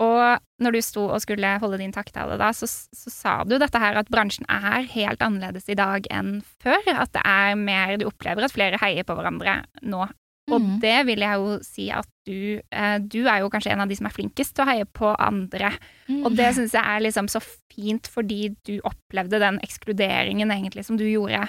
og 0.00 0.40
når 0.64 0.72
du 0.76 0.80
sto 0.84 1.02
og 1.12 1.20
skulle 1.20 1.50
holde 1.60 1.78
din 1.80 1.92
takktale 1.92 2.38
da, 2.40 2.50
så, 2.56 2.64
så 2.68 3.10
sa 3.12 3.34
du 3.44 3.58
dette 3.60 3.78
her 3.80 3.98
at 4.00 4.08
bransjen 4.12 4.46
er 4.48 4.86
helt 4.94 5.20
annerledes 5.24 5.68
i 5.68 5.76
dag 5.76 6.06
enn 6.10 6.38
før. 6.62 6.80
At 6.94 7.12
det 7.16 7.22
er 7.28 7.54
mer 7.60 7.96
Du 8.00 8.06
opplever 8.08 8.44
at 8.46 8.54
flere 8.56 8.80
heier 8.80 9.04
på 9.08 9.16
hverandre 9.18 9.60
nå. 9.82 10.06
Og 10.50 10.58
Mm. 10.60 10.80
det 10.82 10.96
vil 11.06 11.20
jeg 11.22 11.38
jo 11.38 11.50
si 11.62 11.84
at 11.94 12.08
du 12.26 12.58
eh, 12.72 12.96
Du 12.98 13.20
er 13.28 13.38
jo 13.44 13.50
kanskje 13.52 13.70
en 13.70 13.84
av 13.84 13.88
de 13.88 13.94
som 13.94 14.08
er 14.08 14.14
flinkest 14.16 14.56
til 14.56 14.64
å 14.64 14.68
heie 14.72 14.84
på 14.88 15.12
andre. 15.22 15.68
Mm. 16.08 16.24
Og 16.26 16.34
det 16.34 16.48
syns 16.56 16.72
jeg 16.74 16.82
er 16.82 17.04
liksom 17.04 17.28
så 17.30 17.38
fint 17.70 18.08
fordi 18.10 18.48
du 18.66 18.80
opplevde 18.88 19.38
den 19.38 19.60
ekskluderingen 19.62 20.50
egentlig 20.50 20.84
som 20.88 20.96
du 20.98 21.04
gjorde. 21.06 21.44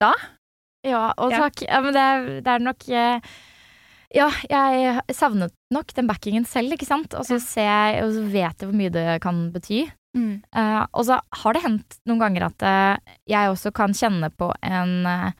da. 0.00 0.12
Ja, 0.86 1.08
og 1.18 1.32
takk. 1.34 1.64
Ja, 1.66 1.80
men 1.82 1.96
det, 1.96 2.06
det 2.46 2.52
er 2.52 2.62
nok 2.62 2.84
eh, 2.88 3.20
Ja, 4.14 4.28
jeg 4.48 5.00
savnet 5.16 5.54
nok 5.74 5.90
den 5.96 6.06
backingen 6.06 6.46
selv, 6.46 6.72
ikke 6.76 6.86
sant. 6.88 7.14
Og 7.18 7.26
så 7.26 7.40
jeg, 7.40 8.02
og 8.04 8.12
så 8.14 8.22
vet 8.30 8.60
jeg 8.62 8.68
hvor 8.68 8.76
mye 8.78 8.92
det 8.94 9.06
kan 9.24 9.48
bety. 9.54 9.86
Mm. 10.16 10.42
Uh, 10.56 10.84
og 10.96 11.04
så 11.08 11.18
har 11.42 11.56
det 11.56 11.64
hendt 11.66 11.98
noen 12.08 12.22
ganger 12.22 12.46
at 12.46 12.62
uh, 12.64 13.16
jeg 13.28 13.50
også 13.52 13.72
kan 13.76 13.92
kjenne 13.92 14.30
på 14.32 14.48
en 14.64 14.94
uh, 15.04 15.34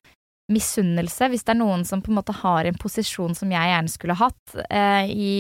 misunnelse 0.53 1.31
hvis 1.33 1.47
det 1.47 1.55
er 1.55 1.61
noen 1.63 1.85
som 1.89 2.03
på 2.05 2.13
en 2.13 2.19
måte 2.21 2.35
har 2.43 2.69
en 2.69 2.77
posisjon 2.79 3.35
som 3.35 3.51
jeg 3.51 3.71
gjerne 3.73 3.91
skulle 3.91 4.15
hatt 4.15 4.59
eh, 4.71 5.09
i 5.11 5.33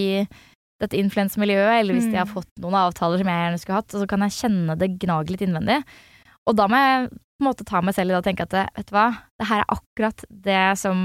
dette 0.83 0.99
influensemiljøet, 0.99 1.79
eller 1.79 1.95
hvis 1.97 2.09
de 2.11 2.19
har 2.19 2.27
Mm. 2.27 2.33
fått 2.35 2.51
noen 2.61 2.75
avtaler 2.75 3.23
som 3.23 3.31
jeg 3.31 3.43
gjerne 3.45 3.61
skulle 3.63 3.79
hatt, 3.79 3.95
og 3.95 4.03
så 4.03 4.09
kan 4.11 4.25
jeg 4.27 4.35
kjenne 4.37 4.77
det 4.77 4.99
gnage 5.01 5.31
litt 5.31 5.45
innvendig. 5.47 5.79
Og 6.47 6.57
da 6.59 6.67
må 6.69 6.81
jeg 6.83 7.07
på 7.11 7.45
en 7.45 7.47
måte 7.47 7.65
ta 7.69 7.81
meg 7.81 7.95
selv 7.95 8.11
i 8.11 8.15
det 8.17 8.19
og 8.19 8.27
tenke 8.27 8.45
at 8.45 8.57
vet 8.77 8.91
du 8.91 8.93
hva, 8.97 9.07
det 9.39 9.49
her 9.49 9.63
er 9.63 9.73
akkurat 9.77 10.25
det 10.29 10.65
som 10.83 10.99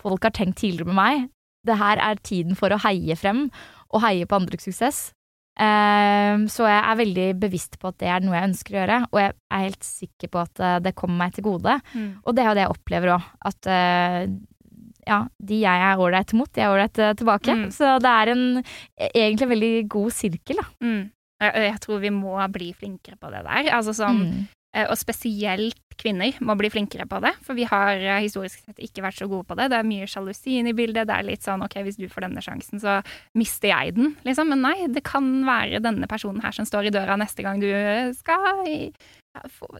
folk 0.00 0.26
har 0.26 0.34
tenkt 0.36 0.60
tidligere 0.62 0.90
med 0.90 0.98
meg. 0.98 1.30
Det 1.66 1.76
her 1.76 2.00
er 2.00 2.20
tiden 2.24 2.56
for 2.56 2.72
å 2.72 2.80
heie 2.86 3.16
frem, 3.20 3.48
og 3.92 4.04
heie 4.04 4.26
på 4.28 4.38
andres 4.38 4.64
suksess. 4.64 5.00
Ehm, 5.60 6.46
så 6.48 6.64
jeg 6.70 6.78
er 6.80 7.00
veldig 7.00 7.26
bevisst 7.42 7.76
på 7.80 7.90
at 7.90 7.98
det 8.00 8.08
er 8.08 8.22
noe 8.24 8.38
jeg 8.38 8.48
ønsker 8.48 8.76
å 8.76 8.78
gjøre, 8.80 8.98
og 9.10 9.18
jeg 9.20 9.32
er 9.34 9.64
helt 9.66 9.84
sikker 9.84 10.30
på 10.32 10.40
at 10.40 10.62
eh, 10.64 10.78
det 10.86 10.94
kommer 10.96 11.26
meg 11.26 11.34
til 11.36 11.44
gode. 11.50 11.74
Mm. 11.92 12.06
Og 12.24 12.36
det 12.36 12.44
er 12.44 12.48
jo 12.48 12.56
det 12.56 12.64
jeg 12.64 12.74
opplever 12.76 13.12
òg, 13.16 13.26
at 13.50 13.70
eh, 13.74 14.20
ja, 15.10 15.18
de 15.50 15.58
jeg 15.64 15.84
er 15.90 16.00
ålreit 16.00 16.32
mot, 16.38 16.48
de 16.54 16.62
er 16.64 16.72
ålreit 16.72 17.02
eh, 17.02 17.12
tilbake. 17.18 17.56
Mm. 17.60 17.66
Så 17.76 17.96
det 18.04 18.14
er 18.22 18.32
en 18.32 18.44
egentlig 19.10 19.48
en 19.48 19.52
veldig 19.56 19.74
god 19.96 20.16
sirkel, 20.16 20.62
da. 20.62 20.68
Mm. 20.86 21.02
Jeg, 21.40 21.66
jeg 21.66 21.82
tror 21.84 22.00
vi 22.02 22.14
må 22.14 22.38
bli 22.52 22.72
flinkere 22.76 23.20
på 23.20 23.30
det 23.32 23.44
der. 23.46 23.70
Altså 23.76 23.94
sånn 23.96 24.24
Mm. 24.30 24.40
Og 24.90 24.94
spesielt 24.98 25.78
kvinner 26.00 26.36
må 26.46 26.54
bli 26.56 26.70
flinkere 26.72 27.04
på 27.10 27.18
det, 27.20 27.32
for 27.44 27.58
vi 27.58 27.66
har 27.68 27.98
eh, 27.98 28.20
historisk 28.24 28.62
sett 28.62 28.78
ikke 28.80 29.02
vært 29.04 29.18
så 29.18 29.26
gode 29.28 29.44
på 29.48 29.56
det. 29.58 29.66
Det 29.72 29.78
er 29.80 29.88
mye 29.88 30.06
sjalusi 30.08 30.54
inne 30.60 30.70
i 30.72 30.76
bildet. 30.78 31.08
Det 31.10 31.16
er 31.16 31.26
litt 31.26 31.44
sånn 31.44 31.64
ok, 31.66 31.74
hvis 31.84 31.98
du 31.98 32.06
får 32.08 32.28
denne 32.28 32.40
sjansen, 32.44 32.80
så 32.80 33.00
mister 33.36 33.72
jeg 33.72 33.96
den, 33.98 34.14
liksom. 34.24 34.48
Men 34.54 34.62
nei, 34.64 34.76
det 34.88 35.02
kan 35.04 35.26
være 35.44 35.82
denne 35.84 36.08
personen 36.10 36.40
her 36.44 36.54
som 36.56 36.68
står 36.68 36.88
i 36.88 36.92
døra 36.94 37.18
neste 37.20 37.44
gang 37.44 37.60
du 37.60 37.68
skal 38.16 38.62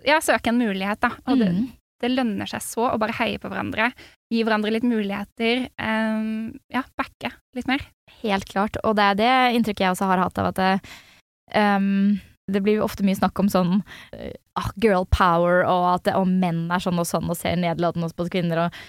ja, 0.05 0.19
søke 0.23 0.51
en 0.53 0.59
mulighet, 0.61 1.01
da. 1.03 1.15
Og 1.27 1.39
det, 1.41 1.49
Mm. 1.55 1.69
det 2.03 2.11
lønner 2.11 2.49
seg 2.51 2.63
så 2.65 2.91
å 2.91 2.99
bare 3.01 3.17
heie 3.19 3.39
på 3.39 3.49
hverandre, 3.51 3.93
gi 4.31 4.43
hverandre 4.45 4.73
litt 4.73 4.87
muligheter, 4.87 5.69
um, 5.81 6.53
ja, 6.73 6.83
backe 6.99 7.33
litt 7.57 7.67
mer. 7.71 7.81
Helt 8.23 8.45
klart. 8.51 8.77
Og 8.85 8.97
det 8.97 9.05
er 9.05 9.15
det 9.19 9.33
inntrykket 9.57 9.87
jeg 9.87 9.95
også 9.95 10.11
har 10.11 10.23
hatt 10.27 10.39
av 10.39 10.51
at 10.53 10.61
ehm, 11.55 12.21
det 12.53 12.63
blir 12.65 12.81
jo 12.81 12.87
ofte 12.87 13.05
mye 13.07 13.19
snakk 13.19 13.39
om 13.43 13.49
sånn 13.53 13.79
ah, 14.59 14.71
girl 14.83 15.07
power, 15.11 15.63
og 15.67 15.87
at 15.97 16.09
det, 16.09 16.17
og 16.19 16.29
menn 16.31 16.67
er 16.73 16.83
sånn 16.83 17.01
og 17.01 17.09
sånn 17.09 17.31
og 17.31 17.39
ser 17.39 17.59
nedlatende 17.61 18.11
på 18.17 18.29
kvinner. 18.33 18.65
Og 18.67 18.81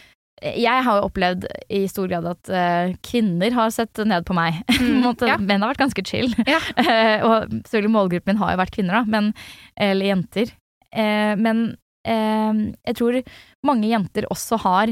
eh, 0.41 0.57
jeg 0.63 0.85
har 0.87 0.99
jo 0.99 1.07
opplevd 1.09 1.47
i 1.69 1.83
stor 1.91 2.09
grad 2.11 2.27
at 2.31 2.51
uh, 2.51 2.93
kvinner 3.05 3.53
har 3.55 3.71
sett 3.73 4.01
ned 4.05 4.25
på 4.27 4.37
meg. 4.37 4.61
Mm, 4.81 5.05
ja. 5.27 5.35
Menn 5.37 5.61
har 5.61 5.71
vært 5.71 5.83
ganske 5.83 6.03
chill. 6.07 6.33
Ja. 6.47 6.59
Uh, 6.77 7.17
og 7.27 7.53
selvfølgelig 7.67 7.93
målgruppen 7.93 8.33
min 8.33 8.41
har 8.41 8.55
jo 8.55 8.61
vært 8.63 8.75
kvinner, 8.75 8.99
da, 8.99 9.03
men, 9.09 9.31
eller 9.77 10.11
jenter. 10.13 10.53
Uh, 10.95 11.37
men 11.39 11.69
jeg 12.01 12.95
tror 12.97 13.19
mange 13.61 13.85
jenter 13.85 14.25
også 14.33 14.57
har 14.63 14.89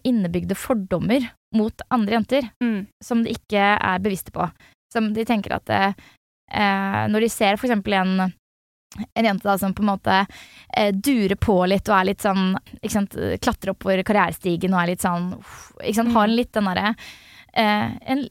innebygde 0.00 0.56
fordommer 0.56 1.26
mot 1.52 1.82
andre 1.92 2.14
jenter 2.16 2.46
Mm. 2.64 2.86
som 3.04 3.20
de 3.20 3.34
ikke 3.36 3.60
er 3.76 4.00
bevisste 4.00 4.32
på. 4.32 4.46
Som 4.94 5.10
de 5.12 5.26
tenker 5.28 5.52
at 5.58 5.68
eh, 6.52 7.02
Når 7.12 7.26
de 7.26 7.32
ser 7.32 7.58
for 7.58 7.68
eksempel 7.68 7.96
en, 7.98 8.14
en 9.02 9.28
jente 9.28 9.48
da, 9.48 9.56
som 9.58 9.74
på 9.74 9.84
en 9.84 9.92
måte 9.94 10.20
eh, 10.20 10.92
durer 10.92 11.36
på 11.40 11.58
litt 11.70 11.88
og 11.88 11.98
er 11.98 12.10
litt 12.12 12.24
sånn 12.24 12.52
ikke 12.80 12.94
sant, 12.94 13.18
Klatrer 13.42 13.74
oppover 13.74 14.04
karrierestigen 14.06 14.76
og 14.76 14.82
er 14.82 14.92
litt 14.94 15.04
sånn 15.04 15.32
ikke 15.80 15.98
sant, 16.00 16.14
Har 16.16 16.32
litt 16.32 16.52
den 16.54 16.70
derre 16.70 16.94
eh, 17.52 17.88
en, 18.12 18.28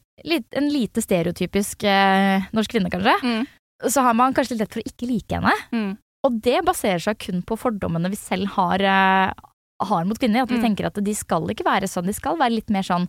en 0.52 0.70
lite 0.70 1.02
stereotypisk 1.02 1.84
eh, 1.84 2.48
norsk 2.56 2.72
kvinne, 2.76 2.92
kanskje. 2.94 3.18
Mm. 3.24 3.44
Så 3.90 4.06
har 4.06 4.18
man 4.18 4.34
kanskje 4.34 4.56
litt 4.56 4.66
lett 4.66 4.76
for 4.76 4.84
å 4.84 4.92
ikke 4.92 5.10
like 5.10 5.38
henne. 5.38 5.54
Mm. 5.74 5.92
Og 6.28 6.42
det 6.46 6.60
baserer 6.66 7.02
seg 7.02 7.18
kun 7.22 7.42
på 7.46 7.58
fordommene 7.58 8.12
vi 8.14 8.20
selv 8.20 8.54
har, 8.58 8.84
eh, 8.86 9.32
har 9.88 10.06
mot 10.06 10.18
kvinner. 10.20 10.44
At 10.44 10.50
vi 10.50 10.58
Mm. 10.58 10.64
tenker 10.64 10.86
at 10.88 10.94
de 11.04 11.14
skal 11.14 11.48
ikke 11.50 11.66
være 11.66 11.88
sånn, 11.90 12.06
de 12.06 12.14
skal 12.14 12.38
være 12.38 12.56
litt 12.56 12.70
mer 12.70 12.84
sånn 12.84 13.08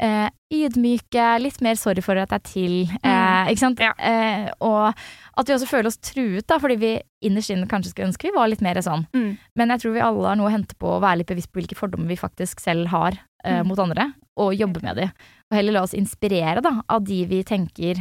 eh, 0.00 0.28
ydmyke, 0.52 1.40
litt 1.42 1.60
mer 1.62 1.74
sorry 1.76 2.00
for 2.02 2.16
at 2.18 2.30
jeg 2.30 2.40
er 2.40 2.44
til. 2.48 2.74
Eh, 3.04 3.50
ikke 3.52 3.58
sant? 3.62 3.78
Ja. 3.82 3.92
Eh, 3.98 4.50
og 4.60 4.94
at 5.38 5.46
vi 5.46 5.54
også 5.54 5.68
føler 5.68 5.86
oss 5.86 5.98
truet, 5.98 6.46
da, 6.46 6.58
fordi 6.58 6.76
vi 6.80 6.92
innerst 7.28 7.50
inne 7.54 7.68
kanskje 7.70 7.92
skulle 7.92 8.08
ønske 8.10 8.28
vi 8.30 8.34
var 8.36 8.48
litt 8.48 8.60
mer 8.64 8.74
sånn. 8.82 9.06
Mm. 9.14 9.38
Men 9.56 9.68
jeg 9.74 9.80
tror 9.84 9.92
vi 9.94 10.00
alle 10.00 10.26
har 10.28 10.36
noe 10.36 10.48
å 10.50 10.54
hente 10.54 10.74
på 10.80 10.86
å 10.96 11.00
være 11.00 11.18
litt 11.18 11.28
bevisst 11.30 11.52
på 11.52 11.60
hvilke 11.60 11.76
fordommer 11.78 12.08
vi 12.08 12.16
faktisk 12.16 12.60
selv 12.60 12.88
har 12.88 13.12
eh, 13.44 13.60
Mm. 13.62 13.66
mot 13.68 13.78
andre, 13.78 14.14
og 14.38 14.54
jobbe 14.56 14.82
med 14.82 14.96
de. 14.96 15.02
Og 15.50 15.56
heller 15.58 15.72
la 15.72 15.82
oss 15.82 15.92
inspirere 15.94 16.62
da, 16.62 16.82
av 16.88 17.04
de 17.04 17.24
vi 17.26 17.42
tenker 17.44 17.98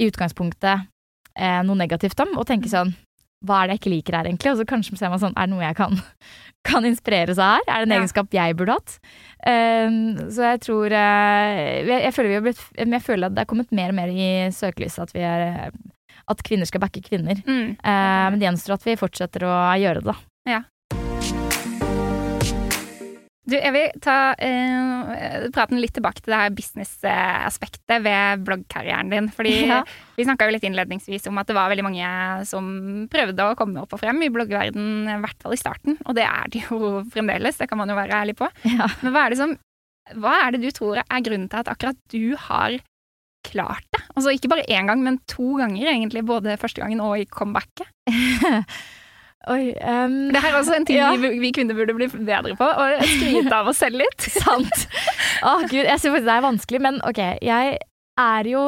i 0.00 0.08
utgangspunktet 0.10 0.86
eh, 1.36 1.62
noe 1.62 1.76
negativt 1.76 2.18
om, 2.20 2.38
og 2.38 2.46
tenke 2.46 2.68
sånn 2.72 2.94
hva 3.46 3.62
er 3.62 3.70
det 3.70 3.76
jeg 3.76 3.80
ikke 3.80 3.92
liker 3.94 4.16
her, 4.18 4.28
egentlig? 4.28 4.52
Og 4.52 4.58
så 4.60 4.66
kanskje 4.68 4.98
ser 5.00 5.12
man 5.12 5.22
sånn, 5.22 5.36
er 5.36 5.48
det 5.48 5.54
noe 5.54 5.64
jeg 5.64 5.76
kan, 5.78 5.94
kan 6.68 6.88
inspireres 6.88 7.40
av 7.40 7.58
her? 7.58 7.68
Er 7.68 7.84
det 7.84 7.88
en 7.88 7.94
Ja. 7.94 8.00
egenskap 8.02 8.34
jeg 8.36 8.56
burde 8.58 8.76
hatt? 8.76 8.98
Um, 9.40 10.00
så 10.28 10.50
jeg 10.50 10.60
tror 10.66 10.92
eh, 10.92 11.62
jeg, 11.88 12.02
jeg, 12.04 12.12
føler 12.16 12.28
vi 12.28 12.36
har 12.36 12.44
blitt, 12.44 12.66
jeg 12.76 13.02
føler 13.06 13.30
at 13.30 13.38
det 13.38 13.44
er 13.44 13.48
kommet 13.54 13.72
mer 13.72 13.94
og 13.94 13.96
mer 13.96 14.12
i 14.12 14.28
søkelyset 14.52 15.06
at 15.08 15.16
vi 15.16 15.24
er 15.24 15.72
at 16.30 16.42
kvinner 16.46 16.68
skal 16.68 16.82
backe 16.84 17.00
kvinner. 17.02 17.40
Mm. 17.46 17.78
Uh, 17.80 18.26
men 18.30 18.38
det 18.38 18.46
gjenstår 18.46 18.76
at 18.76 18.84
vi 18.86 18.98
fortsetter 19.00 19.48
å 19.48 19.54
gjøre 19.80 20.04
det, 20.04 20.12
da. 20.12 20.18
Du, 23.50 23.56
jeg 23.58 23.72
vil 23.74 23.88
ta 24.04 24.16
eh, 24.38 25.46
praten 25.54 25.80
litt 25.82 25.94
tilbake 25.96 26.22
til 26.22 26.30
det 26.32 26.38
her 26.40 26.52
business-aspektet 26.54 28.02
ved 28.04 28.44
bloggkarrieren 28.46 29.10
din. 29.12 29.30
Fordi 29.34 29.54
Ja. 29.70 29.80
vi 30.16 30.26
snakka 30.26 30.46
jo 30.48 30.54
litt 30.54 30.66
innledningsvis 30.66 31.26
om 31.30 31.38
at 31.42 31.50
det 31.50 31.56
var 31.58 31.70
veldig 31.72 31.86
mange 31.86 32.10
som 32.48 32.70
prøvde 33.10 33.48
å 33.50 33.56
komme 33.58 33.82
opp 33.82 33.94
og 33.96 34.02
frem 34.02 34.22
i 34.26 34.30
bloggverden, 34.32 34.86
i 35.10 35.18
hvert 35.24 35.42
fall 35.42 35.56
i 35.56 35.60
starten. 35.60 35.98
Og 36.06 36.14
det 36.18 36.26
er 36.28 36.52
det 36.52 36.62
jo 36.68 36.78
fremdeles, 37.14 37.58
det 37.60 37.68
kan 37.70 37.80
man 37.82 37.90
jo 37.92 37.98
være 37.98 38.22
ærlig 38.22 38.36
på. 38.40 38.48
Ja. 38.70 38.88
Men 39.02 39.14
hva 39.16 39.26
er 39.26 39.34
det 39.34 39.40
som 39.42 39.56
Hva 40.20 40.32
er 40.44 40.54
det 40.56 40.62
du 40.64 40.70
tror 40.74 40.98
er 41.02 41.20
grunnen 41.22 41.50
til 41.52 41.60
at 41.60 41.68
akkurat 41.70 41.98
du 42.10 42.34
har 42.48 42.78
klart 43.46 43.84
det? 43.94 44.00
Altså 44.16 44.32
ikke 44.34 44.50
bare 44.50 44.64
én 44.68 44.88
gang, 44.90 45.02
men 45.04 45.20
to 45.30 45.52
ganger 45.60 45.86
egentlig. 45.92 46.24
Både 46.26 46.56
første 46.60 46.82
gangen 46.82 47.00
og 47.04 47.18
i 47.20 47.28
comebacket. 47.30 47.86
Oi, 49.48 49.70
um, 49.80 50.16
Det 50.34 50.40
her 50.44 50.50
er 50.52 50.58
også 50.58 50.74
en 50.76 50.84
ting 50.84 50.98
Ja. 50.98 51.14
vi, 51.16 51.30
vi 51.40 51.50
kvinner 51.56 51.72
burde 51.78 51.94
bli 51.96 52.08
bedre 52.12 52.52
på, 52.58 52.66
å 52.66 52.88
skryte 53.08 53.54
av 53.56 53.70
oss 53.72 53.78
selv 53.80 53.96
litt. 54.02 54.26
Sant. 54.44 54.82
Å 55.42 55.54
gud, 55.64 55.86
jeg 55.86 55.96
synes 56.02 56.12
faktisk 56.18 56.28
det 56.28 56.34
er 56.34 56.44
vanskelig, 56.44 56.80
men 56.84 56.98
ok, 57.08 57.20
jeg 57.40 57.78
er 58.20 58.50
jo 58.50 58.64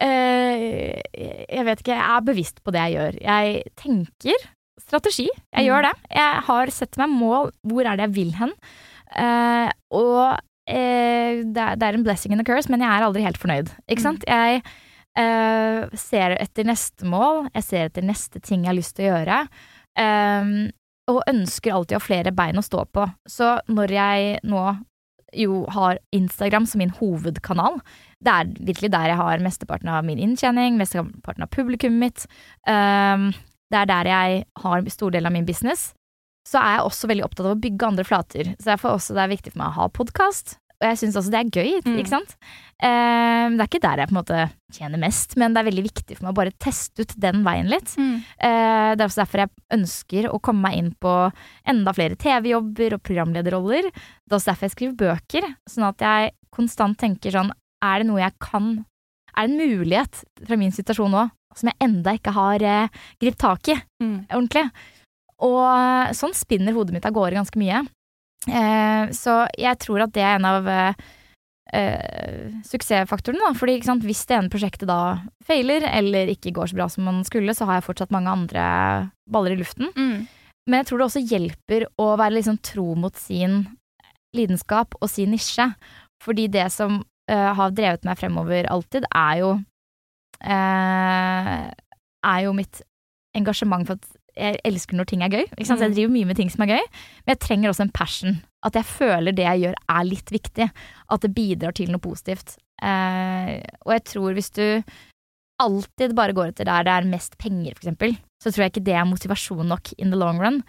eh, 0.00 0.96
Jeg 1.12 1.66
vet 1.68 1.82
ikke, 1.82 1.96
jeg 1.98 2.16
er 2.16 2.24
bevisst 2.24 2.62
på 2.64 2.72
det 2.74 2.86
jeg 2.86 2.96
gjør. 2.96 3.18
Jeg 3.26 3.62
tenker 3.76 4.48
strategi, 4.80 5.26
jeg 5.28 5.64
Mm. 5.64 5.68
gjør 5.68 5.82
det. 5.88 5.94
Jeg 6.16 6.42
har 6.48 6.70
sett 6.72 6.96
meg 6.96 7.10
mål, 7.12 7.50
hvor 7.66 7.84
er 7.84 7.96
det 7.98 8.06
jeg 8.08 8.14
vil 8.16 8.32
hen? 8.38 8.52
Eh, 9.16 9.70
og 9.92 10.38
eh, 10.68 11.42
det, 11.44 11.66
er, 11.82 11.94
en 11.94 12.04
blessing 12.06 12.32
and 12.32 12.40
a 12.40 12.44
curse, 12.48 12.70
men 12.70 12.80
jeg 12.80 12.88
er 12.88 13.04
aldri 13.04 13.24
helt 13.26 13.40
fornøyd, 13.40 13.72
ikke 13.90 14.04
sant? 14.04 14.24
Jeg 14.28 14.62
eh, 15.18 15.88
ser 15.98 16.36
etter 16.40 16.64
neste 16.64 17.04
mål, 17.04 17.48
jeg 17.54 17.64
ser 17.66 17.90
etter 17.90 18.06
neste 18.06 18.40
ting 18.40 18.64
jeg 18.64 18.72
har 18.72 18.78
lyst 18.78 18.96
til 18.96 19.10
å 19.10 19.16
gjøre. 19.18 19.42
Um, 19.98 20.68
og 21.08 21.24
ønsker 21.30 21.72
alltid 21.72 21.96
å 21.96 22.00
ha 22.02 22.04
flere 22.04 22.34
bein 22.36 22.60
å 22.60 22.64
stå 22.64 22.84
på. 22.92 23.06
Så 23.28 23.56
når 23.72 23.94
jeg 23.96 24.38
nå 24.46 24.64
jo 25.36 25.62
har 25.74 25.98
Instagram 26.16 26.64
som 26.68 26.80
min 26.80 26.92
hovedkanal, 26.96 27.80
det 28.24 28.32
er 28.32 28.52
virkelig 28.70 28.92
der 28.94 29.10
jeg 29.12 29.20
har 29.20 29.44
mesteparten 29.44 29.90
av 29.92 30.06
min 30.06 30.20
inntjening, 30.20 30.78
mesteparten 30.80 31.44
av 31.44 31.52
publikummet 31.52 32.00
mitt, 32.00 32.26
um, 32.68 33.30
det 33.68 33.82
er 33.82 33.90
der 33.90 34.08
jeg 34.08 34.44
har 34.62 34.88
stor 34.92 35.12
del 35.12 35.28
av 35.28 35.34
min 35.34 35.48
business, 35.48 35.90
så 36.48 36.62
er 36.62 36.78
jeg 36.78 36.86
også 36.88 37.10
veldig 37.10 37.26
opptatt 37.26 37.44
av 37.44 37.56
å 37.56 37.60
bygge 37.60 37.90
andre 37.90 38.06
flater. 38.08 38.54
Så 38.56 38.70
derfor 38.70 38.96
også 38.96 39.16
det 39.16 39.24
er 39.24 39.34
viktig 39.34 39.52
for 39.52 39.60
meg 39.60 39.74
å 39.74 39.82
ha 39.82 39.90
podkast. 39.92 40.56
Og 40.78 40.86
jeg 40.86 40.98
syns 41.00 41.16
også 41.18 41.30
det 41.34 41.38
er 41.40 41.50
gøy, 41.50 41.70
Mm. 41.84 41.96
ikke 41.98 42.08
sant. 42.12 42.36
Um, 42.80 43.56
det 43.58 43.64
er 43.64 43.66
ikke 43.66 43.80
der 43.82 43.96
jeg 43.98 44.08
på 44.08 44.14
en 44.14 44.20
måte 44.20 44.42
tjener 44.72 44.98
mest, 45.02 45.36
men 45.36 45.52
det 45.52 45.58
er 45.60 45.70
veldig 45.72 45.82
viktig 45.88 46.16
for 46.16 46.24
meg 46.28 46.30
å 46.30 46.38
bare 46.38 46.52
teste 46.62 47.02
ut 47.02 47.14
den 47.18 47.42
veien 47.42 47.66
litt. 47.68 47.96
Mm. 47.98 48.20
Uh, 48.38 48.94
Det 48.94 49.00
er 49.02 49.08
også 49.08 49.24
derfor 49.24 49.38
jeg 49.42 49.50
ønsker 49.74 50.28
å 50.30 50.38
komme 50.40 50.62
meg 50.62 50.76
inn 50.78 50.92
på 51.00 51.32
enda 51.66 51.92
flere 51.92 52.14
TV-jobber 52.16 52.94
og 52.94 53.02
programlederroller. 53.02 53.90
Det 53.90 54.30
er 54.30 54.36
også 54.38 54.52
derfor 54.52 54.68
jeg 54.68 54.76
skriver 54.76 54.96
bøker, 55.02 55.48
sånn 55.68 55.88
at 55.88 55.98
jeg 55.98 56.32
konstant 56.54 56.96
tenker 56.98 57.30
sånn 57.34 57.50
Er 57.82 57.98
det 58.00 58.06
noe 58.08 58.18
jeg 58.22 58.32
kan 58.40 58.84
Er 59.36 59.46
det 59.46 59.50
en 59.50 59.58
mulighet 59.58 60.24
fra 60.46 60.56
min 60.56 60.70
situasjon 60.72 61.10
nå 61.10 61.30
som 61.56 61.68
jeg 61.68 61.76
enda 61.80 62.12
ikke 62.14 62.32
har 62.32 62.62
eh, 62.62 62.88
gripet 63.20 63.38
tak 63.38 63.68
i 63.68 63.76
Mm. 64.02 64.26
ordentlig? 64.30 64.70
Og 65.40 65.58
eh, 65.66 66.12
sånn 66.14 66.34
spinner 66.34 66.72
hodet 66.74 66.92
mitt 66.94 67.06
av 67.06 67.12
gårde 67.12 67.34
ganske 67.34 67.58
mye. 67.58 67.84
Eh, 68.46 69.10
så 69.16 69.40
jeg 69.58 69.80
tror 69.82 70.04
at 70.04 70.14
det 70.14 70.22
er 70.22 70.36
en 70.38 70.46
av 70.48 70.68
eh, 70.70 71.06
eh, 71.74 72.48
suksessfaktorene. 72.66 73.42
Da. 73.48 73.56
Fordi 73.58 73.78
sant, 73.86 74.06
hvis 74.06 74.24
det 74.28 74.38
ene 74.38 74.52
prosjektet 74.52 74.88
da 74.90 75.18
feiler, 75.46 75.86
eller 75.90 76.30
ikke 76.32 76.54
går 76.56 76.70
så 76.70 76.78
bra 76.78 76.88
som 76.92 77.08
man 77.08 77.22
skulle, 77.26 77.54
så 77.56 77.68
har 77.68 77.80
jeg 77.80 77.88
fortsatt 77.88 78.14
mange 78.14 78.32
andre 78.32 78.64
baller 79.30 79.56
i 79.56 79.60
luften. 79.60 79.90
Mm. 79.96 80.28
Men 80.68 80.82
jeg 80.82 80.90
tror 80.90 81.00
det 81.00 81.08
også 81.08 81.24
hjelper 81.24 81.86
å 82.00 82.10
være 82.20 82.36
liksom 82.38 82.60
tro 82.64 82.92
mot 82.98 83.16
sin 83.16 83.62
lidenskap 84.36 84.98
og 85.00 85.08
sin 85.10 85.32
nisje. 85.32 85.70
Fordi 86.24 86.48
det 86.52 86.66
som 86.74 87.00
eh, 87.30 87.50
har 87.56 87.74
drevet 87.74 88.04
meg 88.04 88.20
fremover 88.20 88.68
alltid, 88.70 89.06
er 89.14 89.42
jo 89.42 89.52
eh, 90.42 91.68
Er 92.28 92.40
jo 92.42 92.52
mitt 92.52 92.82
engasjement 93.38 93.86
for 93.86 93.96
at 93.96 94.17
jeg 94.38 94.60
elsker 94.64 94.96
når 94.98 95.06
ting 95.10 95.22
er 95.26 95.32
gøy. 95.34 95.44
Ikke 95.56 95.66
sant? 95.66 95.80
Så 95.80 95.88
jeg 95.88 95.90
Mm. 95.92 95.96
driver 95.98 96.12
mye 96.14 96.26
med 96.30 96.36
ting 96.36 96.50
som 96.50 96.62
er 96.64 96.72
gøy, 96.76 96.84
men 97.26 97.34
jeg 97.34 97.40
trenger 97.44 97.70
også 97.72 97.80
en 97.86 97.90
passion. 97.92 98.38
At 98.64 98.72
jeg 98.78 98.84
føler 98.84 99.32
det 99.34 99.44
jeg 99.44 99.60
gjør 99.66 99.74
er 99.88 100.04
litt 100.04 100.30
viktig. 100.34 100.70
At 101.10 101.20
det 101.20 101.34
bidrar 101.34 101.74
til 101.74 101.90
noe 101.90 102.00
positivt. 102.02 102.56
Eh, 102.82 103.60
og 103.86 103.92
jeg 103.92 104.04
tror 104.04 104.32
hvis 104.34 104.50
du 104.54 104.82
alltid 105.60 106.14
bare 106.14 106.32
går 106.36 106.52
etter 106.52 106.68
der 106.68 106.84
det 106.86 106.92
er 106.94 107.08
mest 107.10 107.36
penger, 107.38 107.74
f.eks., 107.74 108.18
så 108.42 108.52
tror 108.54 108.62
jeg 108.64 108.72
ikke 108.72 108.84
det 108.86 108.94
er 108.94 109.08
motivasjon 109.10 109.66
nok 109.66 109.92
in 109.98 110.10
the 110.12 110.16
long 110.18 110.38
run. 110.38 110.62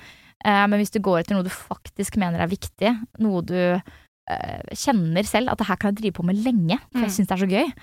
Eh, 0.43 0.65
men 0.67 0.80
hvis 0.80 0.91
du 0.95 0.99
går 0.99 1.20
etter 1.22 1.36
noe 1.38 1.45
du 1.45 1.51
faktisk 1.53 2.17
mener 2.17 2.41
er 2.41 2.49
viktig, 2.49 2.95
noe 3.22 3.41
du 3.45 3.55
eh, 4.30 4.61
kjenner 4.74 5.26
selv 5.26 5.49
at 5.53 5.57
det 5.61 5.67
her 5.67 5.76
kan 5.82 5.91
jeg 5.93 6.01
drive 6.01 6.17
på 6.20 6.26
med 6.26 6.38
lenge, 6.43 6.80
for 6.91 7.01
jeg 7.05 7.09
Mm. 7.09 7.15
syns 7.17 7.28
det 7.28 7.32
er 7.38 7.45
så 7.45 7.49
gøy, 7.49 7.74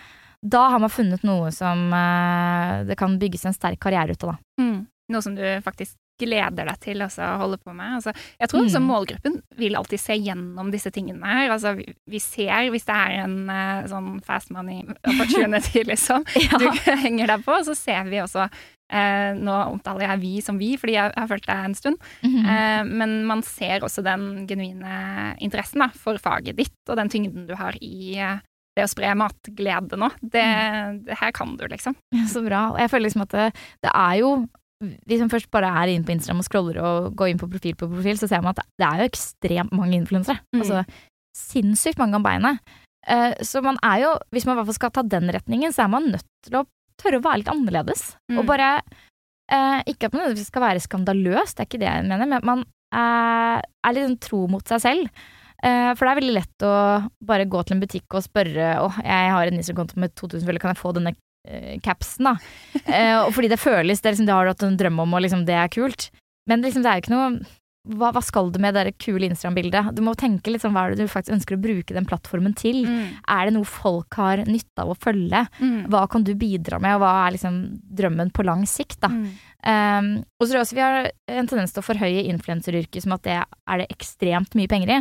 da 0.47 0.69
har 0.71 0.79
man 0.79 0.91
funnet 0.91 1.23
noe 1.25 1.51
som 1.51 1.93
eh, 1.93 2.85
det 2.87 2.97
kan 2.99 3.19
bygges 3.19 3.47
en 3.47 3.53
sterk 3.57 3.79
karriere 3.81 4.11
ut 4.15 4.25
av, 4.25 4.35
da. 4.37 4.63
Mm. 4.63 4.87
Noe 5.13 5.23
som 5.23 5.37
du 5.37 5.45
faktisk 5.63 5.97
gleder 6.21 6.69
deg 6.69 6.79
til 6.81 7.03
å 7.05 7.09
holde 7.41 7.59
på 7.61 7.75
med. 7.77 7.99
Altså, 7.99 8.15
jeg 8.41 8.49
tror 8.49 8.65
Mm. 8.67 8.87
målgruppen 8.89 9.43
vil 9.57 9.77
alltid 9.77 10.01
se 10.01 10.15
gjennom 10.17 10.71
disse 10.73 10.91
tingene 10.91 11.27
her. 11.27 11.51
Altså, 11.51 11.75
vi, 11.77 11.93
vi 12.07 12.19
ser 12.19 12.71
hvis 12.73 12.87
det 12.89 12.95
er 12.95 13.25
en 13.25 13.51
uh, 13.51 13.87
sånn 13.87 14.23
fast 14.25 14.51
money 14.51 14.83
opportunity, 15.05 15.85
liksom. 15.93 16.25
Du 16.61 16.71
henger 17.05 17.27
deg 17.27 17.45
på, 17.45 17.59
så 17.65 17.77
ser 17.77 18.09
vi 18.09 18.23
også 18.23 18.49
uh, 18.49 19.33
nå 19.37 19.61
omtaler 19.77 20.09
jeg 20.09 20.23
vi 20.25 20.35
som 20.41 20.59
vi, 20.59 20.77
fordi 20.81 20.97
jeg 20.97 21.13
har 21.13 21.29
fulgt 21.29 21.47
deg 21.47 21.65
en 21.69 21.75
stund. 21.75 21.97
Mm 22.23 22.33
-hmm. 22.33 22.45
uh, 22.49 22.85
men 22.85 23.25
man 23.27 23.43
ser 23.43 23.85
også 23.85 24.03
den 24.03 24.47
genuine 24.49 25.37
interessen 25.39 25.81
da, 25.81 25.89
for 25.89 26.19
faget 26.19 26.57
ditt, 26.57 26.79
og 26.89 26.97
den 26.97 27.09
tyngden 27.09 27.47
du 27.47 27.55
har 27.55 27.77
i 27.81 28.17
det 28.77 28.85
å 28.85 28.89
spre 28.89 29.15
matglede 29.15 29.97
nå. 29.97 30.11
Det, 30.21 30.45
det 31.07 31.17
her 31.21 31.33
kan 31.33 31.57
du, 31.57 31.67
liksom. 31.67 31.95
Så 32.29 32.45
bra. 32.45 32.73
Og 32.73 32.79
jeg 32.79 32.91
føler 32.91 33.09
liksom 33.09 33.23
at 33.23 33.31
det, 33.31 33.53
det 33.83 33.91
er 33.95 34.15
jo 34.21 34.47
Hvis 34.81 35.23
man 35.23 35.33
først 35.33 35.49
bare 35.55 35.71
er 35.81 35.93
inne 35.93 36.05
på 36.05 36.13
Instagram 36.13 36.43
og 36.43 36.47
scroller 36.47 36.79
og 36.85 37.15
går 37.17 37.33
inn 37.33 37.41
på 37.41 37.49
profil 37.49 37.77
på 37.79 37.89
profil, 37.89 38.19
så 38.21 38.29
ser 38.29 38.43
man 38.45 38.53
at 38.53 38.65
det 38.77 38.89
er 38.89 39.01
jo 39.01 39.11
ekstremt 39.11 39.73
mange 39.77 39.97
influensere. 39.97 40.43
Mm. 40.53 40.61
Altså 40.61 40.83
sinnssykt 41.37 42.01
mange 42.01 42.19
om 42.19 42.25
beinet. 42.25 42.61
Uh, 43.07 43.33
så 43.45 43.63
man 43.65 43.79
er 43.87 44.03
jo, 44.03 44.13
hvis 44.35 44.45
man 44.45 44.57
i 44.57 44.61
hvert 44.61 44.69
fall 44.71 44.79
skal 44.81 44.93
ta 44.93 45.05
den 45.07 45.33
retningen, 45.33 45.73
så 45.73 45.87
er 45.87 45.93
man 45.95 46.11
nødt 46.13 46.27
til 46.45 46.61
å 46.61 46.67
tørre 47.01 47.21
å 47.21 47.25
være 47.25 47.43
litt 47.43 47.53
annerledes. 47.53 48.05
Mm. 48.33 48.41
Og 48.41 48.49
bare 48.49 48.71
uh, 48.83 49.81
Ikke 49.89 50.11
at 50.11 50.17
man 50.17 50.37
skal 50.41 50.65
være 50.67 50.85
skandaløs, 50.85 51.55
det 51.55 51.65
er 51.65 51.71
ikke 51.71 51.81
det 51.81 51.91
jeg 51.91 52.07
mener, 52.11 52.25
men 52.27 52.39
at 52.41 52.49
man 52.49 52.67
uh, 52.93 53.65
er 53.65 53.97
litt 53.97 54.09
sånn 54.11 54.23
tro 54.29 54.45
mot 54.53 54.69
seg 54.69 54.85
selv. 54.85 55.27
Eh, 55.65 55.93
for 55.97 56.05
det 56.05 56.11
er 56.11 56.19
veldig 56.21 56.35
lett 56.37 56.65
å 56.69 56.73
bare 57.25 57.47
gå 57.49 57.63
til 57.65 57.77
en 57.77 57.81
butikk 57.81 58.17
og 58.19 58.25
spørre 58.27 58.75
Åh, 58.83 58.99
jeg 59.01 59.31
har 59.33 59.49
en 59.49 59.57
Instagram-konto 59.57 60.03
med 60.03 60.13
2000 60.13 60.45
følgere, 60.45 60.63
kan 60.67 60.75
jeg 60.75 60.83
få 60.83 60.93
denne 60.97 61.15
capsen, 61.85 62.31
da? 62.31 62.37
Eh, 62.87 63.19
og 63.25 63.33
fordi 63.37 63.51
det 63.53 63.61
føles, 63.63 64.03
det, 64.03 64.15
liksom, 64.15 64.27
det 64.29 64.35
har 64.35 64.47
du 64.47 64.53
hatt 64.55 64.67
en 64.67 64.81
drøm 64.81 65.05
om, 65.05 65.15
og 65.17 65.25
liksom, 65.25 65.47
det 65.49 65.57
er 65.59 65.73
kult. 65.73 66.11
Men 66.47 66.63
liksom, 66.63 66.85
det 66.85 66.91
er 66.91 67.01
jo 67.01 67.07
ikke 67.07 67.17
noe 67.17 67.31
hva, 67.95 68.11
hva 68.11 68.23
skal 68.25 68.51
du 68.51 68.59
med 68.63 68.75
det 68.75 68.97
kule 69.03 69.29
Instagram-bildet? 69.29 69.93
Du 69.95 70.03
må 70.05 70.17
tenke 70.19 70.51
litt 70.51 70.65
sånn, 70.65 70.75
hva 70.75 70.87
er 70.87 70.95
det 70.95 71.07
du 71.07 71.11
faktisk 71.11 71.37
ønsker 71.37 71.57
å 71.57 71.63
bruke 71.63 71.95
den 71.95 72.09
plattformen 72.09 72.57
til? 72.59 72.83
Mm. 72.83 73.21
Er 73.31 73.47
det 73.47 73.55
noe 73.55 73.69
folk 73.69 74.19
har 74.19 74.43
nytte 74.49 74.83
av 74.83 74.91
å 74.91 74.99
følge? 74.99 75.45
Mm. 75.61 75.87
Hva 75.93 76.03
kan 76.11 76.27
du 76.27 76.33
bidra 76.39 76.81
med, 76.83 76.97
og 76.97 77.05
hva 77.05 77.13
er 77.23 77.37
liksom 77.37 77.61
drømmen 78.01 78.33
på 78.35 78.47
lang 78.47 78.67
sikt, 78.71 78.99
da? 79.05 79.13
Mm. 79.13 79.29
Um, 79.67 80.11
og 80.39 80.45
så 80.45 80.51
tror 80.51 80.61
jeg 80.61 80.67
også 80.67 80.77
vi 80.79 80.85
har 80.85 81.09
en 81.11 81.49
tendens 81.51 81.73
til 81.75 81.83
å 81.83 81.87
forhøye 81.87 82.27
influenseryrket 82.31 83.03
som 83.03 83.17
at 83.17 83.25
det 83.27 83.39
er 83.43 83.81
det 83.83 83.89
ekstremt 83.95 84.59
mye 84.59 84.71
penger 84.71 84.93
i. 84.97 85.01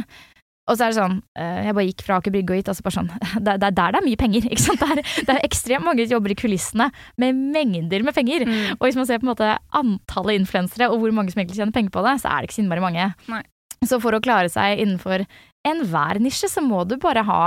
Og 0.68 0.78
så 0.80 0.86
er 0.88 0.94
det 0.94 0.98
sånn, 0.98 1.18
eh, 1.38 1.58
jeg 1.68 1.76
bare 1.78 1.86
gikk 1.86 2.02
fra 2.08 2.16
Aker 2.18 2.34
Brygge 2.34 2.54
og 2.56 2.58
hit, 2.58 2.70
så 2.74 2.82
bare 2.86 2.96
sånn, 2.96 3.10
det, 3.46 3.52
er- 3.54 3.60
det 3.62 3.68
er 3.70 3.76
der 3.78 3.92
det 3.94 4.00
er 4.02 4.06
mye 4.08 4.18
penger, 4.18 4.48
ikke 4.52 4.64
sant? 4.66 4.82
Det 4.82 4.88
er, 4.96 5.02
det 5.28 5.34
er 5.36 5.44
ekstremt 5.46 5.86
mange 5.86 6.06
som 6.08 6.16
jobber 6.18 6.34
i 6.34 6.38
kulissene 6.40 6.88
med 7.22 7.36
mengder 7.54 8.06
med 8.08 8.16
penger. 8.18 8.48
Mm. 8.50 8.72
Og 8.80 8.88
hvis 8.88 8.98
man 8.98 9.06
ser 9.10 9.22
på 9.22 9.28
en 9.28 9.34
måte 9.36 9.52
antallet 9.78 10.40
influensere 10.42 10.90
og 10.90 11.04
hvor 11.04 11.14
mange 11.14 11.30
som 11.34 11.44
egentlig 11.44 11.60
tjener 11.62 11.76
penger 11.76 11.94
på 11.94 12.02
det, 12.08 12.16
så 12.24 12.32
er 12.34 12.42
det 12.42 12.50
ikke 12.50 12.58
så 12.58 12.64
innmari 12.66 12.82
mange. 12.88 13.10
Nei. 13.30 13.44
Så 13.86 14.00
for 14.02 14.18
å 14.18 14.22
klare 14.26 14.50
seg 14.50 14.82
innenfor 14.82 15.26
enhver 15.68 16.18
nisje, 16.24 16.50
så 16.50 16.62
må 16.66 16.82
du 16.90 16.96
bare 17.02 17.22
ha 17.28 17.42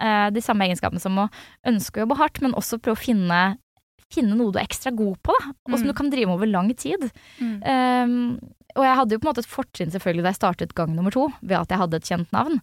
eh, 0.00 0.28
de 0.34 0.42
samme 0.42 0.66
egenskapene 0.66 1.02
som 1.02 1.18
å 1.22 1.28
ønske 1.70 2.00
å 2.00 2.04
jobbe 2.08 2.18
hardt, 2.18 2.40
men 2.42 2.56
også 2.58 2.80
prøve 2.82 2.98
å 2.98 3.04
finne, 3.04 3.40
finne 4.14 4.34
noe 4.38 4.50
du 4.54 4.58
er 4.58 4.66
ekstra 4.66 4.90
god 4.94 5.16
på, 5.26 5.34
da, 5.38 5.52
og 5.70 5.76
som 5.78 5.86
Mm. 5.86 5.90
du 5.92 5.96
kan 5.98 6.10
drive 6.10 6.26
med 6.30 6.36
over 6.40 6.50
lang 6.50 6.74
tid. 6.74 7.06
Mm. 7.38 7.54
Um, 7.62 8.38
og 8.74 8.86
jeg 8.86 8.98
hadde 8.98 9.14
jo 9.14 9.20
på 9.20 9.26
en 9.26 9.32
måte 9.32 9.44
et 9.44 9.50
fortrinn 9.50 9.92
selvfølgelig 9.94 10.24
da 10.26 10.32
jeg 10.32 10.40
startet 10.40 10.74
gang 10.78 10.94
nummer 10.96 11.14
to, 11.14 11.28
ved 11.42 11.60
at 11.60 11.70
jeg 11.72 11.80
hadde 11.80 12.00
et 12.00 12.10
kjent 12.10 12.34
navn. 12.34 12.58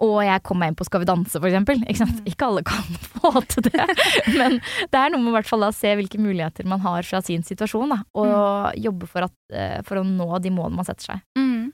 Og 0.00 0.14
jeg 0.24 0.40
kom 0.48 0.56
meg 0.60 0.70
inn 0.70 0.78
på 0.78 0.86
Skal 0.88 1.02
vi 1.02 1.08
danse, 1.10 1.34
for 1.36 1.48
eksempel. 1.50 1.82
Ikke? 1.84 2.06
Mm. 2.08 2.22
ikke 2.32 2.46
alle 2.48 2.62
kan 2.64 3.00
få 3.20 3.42
til 3.52 3.66
det, 3.68 3.88
men 4.40 4.60
det 4.60 5.02
er 5.02 5.12
noe 5.12 5.20
med 5.20 5.34
i 5.34 5.36
hvert 5.38 5.50
fall 5.50 5.66
å 5.66 5.74
se 5.76 5.92
hvilke 5.98 6.20
muligheter 6.22 6.68
man 6.68 6.80
har 6.84 7.04
fra 7.06 7.20
sin 7.24 7.44
situasjon, 7.46 7.92
da, 7.92 8.00
og 8.16 8.80
jobbe 8.80 9.10
for, 9.10 9.28
at, 9.28 9.36
eh, 9.52 9.78
for 9.86 10.00
å 10.00 10.06
nå 10.06 10.30
de 10.40 10.54
målene 10.54 10.80
man 10.80 10.88
setter 10.88 11.12
seg. 11.12 11.26
Mm. 11.38 11.68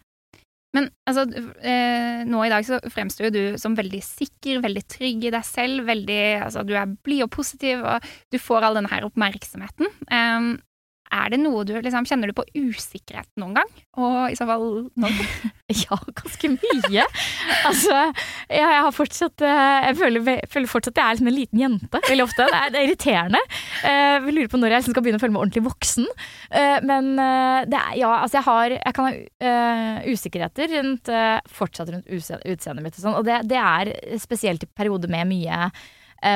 Men 0.76 0.91
altså, 1.09 1.24
eh, 1.64 2.24
nå 2.28 2.43
i 2.45 2.51
dag 2.53 2.66
så 2.66 2.80
fremstår 2.93 3.28
jo 3.28 3.34
du 3.37 3.43
som 3.61 3.76
veldig 3.78 4.03
sikker, 4.05 4.61
veldig 4.64 4.82
trygg 4.93 5.24
i 5.24 5.32
deg 5.32 5.47
selv, 5.47 5.87
veldig 5.89 6.22
Altså, 6.43 6.66
du 6.66 6.74
er 6.76 6.91
blid 7.07 7.24
og 7.24 7.32
positiv, 7.32 7.80
og 7.87 8.05
du 8.34 8.37
får 8.43 8.66
all 8.66 8.76
denne 8.76 8.91
her 8.93 9.07
oppmerksomheten. 9.07 9.89
Er 11.14 11.30
det 11.32 11.38
noe 11.42 11.62
du 11.68 11.74
liksom 11.78 12.07
Kjenner 12.09 12.30
du 12.30 12.34
på 12.36 12.44
usikkerhet 12.57 13.28
noen 13.40 13.54
gang? 13.59 13.68
Og 14.00 14.32
i 14.32 14.36
så 14.38 14.46
fall 14.48 14.66
når? 14.98 15.14
Ja, 15.76 15.96
ganske 16.14 16.48
mye. 16.52 17.02
altså, 17.66 17.94
jeg, 18.46 18.61
jeg 18.61 18.82
har 18.84 18.92
fortsatt 18.94 19.42
eh, 19.42 19.86
Jeg 19.88 19.96
føler, 19.98 20.28
føler 20.52 20.70
fortsatt 20.70 20.92
at 20.94 21.00
jeg 21.00 21.07
er 21.07 21.16
liksom 21.16 21.30
en 21.32 21.34
liten 21.36 21.62
jente, 21.64 22.00
veldig 22.07 22.22
ofte. 22.26 22.46
Det 22.46 22.61
er, 22.61 22.70
det 22.70 22.78
er 22.80 22.86
irriterende. 22.86 23.40
Eh, 23.82 24.12
Jeg 24.28 24.36
lurer 24.36 24.52
på 24.52 24.61
når 24.62 24.70
jeg 24.76 24.82
liksom 24.84 24.94
skal 24.94 25.07
begynne 25.07 25.18
å 25.18 25.24
føle 25.24 25.34
meg 25.34 25.42
ordentlig 25.42 25.64
voksen. 25.66 26.07
Eh, 26.54 26.78
Men 26.86 27.11
eh, 27.18 27.61
det 27.72 27.80
er, 27.82 27.92
ja, 27.98 28.12
altså 28.22 28.38
jeg 28.38 28.46
har 28.46 28.76
Jeg 28.76 28.96
kan 29.00 29.09
ha 29.11 29.12
eh, 29.50 30.09
usikkerheter 30.14 30.72
rundt 30.76 31.11
eh, 31.11 31.36
fortsatt 31.59 31.90
rundt 31.96 32.11
utseendet 32.14 32.82
mitt 32.86 32.96
og 32.98 33.02
sånn, 33.02 33.18
og 33.18 33.26
det, 33.26 33.42
det 33.50 33.59
er 33.62 33.92
spesielt 34.22 34.62
i 34.66 34.70
perioder 34.70 35.11
med 35.12 35.26
mye 35.34 35.59
eh, 35.66 35.86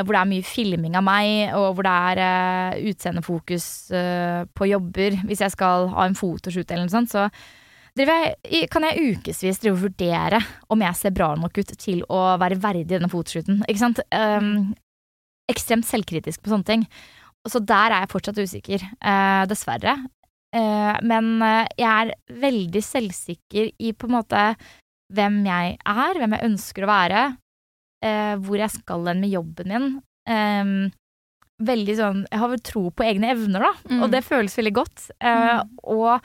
hvor 0.04 0.14
det 0.14 0.20
er 0.20 0.30
mye 0.30 0.46
filming 0.46 0.98
av 0.98 1.04
meg, 1.06 1.54
og 1.58 1.74
hvor 1.76 1.86
det 1.86 1.94
er 2.10 2.20
uh, 2.22 2.90
utseendefokus 2.90 3.66
eh, 3.96 4.42
på 4.54 4.68
jobber. 4.70 5.16
Hvis 5.26 5.42
jeg 5.44 5.54
skal 5.54 5.90
ha 5.94 6.06
en 6.06 6.18
fotoshoot 6.18 6.70
eller 6.70 6.86
noe 6.86 6.94
sånt, 6.94 7.12
så 7.12 7.26
jeg, 7.98 8.68
kan 8.70 8.86
jeg 8.86 9.16
ukevis 9.16 9.64
vurdere 9.66 10.38
om 10.70 10.82
jeg 10.84 10.96
ser 10.96 11.14
bra 11.14 11.32
nok 11.36 11.58
ut 11.58 11.72
til 11.80 12.04
å 12.08 12.38
være 12.40 12.60
verdig 12.62 12.86
i 12.86 12.92
denne 12.94 13.10
fotoshooten. 13.10 13.64
Ikke 13.66 13.82
sant? 13.82 14.00
Um, 14.14 14.70
ekstremt 15.50 15.88
selvkritisk 15.88 16.42
på 16.44 16.52
sånne 16.52 16.68
ting. 16.68 16.86
Så 17.48 17.60
der 17.64 17.90
er 17.90 18.04
jeg 18.04 18.12
fortsatt 18.12 18.40
usikker, 18.40 18.86
uh, 19.02 19.42
dessverre. 19.50 19.96
Uh, 20.50 20.96
men 21.06 21.36
eh, 21.46 21.68
jeg 21.78 21.90
er 21.90 22.40
veldig 22.42 22.80
selvsikker 22.82 23.68
i 23.78 23.92
på 23.94 24.08
en 24.08 24.16
måte 24.16 24.40
hvem 25.14 25.36
jeg 25.46 25.76
er, 25.78 26.18
hvem 26.18 26.34
jeg 26.34 26.48
ønsker 26.48 26.86
å 26.86 26.90
være, 26.90 27.20
eh, 28.02 28.36
hvor 28.36 28.56
jeg 28.58 28.70
skal 28.70 29.06
hen 29.10 29.20
med 29.20 29.30
jobben 29.34 29.68
min. 29.68 29.88
Em, 30.30 30.74
veldig 31.60 31.94
sånn 31.98 32.20
Jeg 32.30 32.38
har 32.40 32.48
vel 32.48 32.62
tro 32.64 32.90
på 32.90 33.04
egne 33.04 33.32
evner, 33.34 33.60
da, 33.60 33.72
Mm. 33.90 34.02
og 34.02 34.10
det 34.10 34.24
føles 34.24 34.54
veldig 34.56 34.72
godt. 34.74 35.10
Eh, 35.20 35.60
Mm. 35.60 35.68
Og 35.84 36.20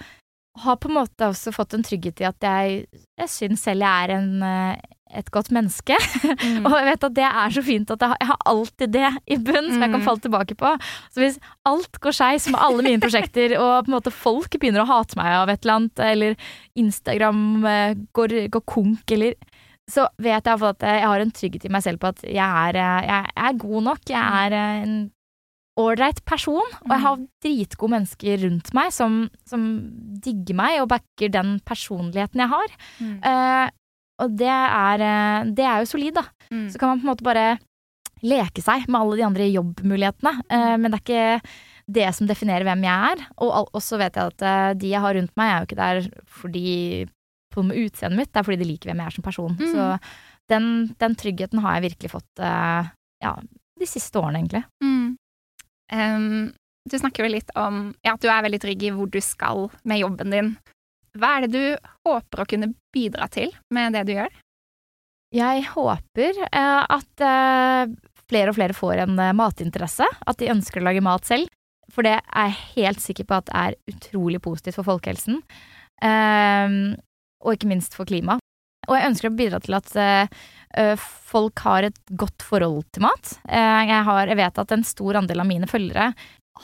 har 0.58 0.78
på 0.78 0.88
en 0.88 0.96
måte 1.04 1.28
også 1.28 1.52
fått 1.54 1.74
en 1.74 1.84
trygghet 1.84 2.22
i 2.22 2.26
at 2.30 2.40
jeg, 2.40 2.86
jeg 3.20 3.28
syns 3.28 3.60
selv 3.68 3.82
jeg 3.82 4.10
er 4.10 4.14
en, 4.16 4.42
eh, 4.44 4.78
et 5.16 5.30
godt 5.32 5.52
menneske. 5.52 5.96
Mm. 6.46 6.66
Og 6.66 6.72
jeg 6.80 6.86
vet 6.88 7.04
at 7.04 7.14
det 7.14 7.24
er 7.28 7.50
så 7.52 7.62
fint 7.64 7.92
at 7.92 8.00
jeg 8.00 8.10
har, 8.10 8.18
jeg 8.22 8.28
har 8.28 8.38
alltid 8.46 8.92
det 8.92 9.10
i 9.28 9.36
bunn 9.38 9.68
som 9.72 9.82
jeg 9.82 9.92
kan 9.92 10.00
Mm. 10.02 10.06
falle 10.06 10.20
tilbake 10.24 10.56
på. 10.56 10.72
Så 11.12 11.20
hvis 11.20 11.40
alt 11.66 12.00
går 12.00 12.12
skeis 12.16 12.48
med 12.50 12.60
alle 12.62 12.84
mine 12.84 13.00
prosjekter, 13.04 13.58
og 13.60 13.86
på 13.86 13.92
en 13.92 13.98
måte 14.00 14.12
folk 14.14 14.50
begynner 14.60 14.84
å 14.84 14.88
hate 14.88 15.16
meg 15.18 15.28
av 15.28 15.50
et 15.50 15.66
eller 15.66 15.74
annet, 15.76 16.00
eller 16.00 16.36
Instagram 16.78 17.66
eh, 17.66 17.94
går, 18.14 18.50
går 18.52 18.64
konk, 18.66 19.12
eller 19.12 19.36
så 19.92 20.08
vet 20.18 20.40
jeg 20.40 20.50
iallfall 20.50 20.74
at 20.74 20.86
jeg 20.88 21.06
har 21.06 21.22
en 21.22 21.34
trygghet 21.36 21.68
i 21.68 21.74
meg 21.74 21.84
selv 21.86 22.02
på 22.02 22.10
at 22.10 22.24
jeg 22.26 22.42
er, 22.42 22.80
jeg 23.06 23.34
er 23.48 23.60
god 23.62 23.86
nok. 23.86 24.02
Jeg 24.10 24.46
er 24.46 24.56
en 24.58 24.96
ålreit 25.80 26.22
person, 26.28 26.76
og 26.86 26.92
jeg 26.94 27.04
har 27.04 27.24
dritgode 27.44 27.94
mennesker 27.98 28.44
rundt 28.46 28.72
meg 28.78 28.94
som, 28.96 29.26
som 29.48 29.66
digger 30.24 30.58
meg 30.58 30.80
og 30.82 30.90
backer 30.94 31.34
den 31.34 31.58
personligheten 31.68 32.44
jeg 32.44 32.54
har. 32.54 32.76
Mm. 33.02 33.16
Uh, 33.20 33.68
og 34.24 34.36
det 34.40 34.48
er, 34.48 35.02
eh, 35.04 35.48
det 35.58 35.64
er 35.68 35.82
jo 35.84 35.90
solid, 35.90 36.16
da. 36.16 36.22
Mm. 36.48 36.70
Så 36.72 36.80
kan 36.80 36.94
man 36.94 37.02
på 37.02 37.04
en 37.04 37.10
måte 37.10 37.26
bare 37.28 37.48
leke 38.24 38.64
seg 38.64 38.86
med 38.88 38.96
alle 39.02 39.18
de 39.20 39.26
andre 39.28 39.48
jobbmulighetene. 39.52 40.32
Uh, 40.48 40.76
men 40.80 40.88
det 40.88 41.02
er 41.02 41.04
ikke 41.04 41.56
det 41.98 42.06
som 42.16 42.30
definerer 42.30 42.64
hvem 42.64 42.86
jeg 42.88 43.12
er. 43.12 43.26
Og 43.44 43.68
og 43.68 43.84
så 43.84 44.00
vet 44.00 44.16
jeg 44.16 44.32
at 44.32 44.80
de 44.80 44.94
jeg 44.94 45.04
har 45.04 45.20
rundt 45.20 45.36
meg, 45.36 45.52
er 45.52 45.60
jo 45.60 45.68
ikke 45.68 45.82
der 45.82 46.08
fordi 46.32 46.78
på 47.56 47.64
med 47.66 47.80
utseendet 47.80 48.20
mitt, 48.20 48.32
det 48.34 48.42
er 48.42 48.48
fordi 48.48 48.62
de 48.62 48.70
liker 48.70 48.92
hvem 48.92 49.02
jeg 49.02 49.12
er 49.12 49.16
som 49.16 49.26
person. 49.26 49.56
Mm. 49.60 49.72
Så 49.72 49.88
den, 50.52 50.70
den 51.02 51.18
tryggheten 51.20 51.64
har 51.64 51.78
jeg 51.78 51.88
virkelig 51.90 52.12
fått 52.14 52.44
uh, 52.44 52.92
ja, 53.24 53.34
de 53.80 53.90
siste 53.90 54.22
årene, 54.22 54.44
egentlig. 54.44 54.64
Mm. 54.84 55.18
Um, 55.96 56.54
du 56.86 56.98
snakker 57.02 57.26
jo 57.26 57.34
litt 57.34 57.52
om 57.58 57.88
ja, 58.06 58.14
at 58.14 58.22
du 58.22 58.30
er 58.30 58.46
veldig 58.46 58.62
trygg 58.62 58.86
i 58.86 58.94
hvor 58.94 59.10
du 59.12 59.20
skal 59.24 59.70
med 59.88 60.02
jobben 60.04 60.34
din. 60.34 60.56
Hva 61.16 61.38
er 61.38 61.46
det 61.46 61.54
du 61.56 61.92
håper 62.06 62.44
å 62.44 62.50
kunne 62.50 62.74
bidra 62.94 63.30
til 63.32 63.54
med 63.74 63.96
det 63.96 64.06
du 64.10 64.16
gjør? 64.18 64.42
Jeg 65.36 65.66
håper 65.74 66.42
uh, 66.46 66.84
at 66.86 67.26
uh, 67.26 67.96
flere 68.30 68.52
og 68.52 68.58
flere 68.58 68.76
får 68.78 69.06
en 69.06 69.20
matinteresse, 69.38 70.06
at 70.06 70.42
de 70.42 70.52
ønsker 70.54 70.82
å 70.82 70.88
lage 70.90 71.04
mat 71.06 71.26
selv. 71.28 71.50
For 71.94 72.06
det 72.06 72.18
er 72.18 72.50
jeg 72.50 72.62
helt 72.76 73.02
sikker 73.04 73.28
på 73.30 73.40
at 73.40 73.52
er 73.54 73.78
utrolig 73.92 74.42
positivt 74.44 74.80
for 74.80 74.88
folkehelsen. 74.88 75.42
Eh, 76.04 76.78
og 77.44 77.56
ikke 77.56 77.72
minst 77.72 77.98
for 77.98 78.08
klimaet. 78.08 78.44
Og 78.90 78.98
jeg 78.98 79.12
ønsker 79.12 79.32
å 79.32 79.38
bidra 79.38 79.62
til 79.64 79.78
at 79.78 79.94
eh, 79.98 81.06
folk 81.32 81.62
har 81.66 81.90
et 81.90 82.02
godt 82.18 82.46
forhold 82.46 82.84
til 82.94 83.06
mat. 83.08 83.38
Uh, 83.48 83.84
jeg, 83.86 84.02
har, 84.10 84.28
jeg 84.32 84.42
vet 84.42 84.66
at 84.66 84.76
en 84.76 84.86
stor 84.88 85.22
andel 85.22 85.46
av 85.46 85.50
mine 85.50 85.70
følgere 85.70 86.12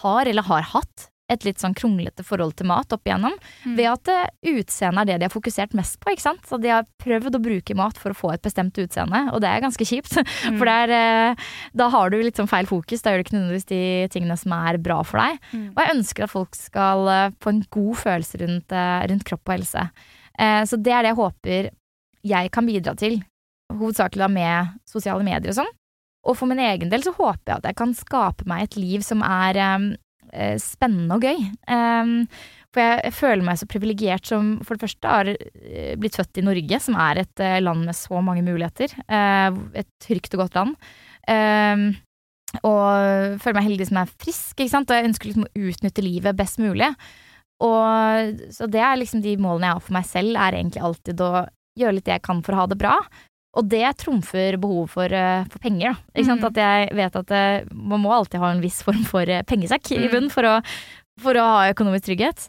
har 0.02 0.30
eller 0.30 0.48
har 0.48 0.70
hatt 0.76 1.08
et 1.32 1.46
litt 1.48 1.62
sånn 1.64 1.76
kronglete 1.76 2.26
forhold 2.28 2.58
til 2.60 2.68
mat 2.68 2.92
opp 2.92 3.08
igjennom. 3.08 3.38
Mm. 3.64 3.76
Ved 3.78 3.88
at 3.88 4.12
uh, 4.12 4.52
utseendet 4.52 5.02
er 5.02 5.10
det 5.10 5.18
de 5.22 5.28
har 5.30 5.34
fokusert 5.34 5.76
mest 5.80 5.98
på. 6.02 6.12
ikke 6.12 6.26
sant? 6.26 6.44
Så 6.48 6.60
de 6.62 6.74
har 6.74 6.88
prøvd 7.02 7.40
å 7.40 7.44
bruke 7.44 7.78
mat 7.80 8.00
for 8.00 8.12
å 8.12 8.20
få 8.20 8.34
et 8.36 8.44
bestemt 8.44 8.78
utseende, 8.84 9.24
og 9.32 9.40
det 9.44 9.50
er 9.50 9.64
ganske 9.64 9.88
kjipt. 9.88 10.20
Mm. 10.52 10.58
For 10.60 10.68
der, 10.68 11.38
da 11.78 11.88
har 11.94 12.12
du 12.12 12.20
litt 12.20 12.40
sånn 12.40 12.50
feil 12.52 12.68
fokus. 12.68 13.04
Da 13.04 13.14
gjør 13.14 13.22
du 13.22 13.26
ikke 13.26 13.38
nødvendigvis 13.38 13.70
de 13.72 13.84
tingene 14.12 14.36
som 14.40 14.54
er 14.58 14.80
bra 14.84 15.00
for 15.08 15.22
deg. 15.22 15.38
Mm. 15.56 15.68
Og 15.72 15.80
jeg 15.80 15.96
ønsker 15.96 16.26
at 16.26 16.34
folk 16.34 16.58
skal 16.58 17.12
få 17.42 17.54
en 17.54 17.62
god 17.72 18.02
følelse 18.02 18.42
rundt, 18.42 18.76
rundt 19.14 19.28
kropp 19.30 19.46
og 19.48 19.56
helse. 19.56 19.86
Eh, 20.40 20.64
Så 20.66 20.78
det 20.78 20.94
er 20.94 21.04
det 21.04 21.14
jeg 21.14 21.22
håper 21.22 21.72
jeg 22.22 22.52
kan 22.54 22.68
bidra 22.68 22.94
til, 22.98 23.22
hovedsakelig 23.72 24.22
da 24.22 24.30
med 24.32 24.74
sosiale 24.90 25.26
medier 25.26 25.54
og 25.54 25.62
sånn. 25.62 25.76
Og 26.30 26.38
for 26.38 26.50
min 26.50 26.62
egen 26.62 26.92
del 26.92 27.04
så 27.06 27.14
håper 27.16 27.48
jeg 27.48 27.58
at 27.58 27.70
jeg 27.72 27.78
kan 27.80 27.94
skape 27.98 28.46
meg 28.50 28.68
et 28.68 28.78
liv 28.78 29.06
som 29.06 29.24
er 29.26 29.58
eh, 29.58 29.86
eh, 30.30 30.58
spennende 30.62 31.18
og 31.18 31.26
gøy. 31.26 31.48
Um, 31.66 32.14
for 32.72 32.84
jeg, 32.86 33.16
føler 33.18 33.44
meg 33.44 33.58
så 33.60 33.68
privilegert 33.68 34.30
som 34.30 34.54
for 34.64 34.78
det 34.78 34.86
første 34.86 35.16
har 35.16 35.32
eh, 35.34 35.96
blitt 36.00 36.20
født 36.20 36.40
i 36.40 36.46
Norge, 36.46 36.80
som 36.84 37.00
er 37.08 37.24
et 37.24 37.44
land 37.66 37.88
med 37.90 37.98
så 37.98 38.22
mange 38.24 38.46
muligheter. 38.46 38.94
Et 39.10 39.90
trygt 40.04 40.38
og 40.38 40.46
godt 40.46 40.62
land. 40.62 40.78
Um, 41.26 41.90
og 42.68 43.42
føler 43.42 43.58
meg 43.58 43.68
heldig 43.70 43.90
som 43.90 44.02
er 44.02 44.14
frisk, 44.20 44.58
ikke 44.60 44.72
sant? 44.72 44.92
og 44.92 44.98
jeg 44.98 45.10
ønsker 45.10 45.30
liksom 45.30 45.46
å 45.48 45.68
utnytte 45.72 46.04
livet 46.04 46.38
best 46.38 46.62
mulig. 46.62 46.92
Og, 47.62 48.40
så 48.56 48.68
det 48.72 48.82
er 48.82 48.98
liksom 48.98 49.22
de 49.22 49.36
målene 49.38 49.68
jeg 49.70 49.78
har 49.78 49.84
for 49.86 49.94
meg 49.98 50.08
selv, 50.10 50.38
er 50.38 50.58
egentlig 50.58 50.82
alltid 50.88 51.22
å 51.22 51.32
gjøre 51.80 51.96
litt 51.98 52.08
det 52.10 52.16
jeg 52.18 52.26
kan 52.26 52.42
for 52.46 52.56
å 52.58 52.62
ha 52.64 52.66
det 52.72 52.78
bra. 52.82 52.96
Og 53.60 53.68
det 53.68 53.84
trumfer 54.00 54.56
behovet 54.64 54.90
for, 54.94 55.12
uh, 55.12 55.44
for 55.52 55.60
penger. 55.60 55.92
Da. 55.92 56.16
Ikke 56.16 56.30
sant? 56.30 56.42
Mm. 56.42 56.48
At 56.50 56.60
jeg 56.64 56.96
vet 57.02 57.20
at 57.20 57.34
uh, 57.36 57.76
man 57.76 58.02
må 58.06 58.14
alltid 58.16 58.40
ha 58.40 58.50
en 58.56 58.62
viss 58.64 58.80
form 58.88 59.04
for 59.10 59.28
uh, 59.28 59.42
pengesekk 59.48 59.92
i 59.94 60.00
Mm. 60.06 60.10
bunnen 60.16 60.32
for 60.34 60.62
for 61.22 61.38
å 61.38 61.44
ha 61.44 61.66
økonomisk 61.74 62.08
trygghet. 62.08 62.48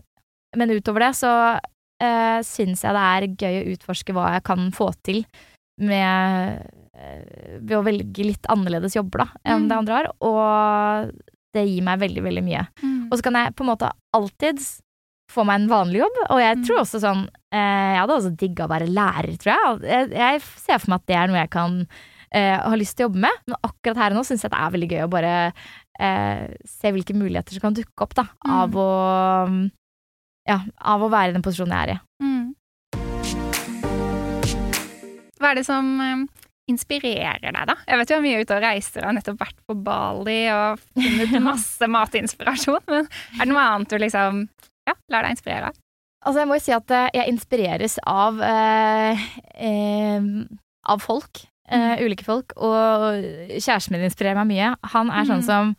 Men 0.56 0.70
utover 0.70 1.02
det 1.08 1.10
så 1.18 1.32
uh, 1.58 2.38
syns 2.46 2.84
jeg 2.86 2.94
det 2.94 3.02
er 3.08 3.26
gøy 3.42 3.56
å 3.58 3.72
utforske 3.74 4.14
hva 4.16 4.30
jeg 4.36 4.44
kan 4.46 4.70
få 4.72 4.92
til 5.04 5.24
med 5.82 6.62
uh, 6.94 7.58
ved 7.60 7.74
å 7.76 7.82
velge 7.84 8.24
litt 8.30 8.46
annerledes 8.52 8.94
jobber 8.96 9.24
da, 9.24 9.28
enn 9.44 9.64
Mm. 9.64 9.68
det 9.68 9.76
andre 9.80 9.98
har. 9.98 10.08
Og 10.22 11.12
det 11.52 11.66
gir 11.68 11.82
meg 11.84 12.00
veldig, 12.00 12.22
veldig 12.24 12.44
mye. 12.46 12.62
Og 13.10 13.18
så 13.18 13.22
kan 13.26 13.34
jeg 13.42 13.54
på 13.58 13.64
en 13.66 13.72
måte 13.74 13.90
alltid 14.16 14.62
få 15.32 15.44
meg 15.48 15.60
en 15.62 15.68
vanlig 15.72 16.00
jobb. 16.04 16.16
Og 16.30 16.40
jeg 16.42 16.56
Mm. 16.58 16.64
tror 16.68 16.80
også 16.84 17.00
sånn 17.02 17.22
eh, 17.52 17.92
Jeg 17.92 18.00
hadde 18.00 18.16
også 18.18 18.36
digga 18.36 18.64
å 18.66 18.72
være 18.72 18.88
lærer, 18.92 19.36
tror 19.40 19.52
jeg. 19.52 19.82
jeg. 19.90 20.10
Jeg 20.16 20.40
ser 20.42 20.78
for 20.78 20.90
meg 20.92 21.00
at 21.02 21.06
det 21.10 21.16
er 21.16 21.26
noe 21.32 21.40
jeg 21.42 21.50
kan 21.50 21.86
eh, 22.32 22.56
ha 22.64 22.74
lyst 22.76 22.96
til 22.96 23.04
å 23.04 23.08
jobbe 23.10 23.20
med. 23.26 23.42
Men 23.46 23.56
akkurat 23.68 23.96
her 24.00 24.10
og 24.14 24.20
nå 24.20 24.24
syns 24.24 24.42
jeg 24.46 24.50
det 24.54 24.60
er 24.60 24.70
veldig 24.76 24.90
gøy 24.92 25.02
å 25.04 25.10
bare 25.12 25.34
eh, 26.00 26.46
se 26.64 26.92
hvilke 26.92 27.12
muligheter 27.14 27.52
som 27.52 27.60
kan 27.66 27.74
dukke 27.76 28.02
opp 28.06 28.14
da, 28.16 28.24
Mm. 28.46 28.52
av 28.56 28.70
å 28.80 29.70
ja, 30.48 30.56
av 30.80 31.02
å 31.04 31.10
være 31.12 31.30
i 31.30 31.32
den 31.36 31.42
posisjonen 31.44 31.76
jeg 31.76 31.88
er 31.88 31.92
i. 31.94 32.00
Mm. 32.24 32.54
Hva 35.42 35.50
er 35.52 35.58
det 35.58 35.66
som 35.66 35.88
eh, 36.02 36.24
inspirerer 36.70 37.40
deg, 37.42 37.62
da? 37.68 37.74
Jeg 37.88 37.98
vet 38.00 38.10
vi 38.12 38.16
er 38.16 38.24
mye 38.26 38.42
ute 38.44 38.56
og 38.56 38.62
reiser 38.64 39.02
og 39.02 39.08
har 39.10 39.16
nettopp 39.18 39.40
vært 39.42 39.58
på 39.66 39.76
Bali 39.86 40.40
og 40.54 40.82
funnet 40.96 41.42
masse 41.44 41.88
matinspirasjon, 41.90 42.82
men 42.88 43.08
er 43.08 43.42
det 43.44 43.50
noe 43.50 43.64
annet 43.66 43.90
du 43.92 43.98
liksom 44.02 44.44
ja, 44.88 44.94
lar 45.10 45.22
deg 45.26 45.36
inspirere? 45.36 45.70
Altså, 46.24 46.38
jeg 46.42 46.48
må 46.48 46.54
jo 46.58 46.62
si 46.62 46.72
at 46.76 46.90
eh, 46.94 47.08
jeg 47.18 47.32
inspireres 47.32 47.96
av 48.06 48.40
eh, 48.46 49.22
eh, 49.58 50.28
av 50.88 51.00
folk. 51.02 51.42
eh, 51.72 51.96
ulike 52.04 52.24
folk. 52.26 52.52
Og 52.56 53.22
kjæresten 53.56 53.94
min 53.96 54.04
inspirerer 54.06 54.38
meg 54.42 54.50
mye. 54.52 54.74
Han 54.94 55.10
er 55.10 55.24
sånn 55.28 55.42
Mhm. 55.42 55.48
som 55.48 55.76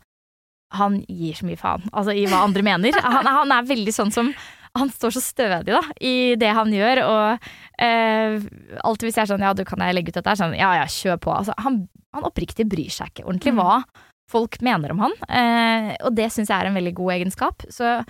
Han 0.74 1.04
gir 1.06 1.34
så 1.38 1.44
mye 1.46 1.56
faen 1.60 1.84
altså, 1.92 2.10
i 2.16 2.24
hva 2.26 2.42
andre 2.42 2.62
mener. 2.66 2.90
Han, 3.04 3.26
han 3.26 3.52
er 3.52 3.62
veldig 3.68 3.92
sånn 3.94 4.10
som 4.12 4.32
han 4.76 4.88
står 4.90 5.12
så 5.14 5.20
stødig 5.22 5.70
da, 5.70 5.80
i 6.02 6.34
det 6.34 6.48
han 6.50 6.66
gjør, 6.74 6.98
og 7.06 7.44
eh, 7.78 8.40
alltid 8.82 9.06
hvis 9.06 9.14
jeg 9.20 9.22
er 9.22 9.28
sånn 9.30 9.44
ja, 9.46 9.52
du 9.54 9.62
kan 9.64 9.78
jeg 9.78 9.94
legge 9.94 10.10
ut 10.10 10.16
dette 10.18 10.34
sånn 10.34 10.56
ja 10.58 10.72
ja, 10.80 10.88
kjør 10.90 11.20
på. 11.22 11.30
Altså, 11.30 11.54
han, 11.62 11.76
han 12.12 12.26
oppriktig 12.26 12.66
bryr 12.66 12.90
seg 12.90 13.12
ikke 13.12 13.22
ordentlig 13.28 13.52
Mm. 13.54 13.60
hva 13.62 13.84
folk 14.28 14.58
mener 14.66 14.90
om 14.90 14.98
han, 15.04 15.14
eh, 15.30 15.94
og 16.02 16.16
det 16.18 16.26
syns 16.34 16.50
jeg 16.50 16.58
er 16.58 16.66
en 16.72 16.74
veldig 16.74 16.94
god 16.98 17.12
egenskap, 17.20 17.62
så, 17.70 18.00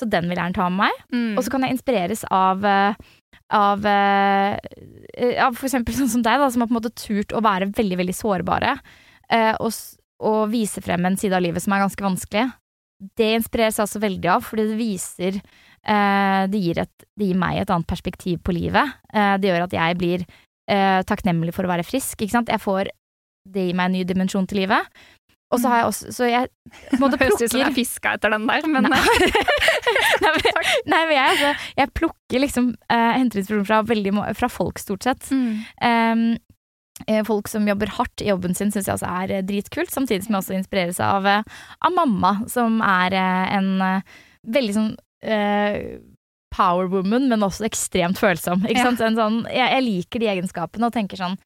så 0.00 0.08
den 0.08 0.28
vil 0.28 0.36
jeg 0.36 0.42
gjerne 0.42 0.58
ta 0.58 0.68
med 0.72 0.86
meg. 0.88 1.06
Mm. 1.14 1.32
Og 1.36 1.44
så 1.44 1.52
kan 1.52 1.66
jeg 1.66 1.76
inspireres 1.76 2.24
av 2.34 2.64
eh, 2.66 3.08
av, 3.50 3.86
eh, 3.86 4.58
eh, 5.14 5.38
av 5.44 5.58
eksempel 5.58 5.96
sånn 5.96 6.10
som 6.10 6.22
deg, 6.22 6.38
da, 6.40 6.50
som 6.50 6.62
har 6.62 6.70
på 6.70 6.74
en 6.74 6.80
måte 6.80 6.94
turt 6.94 7.34
å 7.34 7.42
være 7.44 7.70
veldig, 7.74 7.98
veldig 8.02 8.16
sårbare. 8.16 8.76
eh, 9.30 9.54
og, 9.62 9.72
og 10.20 10.50
vise 10.50 10.82
frem 10.82 11.06
en 11.06 11.16
side 11.16 11.36
av 11.36 11.42
livet 11.42 11.62
som 11.62 11.72
er 11.74 11.84
ganske 11.84 12.04
vanskelig. 12.04 12.48
Det 13.16 13.28
inspireres 13.38 13.78
jeg 13.78 13.86
også 13.86 14.02
veldig 14.02 14.28
av, 14.28 14.44
fordi 14.44 14.66
det 14.68 14.78
viser 14.78 15.38
eh, 15.40 16.42
det, 16.50 16.60
gir 16.60 16.80
et, 16.82 17.06
det 17.16 17.30
gir 17.30 17.38
meg 17.40 17.60
et 17.60 17.70
annet 17.72 17.88
perspektiv 17.88 18.42
på 18.44 18.54
livet. 18.56 18.98
Eh, 19.14 19.36
det 19.40 19.50
gjør 19.50 19.66
at 19.68 19.76
jeg 19.78 19.98
blir 20.00 20.26
eh, 20.26 21.00
takknemlig 21.08 21.54
for 21.56 21.66
å 21.66 21.72
være 21.72 21.86
frisk. 21.86 22.20
Ikke 22.20 22.34
sant? 22.34 22.52
Jeg 22.52 22.62
får, 22.62 22.90
det 23.48 23.70
gir 23.70 23.78
meg 23.78 23.88
en 23.88 23.98
ny 23.98 24.04
dimensjon 24.08 24.50
til 24.50 24.64
livet. 24.64 25.00
Og 25.50 25.58
så 25.58 25.70
har 25.70 25.80
jeg 25.80 25.86
også 25.90 26.12
Så 26.14 26.28
jeg 26.30 26.50
på 26.70 26.94
en 26.94 27.00
måte 27.02 27.18
plukker 27.18 27.32
høres 27.34 27.42
ut 27.42 27.54
som 27.54 27.62
jeg 27.64 27.74
fiska 27.80 28.12
etter 28.14 28.34
den 28.36 28.46
der, 28.46 28.68
men 28.70 28.86
Nei. 28.86 29.00
nei, 30.22 30.30
men, 30.36 30.60
nei, 30.86 31.00
men 31.00 31.14
jeg, 31.16 31.24
altså, 31.32 31.50
jeg 31.80 31.92
plukker 31.98 32.44
liksom 32.44 32.70
uh, 32.92 33.10
Henter 33.16 33.42
inspirasjon 33.42 33.66
fra, 33.66 33.80
veldig, 33.88 34.14
fra 34.38 34.50
folk, 34.52 34.78
stort 34.78 35.08
sett. 35.08 35.30
Mm. 35.34 36.36
Eh, 37.08 37.22
folk 37.24 37.48
som 37.48 37.64
jobber 37.68 37.88
hardt 37.96 38.20
i 38.20 38.28
jobben 38.28 38.54
sin, 38.54 38.68
syns 38.72 38.86
jeg 38.90 38.98
også 38.98 39.08
er 39.22 39.30
eh, 39.38 39.44
dritkult. 39.46 39.88
Samtidig 39.92 40.26
som 40.26 40.36
jeg 40.36 40.42
også 40.42 40.56
inspireres 40.58 41.00
av, 41.00 41.26
eh, 41.26 41.62
av 41.80 41.94
mamma, 41.96 42.34
som 42.52 42.80
er 42.84 43.16
en 43.16 43.70
veldig 44.46 44.74
sånn 44.76 44.90
uh, 45.24 45.78
power 46.54 46.88
woman, 46.92 47.28
men 47.30 47.44
også 47.46 47.66
ekstremt 47.68 48.20
følsom. 48.20 48.64
Ikke 48.66 48.80
Ja. 48.82 48.86
sant? 48.90 49.00
En 49.04 49.18
sånn, 49.18 49.40
jeg, 49.48 49.68
jeg 49.76 49.86
liker 49.86 50.22
de 50.22 50.30
egenskapene 50.34 50.88
og 50.88 50.94
tenker 50.96 51.20
sånn 51.20 51.36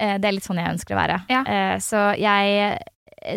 eh, 0.00 0.16
Det 0.18 0.28
er 0.28 0.36
litt 0.36 0.46
sånn 0.46 0.60
jeg 0.60 0.74
ønsker 0.74 0.96
å 0.96 1.00
være. 1.00 1.18
Ja. 1.32 1.42
Eh, 1.44 1.76
så 1.84 2.08
jeg 2.18 2.78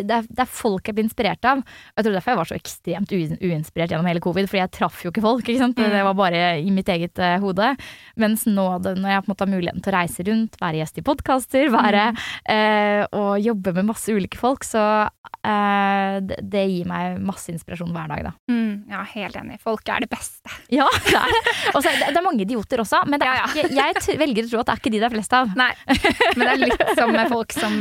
det 0.06 0.16
er, 0.16 0.26
det 0.28 0.44
er 0.44 0.50
folk 0.50 0.88
jeg 0.88 0.96
blir 0.96 1.06
inspirert 1.06 1.46
av. 1.48 1.62
Jeg 1.96 2.06
tror 2.06 2.16
derfor 2.16 2.32
jeg 2.32 2.40
var 2.40 2.50
så 2.50 2.58
ekstremt 2.58 3.14
uinspirert 3.14 3.92
gjennom 3.92 4.08
hele 4.08 4.22
covid, 4.24 4.48
fordi 4.50 4.62
jeg 4.62 4.72
traff 4.76 5.04
jo 5.04 5.12
ikke 5.12 5.24
folk. 5.24 5.46
ikke? 5.46 5.70
Mm. 5.70 5.76
Det 5.94 6.04
var 6.06 6.18
bare 6.18 6.42
i 6.60 6.70
mitt 6.74 6.90
eget 6.92 7.20
uh, 7.22 7.36
hode. 7.42 7.72
Mens 8.20 8.46
nå 8.48 8.66
når 8.84 9.08
jeg 9.10 9.24
på 9.24 9.28
en 9.28 9.32
måte 9.32 9.46
har 9.46 9.52
muligheten 9.52 9.84
til 9.84 9.92
å 9.92 9.96
reise 9.96 10.26
rundt, 10.28 10.58
være 10.60 10.82
gjest 10.82 11.00
i 11.00 11.06
podkaster, 11.06 11.70
være 11.72 12.10
eh, 12.50 13.02
og 13.16 13.40
jobbe 13.42 13.74
med 13.76 13.88
masse 13.90 14.12
ulike 14.12 14.38
folk, 14.40 14.64
så 14.66 14.84
uh, 15.06 16.14
det, 16.24 16.38
det 16.52 16.64
gir 16.70 16.88
meg 16.90 17.18
masse 17.24 17.50
inspirasjon 17.52 17.92
hver 17.94 18.10
dag, 18.12 18.30
da. 18.30 18.34
Mm. 18.52 18.90
Ja, 18.90 19.02
helt 19.14 19.38
enig. 19.40 19.60
Folk 19.64 19.88
er 19.90 20.06
det 20.06 20.10
beste. 20.12 20.38
Ja, 20.70 20.86
det 21.04 21.16
er 21.18 21.32
det. 21.34 21.40
Og 21.74 21.82
er 21.82 21.96
det, 21.98 22.12
det 22.14 22.20
er 22.20 22.24
mange 22.24 22.44
idioter 22.44 22.82
også, 22.84 23.02
men 23.10 23.22
Ja, 23.24 23.40
ja. 23.40 23.48
ikke, 23.50 23.72
jeg 23.74 24.18
velger 24.20 24.46
å 24.46 24.50
tro 24.52 24.60
at 24.62 24.68
det 24.68 24.74
er 24.74 24.82
ikke 24.82 24.92
de 24.94 25.00
det 25.00 25.08
er 25.08 25.14
flest 25.16 25.34
av. 25.36 25.50
Nei, 25.58 25.70
men 26.36 26.44
det 26.44 26.52
er 26.52 26.60
litt 26.62 26.84
som 26.98 27.10
med 27.14 27.32
folk 27.32 27.54
som 27.56 27.76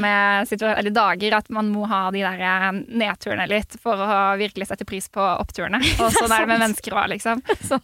sitter, 0.50 0.74
eller 0.74 0.96
dager, 0.96 1.36
at 1.38 1.52
man 1.54 1.70
må 1.74 1.86
ha 1.90 1.99
de 2.14 2.22
der 2.24 2.44
eh, 2.46 2.68
nedturene 3.02 3.48
litt 3.50 3.76
for 3.82 4.00
å 4.00 4.20
virkelig 4.40 4.70
sette 4.70 4.88
pris 4.88 5.10
på 5.14 5.24
oppturene. 5.24 5.82
Og 6.02 6.14
sånn 6.18 6.32
er 6.32 6.46
det 6.46 6.52
med 6.52 6.64
mennesker 6.64 6.96
òg, 6.96 7.10
liksom. 7.14 7.44
Så 7.66 7.80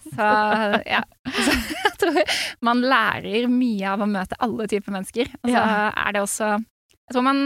ja. 0.85 1.01
Så 1.25 1.55
jeg 1.55 1.93
tror 2.01 2.21
man 2.65 2.83
lærer 2.85 3.49
mye 3.51 3.93
av 3.95 4.03
å 4.03 4.09
møte 4.09 4.39
alle 4.43 4.69
typer 4.71 4.95
mennesker. 4.95 5.31
Og 5.43 5.51
så 5.51 5.63
er 5.65 6.15
det 6.15 6.23
også 6.23 6.55
Jeg 6.55 7.13
tror 7.13 7.25
man 7.25 7.45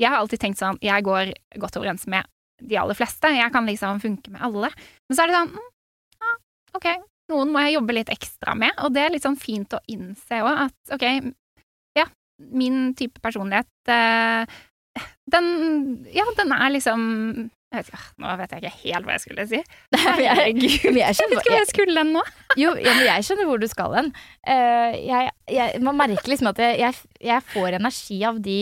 Jeg 0.00 0.10
har 0.10 0.18
alltid 0.18 0.40
tenkt 0.42 0.58
sånn 0.60 0.78
Jeg 0.82 1.04
går 1.06 1.32
godt 1.62 1.78
overens 1.78 2.06
med 2.10 2.26
de 2.60 2.76
aller 2.76 2.98
fleste. 2.98 3.30
Jeg 3.32 3.52
kan 3.54 3.68
liksom 3.68 4.00
funke 4.02 4.32
med 4.34 4.42
alle. 4.44 4.72
Men 5.08 5.16
så 5.16 5.24
er 5.24 5.30
det 5.30 5.38
sånn 5.38 5.54
mm, 5.54 5.68
ja, 6.20 6.32
OK, 6.76 6.88
noen 7.32 7.52
må 7.54 7.62
jeg 7.64 7.76
jobbe 7.78 7.96
litt 7.96 8.12
ekstra 8.12 8.56
med, 8.58 8.74
og 8.84 8.92
det 8.94 9.04
er 9.04 9.14
litt 9.14 9.26
sånn 9.26 9.38
fint 9.40 9.76
å 9.76 9.80
innse 9.90 10.42
òg 10.44 10.64
at 10.66 10.94
OK, 10.96 11.06
ja, 11.98 12.06
min 12.52 12.92
type 12.98 13.22
personlighet 13.22 13.92
eh, 13.92 14.58
den 15.30 15.48
Ja, 16.14 16.26
den 16.38 16.52
er 16.56 16.70
liksom 16.74 17.02
jeg 17.70 17.84
vet 17.84 17.90
ikke, 17.92 18.06
Nå 18.18 18.30
vet 18.40 18.52
jeg 18.52 18.62
ikke 18.64 18.78
helt 18.82 19.06
hva 19.06 19.14
jeg 19.14 19.22
skulle 19.22 19.44
si. 19.46 19.58
Herregud. 20.02 20.64
Jeg 20.66 20.94
vet 20.96 21.20
ikke 21.22 21.52
hva 21.52 21.58
jeg 21.60 21.68
skulle 21.70 22.02
nå. 22.08 22.22
Jo, 22.58 22.72
ja, 22.74 22.94
men 22.96 23.04
jeg 23.06 23.26
skjønner 23.28 23.46
hvor 23.46 23.62
du 23.62 23.66
skal 23.70 23.94
hen. 23.94 24.08
Eh, 24.42 25.78
man 25.78 26.00
merker 26.00 26.32
liksom 26.32 26.50
at 26.50 26.58
jeg, 26.64 26.80
jeg, 26.82 27.12
jeg 27.22 27.46
får 27.52 27.78
energi 27.78 28.18
av 28.26 28.40
de 28.42 28.58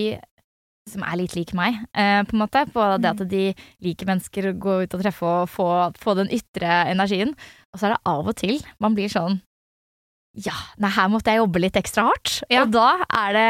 som 0.88 1.04
er 1.04 1.18
litt 1.20 1.34
lik 1.36 1.54
meg, 1.56 1.80
eh, 1.96 2.20
på 2.28 2.36
en 2.36 2.42
måte. 2.42 2.66
På 2.72 2.84
det 3.00 3.14
at 3.14 3.24
de 3.32 3.42
liker 3.84 4.08
mennesker, 4.08 4.50
å 4.50 4.58
gå 4.60 4.76
ut 4.84 4.96
og 4.96 5.04
treffe 5.04 5.32
og 5.32 5.50
få, 5.52 5.68
få 5.96 6.16
den 6.20 6.32
ytre 6.34 6.82
energien. 6.92 7.32
Og 7.72 7.80
så 7.80 7.88
er 7.88 7.96
det 7.96 8.02
av 8.12 8.28
og 8.28 8.36
til 8.40 8.60
man 8.82 8.96
blir 8.96 9.12
sånn 9.12 9.40
ja, 10.36 10.54
nei, 10.78 10.90
her 10.94 11.08
måtte 11.10 11.32
jeg 11.32 11.40
jobbe 11.40 11.62
litt 11.62 11.78
ekstra 11.80 12.04
hardt. 12.10 12.42
Ja. 12.52 12.62
Og 12.62 12.74
da 12.74 12.90
er 13.08 13.32
det, 13.34 13.48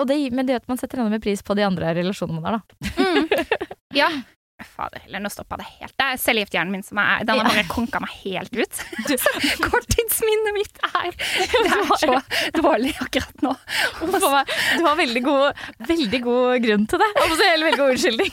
og 0.00 0.08
det 0.10 0.16
Men 0.34 0.46
det 0.48 0.56
gjør 0.56 0.64
at 0.64 0.72
man 0.72 0.80
setter 0.80 1.02
enda 1.02 1.12
mer 1.14 1.22
pris 1.22 1.44
på 1.46 1.54
de 1.58 1.66
andre 1.66 1.92
relasjonene 2.00 2.40
man 2.40 2.48
har, 2.48 2.58
da. 2.58 2.94
Mm. 2.98 3.28
Ja. 3.96 4.10
Fader 4.58 4.98
heller, 5.04 5.20
nå 5.22 5.30
stoppa 5.30 5.56
det 5.60 5.68
helt. 5.78 5.92
Det 5.94 6.02
er 6.02 6.16
cellegifthjernen 6.18 6.72
min 6.74 6.82
som 6.82 6.98
er 6.98 7.22
Den 7.26 7.38
har 7.38 7.46
bare 7.46 7.62
konka 7.70 8.00
meg 8.02 8.10
helt 8.24 8.50
ut. 8.58 8.80
Korttidsminnet 9.68 10.56
mitt 10.56 10.80
er 10.88 11.12
Det 11.54 11.60
er 11.76 11.92
så 12.02 12.16
dårlig 12.58 12.90
akkurat 12.98 13.44
nå. 13.46 13.54
Du 14.02 14.82
har 14.82 14.98
veldig 14.98 15.22
god, 15.22 15.62
veldig 15.86 16.20
god 16.26 16.66
grunn 16.66 16.88
til 16.90 17.04
det. 17.04 17.10
Og 17.22 17.30
så 17.30 17.38
veldig, 17.44 17.68
veldig 17.68 17.78
god 17.78 17.94
unnskyldning. 17.94 18.32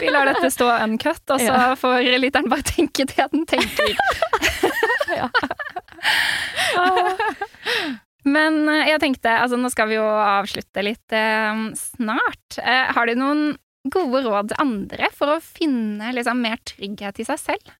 Vi 0.00 0.14
lar 0.16 0.32
dette 0.32 0.52
stå 0.56 0.70
uncut, 0.80 1.22
og 1.36 1.44
så 1.44 1.60
får 1.84 2.08
lytteren 2.24 2.48
bare 2.52 2.66
tenke 2.72 3.06
det 3.12 3.28
den 3.36 3.44
tenker. 3.52 3.92
Ja. 5.22 5.28
Men 8.22 8.60
eh, 8.70 8.86
jeg 8.92 9.00
tenkte, 9.02 9.32
altså 9.42 9.58
nå 9.58 9.68
skal 9.72 9.90
vi 9.90 9.96
jo 9.98 10.06
avslutte 10.06 10.84
litt 10.86 11.14
eh, 11.16 11.62
snart. 11.78 12.58
Eh, 12.62 12.92
har 12.94 13.10
du 13.10 13.16
noen 13.18 13.44
gode 13.90 14.20
råd 14.28 14.52
til 14.52 14.60
andre 14.62 15.08
for 15.16 15.34
å 15.34 15.40
finne 15.42 16.12
liksom, 16.14 16.38
mer 16.44 16.60
trygghet 16.68 17.18
i 17.18 17.26
seg 17.26 17.40
selv? 17.42 17.72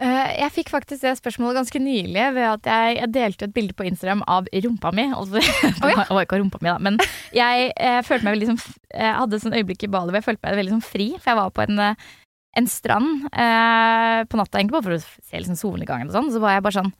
Eh, 0.00 0.30
Jeg 0.38 0.54
fikk 0.54 0.70
faktisk 0.72 1.02
det 1.04 1.16
spørsmålet 1.18 1.58
ganske 1.58 1.82
nylig 1.82 2.28
ved 2.38 2.46
at 2.52 2.70
jeg, 2.70 2.94
jeg 3.00 3.12
delte 3.18 3.48
et 3.48 3.56
bilde 3.56 3.74
på 3.76 3.88
Instagram 3.90 4.22
av 4.30 4.46
rumpa 4.54 4.94
mi. 4.94 5.08
Altså, 5.10 5.42
det 5.82 5.90
var, 5.90 6.06
var 6.06 6.22
ikke 6.24 6.38
rumpa 6.40 6.62
mi, 6.62 6.70
da, 6.70 6.78
men 6.78 7.02
jeg, 7.34 7.72
jeg 7.74 8.06
følte 8.08 8.28
meg 8.28 8.38
veldig 8.38 8.52
som, 8.54 8.62
Jeg 8.94 9.18
hadde 9.18 9.42
et 9.42 9.58
øyeblikk 9.58 9.88
i 9.88 9.92
badet 9.92 10.14
hvor 10.14 10.20
jeg 10.22 10.28
følte 10.30 10.46
meg 10.48 10.60
veldig 10.62 10.76
som 10.78 10.86
fri, 10.86 11.10
for 11.18 11.34
jeg 11.34 11.40
var 11.42 11.52
på 11.58 11.66
en, 11.66 11.82
eh, 11.90 12.10
en 12.58 12.68
strand 12.68 13.28
eh, 13.32 14.18
på 14.28 14.38
natta, 14.38 14.58
egentlig 14.58 14.76
bare 14.76 14.86
for 14.88 14.96
å 14.96 15.00
se 15.02 15.38
liksom 15.38 15.58
solnedgangen 15.58 16.10
og 16.10 16.16
sånn. 16.16 16.30
Så 16.34 16.42
var 16.42 16.56
jeg 16.56 16.66
bare 16.66 16.78
sånn 16.80 16.92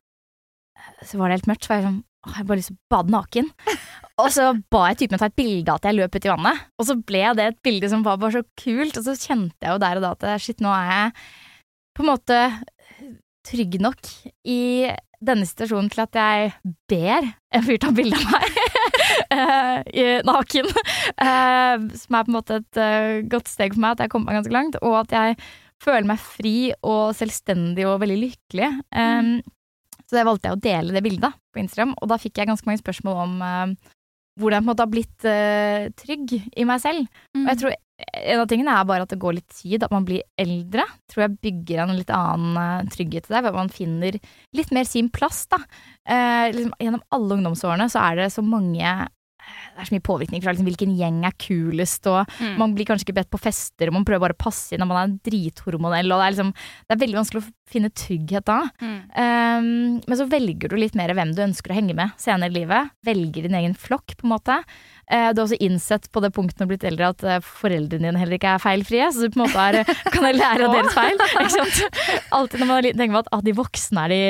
Så 1.06 1.18
var 1.20 1.28
det 1.28 1.38
helt 1.38 1.50
mørkt, 1.50 1.66
så 1.66 1.72
var 1.72 1.80
jeg 1.80 1.88
sånn 1.90 2.00
Åh, 2.22 2.30
jeg 2.30 2.38
har 2.38 2.46
bare 2.46 2.60
lyst 2.60 2.70
til 2.70 2.76
å 2.78 2.92
bade 2.94 3.10
naken. 3.10 3.48
Og 4.22 4.28
så 4.30 4.44
ba 4.70 4.82
jeg 4.92 4.98
typen 5.00 5.18
å 5.18 5.18
ta 5.18 5.26
et 5.26 5.40
bilde 5.40 5.72
av 5.72 5.80
at 5.80 5.88
jeg 5.88 5.96
løp 5.96 6.14
ut 6.14 6.26
i 6.28 6.30
vannet. 6.30 6.60
Og 6.78 6.86
så 6.86 6.94
ble 7.10 7.22
det 7.34 7.46
et 7.48 7.58
bilde 7.66 7.88
som 7.90 8.04
var 8.06 8.20
bare 8.22 8.36
så 8.36 8.42
kult, 8.62 8.98
og 9.00 9.06
så 9.08 9.16
kjente 9.18 9.66
jeg 9.66 9.74
jo 9.74 9.80
der 9.82 9.98
og 9.98 10.04
da 10.04 10.12
at 10.14 10.44
shit, 10.44 10.62
nå 10.62 10.70
er 10.70 10.86
jeg 10.92 11.24
på 11.98 12.04
en 12.04 12.10
måte 12.12 12.38
trygg 13.48 13.74
nok 13.82 14.12
i 14.46 14.60
denne 15.22 15.46
situasjonen 15.48 15.88
til 15.92 16.02
at 16.04 16.18
jeg 16.18 16.52
ber 16.90 17.28
en 17.54 17.64
fyr 17.66 17.80
ta 17.82 17.92
bilde 17.94 18.18
av 18.18 18.32
meg 18.32 18.58
i 20.02 20.06
naken. 20.26 20.70
Eh, 20.72 21.86
som 22.02 22.18
er 22.18 22.26
på 22.26 22.32
en 22.32 22.36
måte 22.36 22.60
et 22.60 22.80
uh, 22.80 23.22
godt 23.30 23.50
steg 23.50 23.76
for 23.76 23.84
meg, 23.84 23.94
at 23.94 24.02
jeg 24.02 24.10
har 24.10 24.14
kommet 24.14 24.30
meg 24.30 24.40
ganske 24.40 24.56
langt. 24.56 24.78
Og 24.82 24.98
at 25.04 25.16
jeg 25.16 25.38
føler 25.82 26.08
meg 26.12 26.22
fri 26.22 26.56
og 26.80 27.14
selvstendig 27.18 27.86
og 27.88 28.00
veldig 28.02 28.20
lykkelig. 28.20 28.70
Um, 28.94 29.34
så 30.06 30.18
det 30.18 30.26
valgte 30.28 30.50
jeg 30.50 30.58
å 30.58 30.62
dele 30.66 30.94
det 30.96 31.04
bildet 31.04 31.40
på 31.52 31.62
Instagram, 31.62 31.96
og 31.96 32.10
da 32.10 32.20
fikk 32.20 32.38
jeg 32.38 32.50
ganske 32.50 32.68
mange 32.68 32.82
spørsmål 32.82 33.20
om 33.22 33.34
hvordan 34.40 34.58
jeg 34.58 34.62
på 34.62 34.64
en 34.64 34.68
måte 34.70 34.84
har 34.84 34.92
blitt 34.92 35.26
uh, 35.28 35.88
trygg 36.02 36.36
i 36.56 36.66
meg 36.68 36.82
selv. 36.82 37.08
Mm. 37.36 37.44
Og 37.44 37.48
jeg 37.50 37.60
tror 37.62 37.74
en 38.02 38.42
av 38.42 38.48
tingene 38.50 38.74
er 38.74 38.86
bare 38.88 39.06
at 39.06 39.12
det 39.12 39.20
går 39.22 39.36
litt 39.38 39.54
tid, 39.54 39.84
at 39.84 39.92
man 39.94 40.06
blir 40.08 40.24
eldre. 40.40 40.84
Tror 41.10 41.26
jeg 41.26 41.38
bygger 41.46 41.82
en 41.84 41.96
litt 41.98 42.12
annen 42.14 42.58
uh, 42.58 42.90
trygghet 42.92 43.26
til 43.26 43.36
deg, 43.36 43.46
hvor 43.46 43.58
man 43.60 43.72
finner 43.72 44.18
litt 44.56 44.72
mer 44.74 44.88
sin 44.88 45.10
plass, 45.12 45.44
da. 45.52 45.60
Eh, 46.02 46.50
liksom, 46.54 46.74
gjennom 46.82 47.02
alle 47.14 47.38
ungdomsårene 47.38 47.86
så 47.92 48.02
er 48.02 48.18
det 48.18 48.32
så 48.34 48.42
mange 48.44 48.94
det 49.72 49.82
er 49.82 49.88
så 49.88 49.96
mye 49.96 50.04
påvirkning 50.04 50.42
fra 50.44 50.54
liksom 50.54 50.68
hvilken 50.68 50.94
gjeng 50.98 51.22
er 51.28 51.36
kulest, 51.40 52.06
og 52.10 52.22
mm. 52.38 52.54
man 52.60 52.76
blir 52.76 52.88
kanskje 52.88 53.08
ikke 53.08 53.18
bedt 53.20 53.32
på 53.32 53.40
fester, 53.40 53.90
og 53.90 53.98
man 53.98 54.06
prøver 54.08 54.26
bare 54.26 54.36
å 54.36 54.42
passe 54.42 54.74
inn 54.74 54.82
når 54.82 54.90
man 54.90 55.02
er 55.02 55.18
drithormonell, 55.28 56.12
og 56.12 56.20
det 56.22 56.26
er 56.26 56.36
liksom 56.36 56.52
Det 56.52 56.94
er 56.94 57.02
veldig 57.02 57.20
vanskelig 57.20 57.42
å 57.42 57.50
finne 57.72 57.90
trygghet 57.96 58.46
da. 58.48 58.58
Mm. 58.82 58.96
Um, 59.16 60.00
men 60.04 60.18
så 60.18 60.26
velger 60.28 60.72
du 60.72 60.76
litt 60.76 60.96
mer 60.98 61.12
hvem 61.16 61.32
du 61.36 61.42
ønsker 61.44 61.72
å 61.72 61.78
henge 61.78 61.96
med 61.96 62.12
senere 62.20 62.52
i 62.52 62.56
livet. 62.60 62.92
Velger 63.06 63.48
din 63.48 63.56
egen 63.58 63.76
flokk, 63.78 64.16
på 64.18 64.28
en 64.28 64.34
måte. 64.34 64.58
Uh, 65.08 65.30
du 65.32 65.40
har 65.40 65.46
også 65.46 65.60
innsett 65.64 66.08
på 66.12 66.22
det 66.24 66.32
punktet 66.36 66.60
når 66.60 66.64
du 66.64 66.68
har 66.68 66.72
blitt 66.74 66.88
eldre 66.92 67.12
at 67.14 67.26
uh, 67.26 67.52
foreldrene 67.62 68.10
dine 68.10 68.20
heller 68.20 68.38
ikke 68.38 68.56
er 68.56 68.62
feilfrie, 68.62 69.08
så 69.12 69.24
du 69.24 69.32
på 69.32 69.40
en 69.40 69.46
måte 69.46 69.68
er, 69.68 69.94
kan 70.14 70.28
lære 70.28 70.68
av 70.68 70.76
deres 70.76 70.96
feil. 70.96 71.22
Ikke 71.32 71.54
sant? 71.56 72.02
Alltid 72.34 72.62
når 72.62 72.72
man 72.74 72.90
tenker 72.90 73.16
på 73.16 73.24
at 73.24 73.32
ah, 73.32 73.46
de 73.46 73.56
voksne 73.56 74.04
er 74.06 74.12
de 74.12 74.22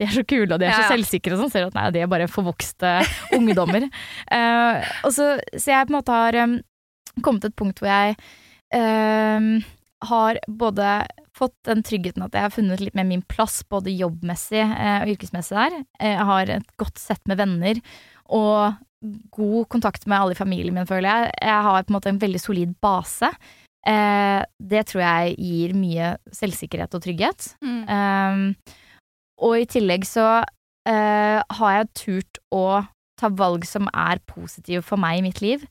de 0.00 0.06
er 0.06 0.14
så 0.14 0.24
kule 0.26 0.50
og 0.50 0.60
de 0.60 0.66
er 0.66 0.74
ja, 0.74 0.82
så 0.82 0.96
selvsikre 0.96 1.36
og 1.36 1.44
sånn, 1.44 1.52
ser 1.52 1.64
du 1.64 1.70
at 1.70 1.76
nei, 1.78 1.88
de 1.94 2.02
er 2.02 2.10
bare 2.10 2.30
forvokste 2.30 2.96
ungdommer. 3.38 3.86
Uh, 4.26 4.82
og 5.06 5.14
så, 5.14 5.34
så, 5.54 5.68
jeg 5.70 5.88
på 5.88 5.94
en 5.94 5.98
måte 6.00 6.16
har 6.16 6.38
um, 6.42 6.56
kommet 7.22 7.44
til 7.44 7.52
et 7.52 7.60
punkt 7.60 7.82
hvor 7.82 7.90
jeg 7.92 8.16
um, 8.74 9.52
har 10.04 10.40
både 10.50 10.96
fått 11.34 11.54
den 11.66 11.82
tryggheten 11.86 12.26
at 12.26 12.34
jeg 12.36 12.46
har 12.46 12.54
funnet 12.54 12.82
litt 12.82 12.98
mer 12.98 13.06
min 13.08 13.22
plass, 13.30 13.62
både 13.70 13.94
jobbmessig 13.94 14.64
uh, 14.66 15.04
og 15.04 15.14
yrkesmessig 15.14 15.60
der. 15.60 15.78
Jeg 16.02 16.28
har 16.32 16.56
et 16.58 16.74
godt 16.80 16.98
sett 17.02 17.22
med 17.30 17.38
venner 17.42 17.82
og 18.34 18.80
god 19.36 19.66
kontakt 19.68 20.06
med 20.08 20.16
alle 20.16 20.34
i 20.34 20.38
familien 20.38 20.74
min, 20.74 20.88
føler 20.88 21.06
jeg. 21.10 21.34
Jeg 21.44 21.64
har 21.66 21.84
på 21.84 21.92
en 21.92 21.98
måte 21.98 22.10
en 22.10 22.22
veldig 22.22 22.40
solid 22.40 22.70
base. 22.80 23.28
det 23.84 24.82
tror 24.88 25.02
jeg 25.02 25.34
gir 25.44 25.74
mye 25.76 26.14
selvsikkerhet 26.32 26.96
og 26.96 27.02
trygghet. 27.04 27.50
Mm. 27.60 27.82
Um, 27.84 28.46
og 29.42 29.56
i 29.58 29.66
tillegg 29.70 30.06
så 30.06 30.26
uh, 30.44 31.38
har 31.40 31.78
jeg 31.78 31.90
turt 31.98 32.40
å 32.54 32.84
ta 33.20 33.30
valg 33.34 33.66
som 33.66 33.88
er 33.90 34.22
positive 34.30 34.82
for 34.86 35.00
meg 35.00 35.20
i 35.20 35.26
mitt 35.26 35.40
liv. 35.44 35.64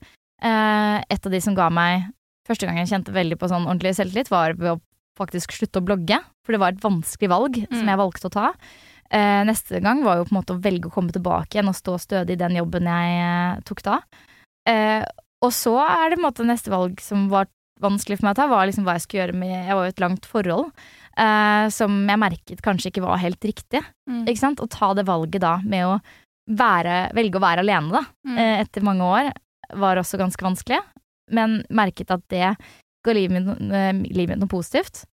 Uh, 0.44 1.00
et 1.08 1.20
av 1.20 1.32
de 1.32 1.40
som 1.44 1.56
ga 1.56 1.70
meg 1.72 2.10
Første 2.44 2.66
gang 2.68 2.76
jeg 2.76 2.90
kjente 2.90 3.12
veldig 3.14 3.38
på 3.40 3.48
sånn 3.48 3.62
ordentlig 3.64 3.94
selvtillit, 3.96 4.28
var 4.28 4.52
ved 4.58 4.74
å 4.74 4.80
faktisk 5.16 5.54
slutte 5.56 5.80
å 5.80 5.84
blogge. 5.86 6.18
For 6.44 6.52
det 6.52 6.58
var 6.60 6.74
et 6.74 6.82
vanskelig 6.82 7.30
valg 7.32 7.54
mm. 7.62 7.70
som 7.70 7.88
jeg 7.88 8.00
valgte 8.02 8.28
å 8.28 8.32
ta. 8.34 8.50
Uh, 9.08 9.40
neste 9.48 9.80
gang 9.80 10.02
var 10.04 10.18
jo 10.18 10.26
på 10.28 10.34
en 10.34 10.38
måte 10.42 10.52
å 10.52 10.60
velge 10.60 10.90
å 10.90 10.92
komme 10.92 11.14
tilbake 11.14 11.56
igjen 11.56 11.70
og 11.72 11.78
stå 11.78 11.94
stødig 12.02 12.36
i 12.36 12.42
den 12.42 12.58
jobben 12.58 12.90
jeg 12.92 13.64
tok 13.64 13.80
da. 13.86 13.96
og 15.40 15.56
så 15.56 15.72
er 15.86 16.12
det 16.12 16.18
på 16.18 16.20
en 16.20 16.26
måte 16.26 16.48
neste 16.50 16.74
valg 16.74 17.00
som 17.00 17.24
var 17.32 17.48
vanskelig 17.80 18.20
for 18.20 18.28
meg 18.28 18.36
å 18.36 18.40
ta, 18.42 18.50
var 18.52 18.68
liksom 18.68 18.84
hva 18.84 18.98
jeg 18.98 19.06
skulle 19.06 19.22
gjøre 19.22 19.40
med 19.40 19.54
Jeg 19.54 19.78
var 19.78 19.86
jo 19.86 19.88
i 19.88 19.94
et 19.94 20.04
langt 20.04 20.28
forhold 20.28 20.84
uh, 21.18 21.66
som 21.72 21.96
jeg 22.08 22.20
merket 22.20 22.62
kanskje 22.64 22.90
ikke 22.90 23.04
var 23.04 23.22
helt 23.22 23.42
riktig. 23.44 23.82
Mm. 24.10 24.24
Ikke 24.26 24.40
sant? 24.40 24.62
Å 24.62 24.70
ta 24.70 24.92
det 24.96 25.06
valget 25.08 25.44
da 25.44 25.56
med 25.64 25.88
å 25.88 25.98
være, 26.44 27.08
velge 27.16 27.40
å 27.40 27.44
være 27.44 27.64
alene, 27.64 27.94
da, 27.94 28.02
mm. 28.28 28.36
eh, 28.36 28.56
etter 28.60 28.84
mange 28.84 29.06
år, 29.08 29.30
var 29.80 29.96
også 29.96 30.20
ganske 30.20 30.44
vanskelig. 30.44 30.80
Men 31.32 31.62
merket 31.72 32.12
at 32.12 32.24
det 32.32 32.50
ga 33.04 33.14
livet 33.16 33.40
mitt, 33.40 34.26
uh, 34.28 34.36
noe 34.36 34.50
positivt. 34.50 35.06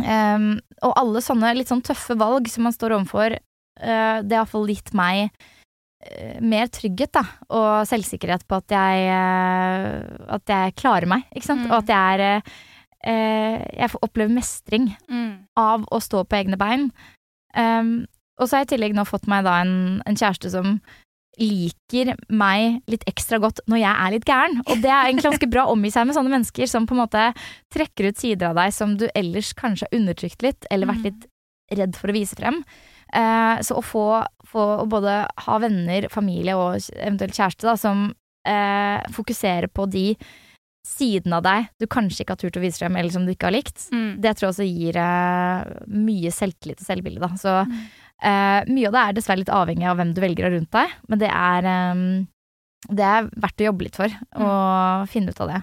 Um, 0.00 0.56
og 0.82 0.94
alle 0.98 1.20
sånne 1.22 1.52
litt 1.54 1.70
sånn 1.70 1.84
tøffe 1.84 2.16
valg 2.18 2.48
som 2.50 2.64
man 2.66 2.74
står 2.74 2.96
overfor, 2.96 3.36
det 3.74 4.30
har 4.30 4.44
iallfall 4.44 4.68
gitt 4.70 4.92
meg 4.94 5.32
mer 6.44 6.68
trygghet 6.72 7.12
da, 7.16 7.22
og 7.54 7.88
selvsikkerhet 7.88 8.44
på 8.48 8.58
at 8.60 8.74
jeg, 8.74 9.08
at 10.36 10.52
jeg 10.52 10.76
klarer 10.78 11.08
meg, 11.10 11.24
ikke 11.34 11.48
sant. 11.48 11.64
Mm. 11.66 11.72
Og 11.72 11.78
at 11.80 11.92
jeg 11.92 12.14
er 12.14 12.24
eh, 12.26 12.54
jeg 13.04 13.90
får 13.92 14.04
oppleve 14.06 14.32
mestring 14.32 14.86
mm. 15.10 15.50
av 15.60 15.84
å 15.92 15.98
stå 16.00 16.22
på 16.24 16.38
egne 16.38 16.56
bein. 16.60 16.88
Um, 17.54 18.06
og 18.40 18.48
så 18.48 18.56
har 18.56 18.64
jeg 18.64 18.72
i 18.72 18.74
tillegg 18.74 18.94
nå 18.96 19.06
fått 19.06 19.28
meg 19.30 19.44
da 19.46 19.60
en, 19.62 19.74
en, 20.06 20.16
kjæreste 20.18 20.50
som 20.54 20.78
liker 21.38 22.12
meg 22.30 22.80
litt 22.90 23.02
ekstra 23.10 23.40
godt 23.42 23.60
når 23.70 23.80
jeg 23.80 23.92
er 24.06 24.14
litt 24.14 24.26
gæren. 24.28 24.60
Og 24.64 24.82
det 24.82 24.90
er 24.90 25.08
egentlig 25.08 25.28
ganske 25.28 25.50
bra 25.50 25.66
å 25.66 25.74
omgi 25.74 25.90
seg 25.94 26.06
med 26.06 26.16
sånne 26.16 26.32
mennesker 26.34 26.70
som 26.70 26.86
på 26.86 26.94
en 26.96 27.02
måte 27.02 27.28
trekker 27.74 28.10
ut 28.10 28.20
sider 28.20 28.50
av 28.50 28.58
deg 28.58 28.74
som 28.74 28.96
du 28.98 29.06
ellers 29.14 29.52
kanskje 29.58 29.88
har 29.88 29.98
undertrykt 29.98 30.46
litt, 30.46 30.68
eller 30.70 30.90
vært 30.90 31.02
mm. 31.02 31.08
litt 31.10 31.78
redd 31.78 31.98
for 31.98 32.10
å 32.10 32.16
vise 32.16 32.38
frem. 32.38 32.60
Uh, 33.14 33.58
så 33.62 33.78
å 33.78 33.84
få, 33.84 34.06
få 34.50 34.66
å 34.82 34.86
både 34.90 35.20
ha 35.46 35.58
venner, 35.62 36.08
familie 36.10 36.56
og 36.58 36.78
eventuelt 36.94 37.36
kjæreste 37.36 37.68
da, 37.68 37.76
som 37.78 38.08
uh, 38.10 38.98
fokuserer 39.14 39.70
på 39.70 39.86
de 39.90 40.06
siden 40.84 41.32
av 41.32 41.44
deg 41.46 41.70
du 41.80 41.86
kanskje 41.90 42.22
ikke 42.22 42.36
har 42.36 42.42
turt 42.42 42.58
å 42.60 42.62
vise 42.62 42.80
frem, 42.82 42.96
eller 43.00 43.12
som 43.12 43.24
du 43.24 43.32
ikke 43.32 43.48
har 43.48 43.56
likt, 43.56 43.86
mm. 43.94 44.20
det 44.22 44.34
tror 44.36 44.48
jeg 44.48 44.54
også 44.54 44.66
gir 44.68 44.98
uh, 45.00 45.64
mye 45.88 46.32
selvtillit 46.34 46.82
og 46.82 46.88
selvbilde, 46.90 47.22
da. 47.24 47.30
Så 47.40 47.54
uh, 47.64 48.60
mye 48.68 48.90
av 48.90 48.96
det 48.96 49.02
er 49.02 49.16
dessverre 49.16 49.40
litt 49.40 49.54
avhengig 49.54 49.88
av 49.88 49.98
hvem 50.00 50.12
du 50.14 50.20
velger 50.24 50.48
av 50.48 50.54
rundt 50.54 50.76
deg, 50.76 50.92
men 51.08 51.22
det 51.22 51.30
er, 51.32 51.70
um, 51.96 52.04
det 52.90 53.08
er 53.08 53.32
verdt 53.32 53.64
å 53.64 53.68
jobbe 53.70 53.88
litt 53.88 53.98
for, 54.02 54.18
mm. 54.36 55.08
finne 55.10 55.32
ut 55.32 55.40
av 55.46 55.54
det. 55.54 55.62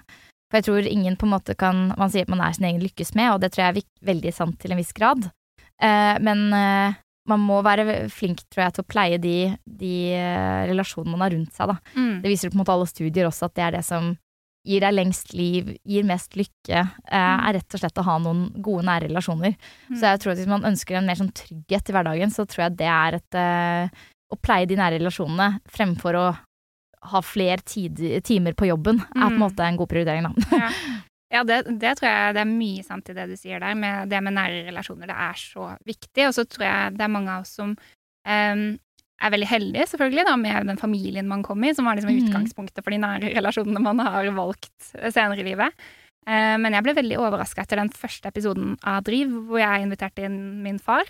For 0.50 0.60
jeg 0.60 0.68
tror 0.68 0.90
ingen 0.90 1.16
på 1.16 1.24
en 1.30 1.32
måte 1.32 1.54
kan 1.56 1.94
Man 1.96 2.10
sier 2.12 2.26
at 2.26 2.32
man 2.34 2.42
er 2.44 2.52
sin 2.52 2.66
egen 2.68 2.82
lykkes 2.84 3.14
med, 3.16 3.30
og 3.32 3.38
det 3.40 3.54
tror 3.54 3.64
jeg 3.64 3.72
er 3.72 3.86
veldig 4.10 4.34
sant 4.36 4.58
til 4.60 4.74
en 4.74 4.82
viss 4.82 4.92
grad. 4.98 5.30
Uh, 5.82 6.18
men 6.20 6.50
man 7.30 7.46
må 7.46 7.60
være 7.62 8.10
flink 8.12 8.42
tror 8.50 8.66
jeg, 8.66 8.74
til 8.74 8.84
å 8.84 8.90
pleie 8.90 9.22
de, 9.22 9.54
de 9.70 9.94
relasjonene 10.68 11.14
man 11.14 11.24
har 11.28 11.36
rundt 11.38 11.54
seg. 11.54 11.70
Da. 11.70 11.78
Mm. 11.94 12.16
Det 12.26 12.34
viser 12.34 12.50
på 12.50 12.58
en 12.58 12.64
måte 12.64 12.74
alle 12.74 12.90
studier 12.90 13.30
også 13.30 13.48
at 13.48 13.56
det 13.56 13.66
er 13.68 13.76
det 13.78 13.84
som 13.86 14.10
gir 14.68 14.84
deg 14.84 14.94
lengst 14.94 15.34
liv, 15.34 15.72
gir 15.88 16.06
mest 16.08 16.36
lykke, 16.38 16.82
eh, 16.82 17.18
mm. 17.18 17.46
er 17.48 17.58
rett 17.58 17.76
og 17.76 17.82
slett 17.82 18.02
å 18.02 18.06
ha 18.06 18.18
noen 18.22 18.44
gode, 18.62 18.86
nære 18.88 19.10
relasjoner. 19.10 19.56
Mm. 19.90 19.98
Så 19.98 20.06
jeg 20.06 20.22
tror 20.22 20.34
at 20.34 20.42
hvis 20.42 20.52
man 20.52 20.68
ønsker 20.70 21.00
en 21.00 21.10
mer 21.10 21.18
sånn 21.18 21.34
trygghet 21.38 21.90
i 21.90 21.96
hverdagen, 21.96 22.34
så 22.34 22.46
tror 22.50 22.68
jeg 22.68 22.78
det 22.82 22.90
er 22.94 23.20
et 23.22 23.42
eh, 23.42 24.08
Å 24.32 24.38
pleie 24.40 24.64
de 24.64 24.78
nære 24.80 24.96
relasjonene 25.02 25.58
fremfor 25.68 26.16
å 26.16 26.28
ha 27.12 27.22
flere 27.26 27.60
timer 27.66 28.54
på 28.56 28.70
jobben, 28.70 29.02
er 29.02 29.18
på 29.18 29.26
en 29.26 29.34
mm. 29.34 29.42
måte 29.42 29.66
en 29.66 29.80
god 29.80 29.90
prioritering, 29.92 30.30
da. 30.30 30.60
ja, 30.62 30.70
ja 31.34 31.42
det, 31.48 31.58
det, 31.82 31.96
tror 31.98 32.08
jeg 32.08 32.38
det 32.38 32.44
er 32.44 32.54
mye 32.54 32.86
sant 32.86 33.10
i 33.12 33.16
det 33.18 33.26
du 33.28 33.34
sier 33.40 33.60
der, 33.60 33.76
med 33.76 34.14
det 34.14 34.22
med 34.24 34.38
nære 34.38 34.62
relasjoner. 34.70 35.10
Det 35.10 35.18
er 35.26 35.42
så 35.42 35.68
viktig. 35.90 36.30
Og 36.30 36.38
så 36.38 36.46
tror 36.46 36.68
jeg 36.68 36.96
det 36.96 37.04
er 37.08 37.12
mange 37.12 37.34
av 37.34 37.44
oss 37.44 37.56
som 37.58 37.74
um, 37.74 38.64
er 39.22 39.34
veldig 39.34 39.50
heldig 39.50 39.88
selvfølgelig 39.92 40.28
da, 40.28 40.36
med 40.40 40.70
den 40.72 40.80
familien 40.82 41.30
man 41.30 41.44
kom 41.46 41.64
i, 41.64 41.74
som 41.78 41.88
var 41.88 41.98
liksom 41.98 42.14
mm. 42.14 42.22
utgangspunktet 42.26 42.84
for 42.84 42.94
de 42.94 43.02
nære 43.04 43.34
relasjonene 43.36 43.84
man 43.84 44.02
har 44.04 44.30
valgt 44.36 44.92
senere 45.14 45.44
i 45.44 45.48
livet. 45.52 45.86
Eh, 46.30 46.58
men 46.62 46.76
jeg 46.76 46.86
ble 46.86 46.98
veldig 46.98 47.18
overraska 47.22 47.64
etter 47.64 47.82
den 47.82 47.94
første 47.94 48.30
episoden 48.30 48.76
av 48.88 49.02
Driv, 49.08 49.32
hvor 49.50 49.62
jeg 49.62 49.86
inviterte 49.86 50.28
inn 50.28 50.38
min 50.66 50.82
far. 50.82 51.10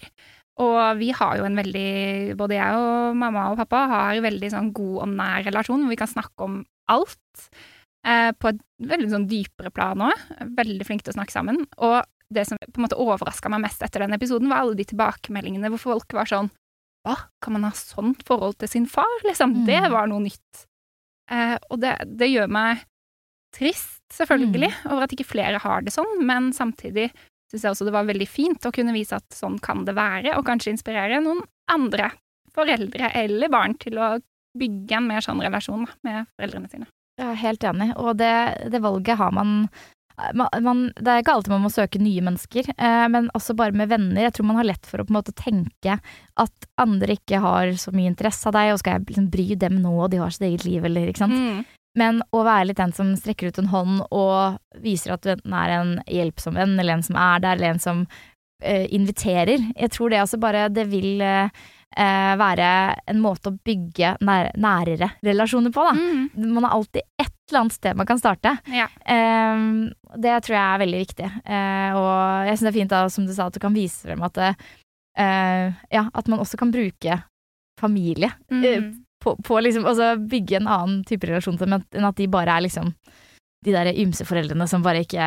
Og 0.62 0.80
vi 0.99 1.09
har 1.16 1.38
jo 1.39 1.45
en 1.47 1.55
veldig 1.57 2.36
Både 2.38 2.57
jeg 2.57 2.76
og 2.78 3.16
mamma 3.18 3.47
og 3.53 3.59
pappa 3.62 3.86
har 3.88 4.20
veldig 4.22 4.49
sånn 4.51 4.74
god 4.76 4.97
og 5.05 5.14
nær 5.16 5.45
relasjon, 5.47 5.86
hvor 5.86 5.93
vi 5.93 5.99
kan 5.99 6.12
snakke 6.12 6.47
om 6.47 6.62
alt. 6.91 7.51
Eh, 8.07 8.32
på 8.36 8.51
et 8.51 8.62
veldig 8.91 9.12
sånn 9.14 9.30
dypere 9.32 9.72
plan 9.74 10.07
òg. 10.09 10.26
Veldig 10.57 10.88
flinke 10.88 11.07
til 11.07 11.16
å 11.16 11.20
snakke 11.20 11.36
sammen. 11.36 11.64
Og 11.80 12.01
det 12.32 12.47
som 12.47 12.59
på 12.59 12.80
en 12.80 12.86
måte 12.86 12.99
overraska 12.99 13.51
meg 13.51 13.66
mest 13.66 13.84
etter 13.84 14.05
den 14.05 14.16
episoden, 14.16 14.49
var 14.51 14.64
alle 14.64 14.78
de 14.80 14.88
tilbakemeldingene 14.88 15.72
hvor 15.74 15.84
folk 15.91 16.16
var 16.16 16.30
sånn 16.30 16.51
hva, 17.06 17.18
kan 17.41 17.56
man 17.56 17.66
ha 17.66 17.74
sånt 17.78 18.22
forhold 18.28 18.60
til 18.62 18.70
sin 18.70 18.88
far, 18.89 19.18
liksom? 19.26 19.62
Mm. 19.62 19.66
Det 19.70 19.82
var 19.93 20.10
noe 20.12 20.26
nytt. 20.26 20.64
Eh, 21.32 21.58
og 21.72 21.82
det, 21.82 21.95
det, 22.06 22.30
gjør 22.32 22.52
meg 22.52 22.84
trist, 23.56 24.04
selvfølgelig, 24.14 24.72
mm. 24.72 24.89
over 24.91 25.06
at 25.06 25.16
ikke 25.16 25.30
flere 25.32 25.62
har 25.64 25.86
det 25.86 25.93
sånn, 25.95 26.22
men 26.28 26.52
samtidig 26.56 27.10
syns 27.52 27.66
jeg 27.66 27.74
også 27.74 27.88
det 27.88 27.95
var 27.95 28.08
veldig 28.08 28.28
fint 28.30 28.68
å 28.68 28.72
kunne 28.76 28.95
vise 28.95 29.18
at 29.18 29.36
sånn 29.36 29.58
kan 29.64 29.84
det 29.88 29.95
være, 29.97 30.38
og 30.38 30.45
kanskje 30.47 30.76
inspirere 30.76 31.20
noen 31.24 31.43
andre 31.72 32.14
foreldre 32.56 33.12
eller 33.16 33.52
barn 33.52 33.76
til 33.80 33.99
å 33.99 34.14
bygge 34.60 34.97
en 34.97 35.08
mer 35.08 35.24
sånn 35.24 35.41
relasjon 35.43 35.86
med 36.06 36.28
foreldrene 36.36 36.72
sine. 36.72 36.88
Jeg 37.20 37.28
er 37.28 37.41
helt 37.43 37.66
enig, 37.68 37.91
og 37.99 38.16
det, 38.20 38.34
det 38.72 38.82
valget 38.84 39.20
har 39.20 39.34
man 39.36 39.68
man, 40.38 40.63
man, 40.63 40.84
Det 40.95 41.07
er 41.07 41.24
ikke 41.24 41.36
alltid 41.38 41.53
man 41.53 41.63
må 41.65 41.72
søke 41.74 42.01
nye 42.01 42.24
mennesker, 42.26 42.72
eh, 42.76 43.05
men 43.11 43.30
også 43.38 43.55
bare 43.57 43.76
med 43.78 43.91
venner. 43.91 44.24
Jeg 44.28 44.36
tror 44.38 44.49
man 44.49 44.59
har 44.61 44.69
lett 44.69 44.88
for 44.88 45.01
å 45.01 45.07
på 45.07 45.13
en 45.13 45.19
måte 45.19 45.36
tenke 45.38 45.97
at 46.41 46.72
andre 46.82 47.17
ikke 47.17 47.41
har 47.43 47.74
så 47.82 47.93
mye 47.95 48.11
interesse 48.11 48.47
av 48.49 48.55
deg, 48.57 48.74
og 48.74 48.82
skal 48.82 48.97
jeg 48.97 49.11
liksom 49.11 49.30
bry 49.34 49.47
dem 49.59 49.82
nå, 49.84 49.93
og 49.97 50.11
de 50.13 50.22
har 50.22 50.34
sitt 50.34 50.47
eget 50.49 50.65
liv, 50.67 50.86
eller 50.88 51.11
ikke 51.11 51.26
sant. 51.26 51.38
Mm. 51.38 51.63
Men 51.99 52.22
å 52.32 52.45
være 52.47 52.69
litt 52.69 52.80
den 52.80 52.93
som 52.95 53.11
strekker 53.19 53.51
ut 53.51 53.59
en 53.59 53.72
hånd 53.72 53.99
og 54.15 54.84
viser 54.84 55.15
at 55.15 55.26
du 55.26 55.34
enten 55.34 55.55
er 55.57 55.76
en 55.76 55.93
hjelpsom 56.07 56.55
venn, 56.59 56.78
eller 56.80 56.97
en 56.97 57.05
som 57.05 57.19
er 57.19 57.43
der, 57.43 57.57
eller 57.57 57.74
en 57.74 57.84
som 57.84 58.05
eh, 58.63 58.88
inviterer. 58.95 59.59
Jeg 59.76 59.91
tror 59.91 60.11
det 60.11 60.22
også 60.24 60.39
bare 60.39 60.69
Det 60.72 60.88
vil 60.91 61.19
eh, 61.26 61.51
eh, 61.97 62.32
være 62.39 62.69
en 63.11 63.22
måte 63.24 63.51
å 63.51 63.57
bygge 63.57 64.15
nær, 64.24 64.51
nærere 64.55 65.11
relasjoner 65.26 65.74
på, 65.76 65.84
da. 65.89 65.95
Mm. 65.97 66.53
Man 66.55 66.67
har 66.67 66.78
alltid 66.78 67.03
et 67.19 67.36
eller 67.52 67.62
annet 67.66 67.76
sted 67.78 67.97
man 67.99 68.08
kan 68.10 68.20
starte. 68.20 68.58
Ja. 68.72 68.88
Um, 69.06 69.91
det 70.18 70.38
tror 70.45 70.56
jeg 70.58 70.64
er 70.76 70.82
veldig 70.84 71.02
viktig. 71.06 71.30
Uh, 71.45 71.89
og 71.99 72.47
jeg 72.47 72.58
syns 72.58 72.66
det 72.68 72.72
er 72.74 72.80
fint 72.80 72.93
da, 72.95 73.02
som 73.10 73.26
du 73.28 73.34
sa, 73.36 73.47
at 73.47 73.54
du 73.54 73.60
kan 73.64 73.76
vise 73.76 74.02
frem 74.08 74.24
at 74.28 74.38
eh, 74.41 75.74
Ja, 75.91 76.06
at 76.14 76.28
man 76.32 76.39
også 76.39 76.58
kan 76.58 76.72
bruke 76.72 77.20
familie 77.80 78.32
eh, 78.52 78.80
Mm. 78.82 79.04
på, 79.24 79.36
på 79.43 79.60
liksom 79.62 79.86
Altså 79.86 80.16
bygge 80.18 80.58
en 80.62 80.68
annen 80.68 81.04
type 81.06 81.28
relasjon 81.28 81.58
til 81.58 81.68
dem 81.68 81.82
enn 81.82 82.08
at 82.08 82.16
de 82.16 82.28
bare 82.32 82.56
er 82.58 82.62
liksom 82.68 82.93
de 83.66 83.72
der 83.76 83.91
ymse 83.93 84.26
foreldrene 84.26 84.66
som 84.68 84.82
bare 84.82 85.04
ikke 85.04 85.26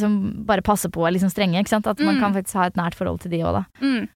Som 0.00 0.44
bare 0.46 0.62
passer 0.66 0.90
på 0.90 1.00
og 1.04 1.06
er 1.08 1.14
liksom 1.18 1.30
strenge, 1.30 1.60
ikke 1.60 1.70
sant. 1.70 1.86
At 1.86 2.00
man 2.00 2.16
Mm. 2.16 2.20
kan 2.20 2.34
faktisk 2.34 2.54
ha 2.58 2.66
et 2.66 2.76
nært 2.76 2.94
forhold 2.98 3.20
til 3.22 3.30
de 3.30 3.38
òg, 3.46 3.52
da. 3.60 3.64
Mm. 3.80 4.08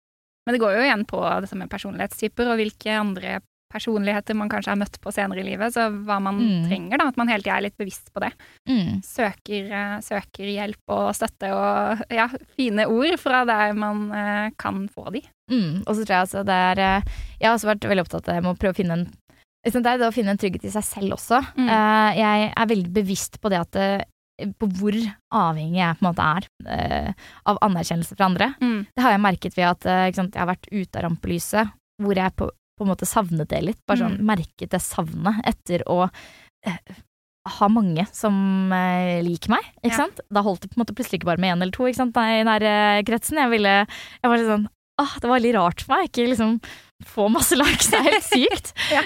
Men 0.46 0.52
det 0.56 0.60
går 0.60 0.74
jo 0.74 0.82
igjen 0.82 1.04
på 1.06 1.20
dette 1.40 1.56
med 1.56 1.68
personlighetstyper, 1.70 2.48
og 2.50 2.56
hvilke 2.58 2.90
andre 2.98 3.40
personligheter 3.72 4.34
man 4.38 4.48
kanskje 4.48 4.72
har 4.72 4.78
møtt 4.80 4.96
på 5.04 5.12
senere 5.12 5.42
i 5.42 5.46
livet. 5.50 5.74
Så 5.74 5.86
hva 6.06 6.16
man 6.22 6.38
Mm. 6.38 6.68
trenger, 6.68 6.98
da. 6.98 7.08
At 7.08 7.16
man 7.20 7.28
hele 7.28 7.42
tida 7.42 7.56
er 7.58 7.66
litt 7.68 7.76
bevisst 7.78 8.12
på 8.14 8.20
det. 8.24 8.32
Mm. 8.68 9.02
Søker, 9.04 9.70
eh, 9.72 9.98
søker 10.00 10.48
hjelp 10.48 10.94
og 10.96 11.14
støtte 11.14 11.50
og 11.52 12.04
ja, 12.10 12.28
fine 12.56 12.86
ord 12.88 13.18
fra 13.20 13.44
der 13.44 13.72
man 13.74 14.10
eh, 14.12 14.50
kan 14.58 14.88
få 14.88 15.10
de. 15.12 15.22
Mm. 15.50 15.82
Og 15.86 15.94
så 15.96 16.04
tror 16.04 16.14
jeg 16.16 16.24
altså 16.26 16.44
det 16.44 16.54
er 16.54 16.78
eh, 16.78 17.02
Jeg 17.40 17.48
har 17.48 17.56
også 17.56 17.70
vært 17.74 17.88
veldig 17.88 18.04
opptatt 18.04 18.28
av 18.28 18.44
å 18.44 18.56
prøve 18.58 18.72
å 18.76 18.76
finne 18.76 18.92
en 18.98 19.06
liksom 19.66 19.82
Det 19.82 19.90
er 19.90 19.98
det 19.98 20.06
å 20.08 20.14
finne 20.14 20.30
en 20.32 20.38
trygghet 20.38 20.64
i 20.64 20.70
seg 20.72 20.84
selv 20.86 21.16
også. 21.18 21.40
Eh, 21.58 22.10
jeg 22.16 22.52
er 22.56 22.66
veldig 22.70 22.92
bevisst 22.94 23.40
på 23.42 23.50
det 23.52 23.58
at 23.60 23.72
det, 23.76 23.88
på 24.56 24.68
hvor 24.78 24.94
avhengig 25.34 25.80
jeg 25.82 25.96
på 25.98 26.04
en 26.06 26.08
måte 26.14 26.22
er 26.24 27.14
av 27.44 27.58
anerkjennelse 27.66 28.14
fra 28.16 28.28
andre. 28.30 28.54
Mm. 28.62 28.86
Det 28.94 29.02
har 29.02 29.10
jeg 29.16 29.20
merket 29.24 29.56
ved 29.58 29.66
at 29.66 29.88
ikke 30.08 30.14
sant, 30.20 30.34
jeg 30.38 30.40
har 30.44 30.52
vært 30.54 30.68
ute 30.70 30.96
av 31.00 31.04
rampelyset, 31.08 31.72
hvor 32.00 32.14
jeg 32.20 32.34
på, 32.38 32.46
på 32.78 32.86
en 32.86 32.92
måte 32.94 33.06
savnet 33.08 33.50
det 33.50 33.60
litt. 33.66 33.80
Bare 33.86 33.98
sånn 34.04 34.16
Mm. 34.20 34.24
merket 34.30 34.70
det 34.72 34.80
savnet 34.84 35.42
etter 35.46 35.82
å 35.90 36.08
eh, 36.66 36.78
ha 37.58 37.68
mange 37.72 38.04
som 38.12 38.70
eh, 38.72 39.22
liker 39.24 39.48
meg, 39.54 39.64
ikke 39.82 39.92
Ja. 39.94 40.00
sant. 40.06 40.20
Da 40.30 40.42
holdt 40.42 40.62
det 40.62 40.70
på 40.72 40.76
en 40.78 40.84
måte 40.84 40.94
plutselig 40.96 41.20
ikke 41.20 41.30
bare 41.30 41.40
med 41.40 41.54
én 41.56 41.62
eller 41.62 41.72
to 41.72 41.84
ikke 41.88 41.96
sant, 42.02 42.16
i 42.16 42.42
nære 42.44 43.04
kretsen. 43.08 43.38
Jeg 43.40 43.50
ville 43.50 43.86
Jeg 43.86 44.28
var 44.30 44.38
sånn 44.38 44.68
Åh, 45.00 45.12
det 45.20 45.28
var 45.30 45.38
veldig 45.38 45.54
rart 45.54 45.80
for 45.86 45.94
meg, 45.94 46.08
ikke 46.10 46.26
liksom 46.26 46.56
få 47.06 47.28
masse 47.30 47.54
likes. 47.54 47.86
Det 47.86 48.00
er 48.00 48.08
helt 48.10 48.24
sykt. 48.26 48.72
Ja. 48.90 49.02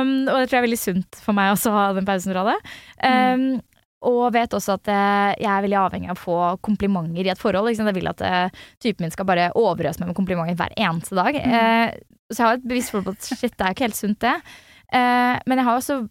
um, 0.00 0.28
og 0.30 0.36
det 0.38 0.46
tror 0.46 0.54
jeg 0.54 0.62
er 0.62 0.66
veldig 0.68 0.78
sunt 0.78 1.16
for 1.24 1.34
meg 1.34 1.50
også 1.56 1.72
å 1.72 1.74
ha 1.74 1.92
den 1.92 2.06
pausen 2.06 2.30
fra 2.30 2.44
det. 2.52 2.54
Um, 3.02 3.60
Og 4.08 4.24
vet 4.34 4.56
også 4.56 4.76
at 4.78 4.90
eh, 4.92 5.30
jeg 5.42 5.50
er 5.50 5.64
veldig 5.64 5.78
avhengig 5.80 6.10
av 6.12 6.18
å 6.18 6.24
få 6.24 6.40
komplimenter 6.64 7.26
i 7.26 7.32
et 7.32 7.40
forhold. 7.40 7.70
Liksom. 7.70 7.88
Jeg 7.90 7.98
vil 7.98 8.10
at 8.10 8.24
eh, 8.24 8.64
typen 8.82 9.06
min 9.06 9.14
skal 9.14 9.28
bare 9.28 9.50
overøse 9.58 10.02
meg 10.02 10.10
med 10.10 10.18
komplimenter 10.18 10.58
hver 10.58 10.76
eneste 10.76 11.16
dag. 11.18 11.38
Eh, 11.38 11.94
så 12.32 12.40
jeg 12.40 12.48
har 12.48 12.60
et 12.60 12.68
bevisst 12.68 12.92
forhold 12.92 13.08
på 13.10 13.16
at 13.16 13.30
shit, 13.30 13.54
det 13.54 13.64
er 13.64 13.74
ikke 13.76 13.88
helt 13.88 14.00
sunt, 14.00 14.20
det. 14.24 14.36
Eh, 14.94 15.34
men 15.48 15.60
jeg 15.60 15.68
har 15.68 15.80
også 15.80 16.04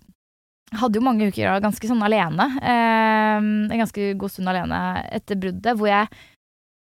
hadde 0.74 0.98
jo 0.98 1.06
mange 1.06 1.28
uker 1.30 1.62
ganske 1.62 1.86
sånn 1.86 2.02
alene. 2.02 2.48
En 2.66 3.70
ganske 3.70 4.08
god 4.18 4.32
stund 4.34 4.50
alene 4.50 4.80
etter 5.14 5.38
bruddet, 5.38 5.76
hvor 5.78 5.86
jeg, 5.86 6.08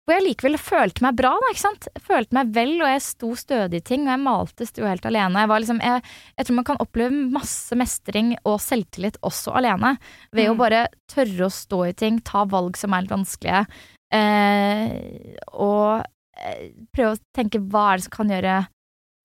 hvor 0.06 0.14
jeg 0.14 0.22
likevel 0.28 0.56
følte 0.62 1.02
meg 1.02 1.16
bra, 1.18 1.32
da, 1.42 1.48
ikke 1.50 1.62
sant. 1.64 1.88
Jeg 1.92 2.02
følte 2.06 2.36
meg 2.38 2.52
vel, 2.54 2.74
og 2.80 2.86
jeg 2.92 3.02
sto 3.02 3.30
stødig 3.34 3.80
i 3.80 3.84
ting, 3.88 4.04
og 4.06 4.12
jeg 4.14 4.22
malte 4.22 4.66
sto 4.68 4.84
helt 4.86 5.06
alene. 5.10 5.42
Jeg, 5.42 5.50
var 5.50 5.60
liksom, 5.64 5.80
jeg, 5.82 6.02
jeg 6.38 6.46
tror 6.46 6.56
man 6.60 6.66
kan 6.68 6.78
oppleve 6.84 7.22
masse 7.34 7.74
mestring 7.80 8.30
og 8.46 8.60
selvtillit 8.62 9.18
også 9.26 9.56
alene, 9.58 9.96
ved 10.32 10.48
å 10.48 10.54
Mm. 10.54 10.58
bare 10.62 10.84
tørre 11.10 11.48
å 11.48 11.50
stå 11.50 11.80
i 11.88 11.92
ting, 11.92 12.20
ta 12.22 12.44
valg 12.46 12.76
som 12.78 12.94
er 12.94 13.02
litt 13.02 13.10
vanskelige, 13.16 13.66
eh, 14.14 15.36
og 15.58 16.04
eh, 16.38 16.70
prøve 16.94 17.16
å 17.16 17.20
tenke 17.36 17.58
hva 17.66 17.88
er 17.92 17.98
det 18.00 18.06
som 18.06 18.14
kan 18.18 18.30
gjøre 18.34 18.56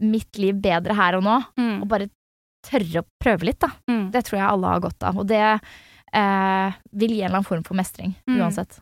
mitt 0.02 0.40
liv 0.42 0.58
bedre 0.64 0.96
her 0.98 1.20
og 1.20 1.24
nå, 1.28 1.38
Mm. 1.62 1.82
og 1.84 1.88
bare 1.94 2.10
tørre 2.66 3.02
å 3.02 3.08
prøve 3.22 3.46
litt, 3.46 3.60
da. 3.62 3.70
Mm. 3.90 4.12
Det 4.14 4.24
tror 4.26 4.38
jeg 4.40 4.48
alle 4.50 4.68
har 4.74 4.80
godt 4.82 5.04
av, 5.04 5.18
og 5.22 5.28
det 5.30 5.42
eh, 6.14 6.72
vil 6.92 7.10
gi 7.14 7.22
en 7.22 7.30
eller 7.30 7.38
annen 7.40 7.48
form 7.48 7.64
for 7.64 7.76
mestring, 7.78 8.16
Mm. 8.28 8.40
uansett. 8.42 8.82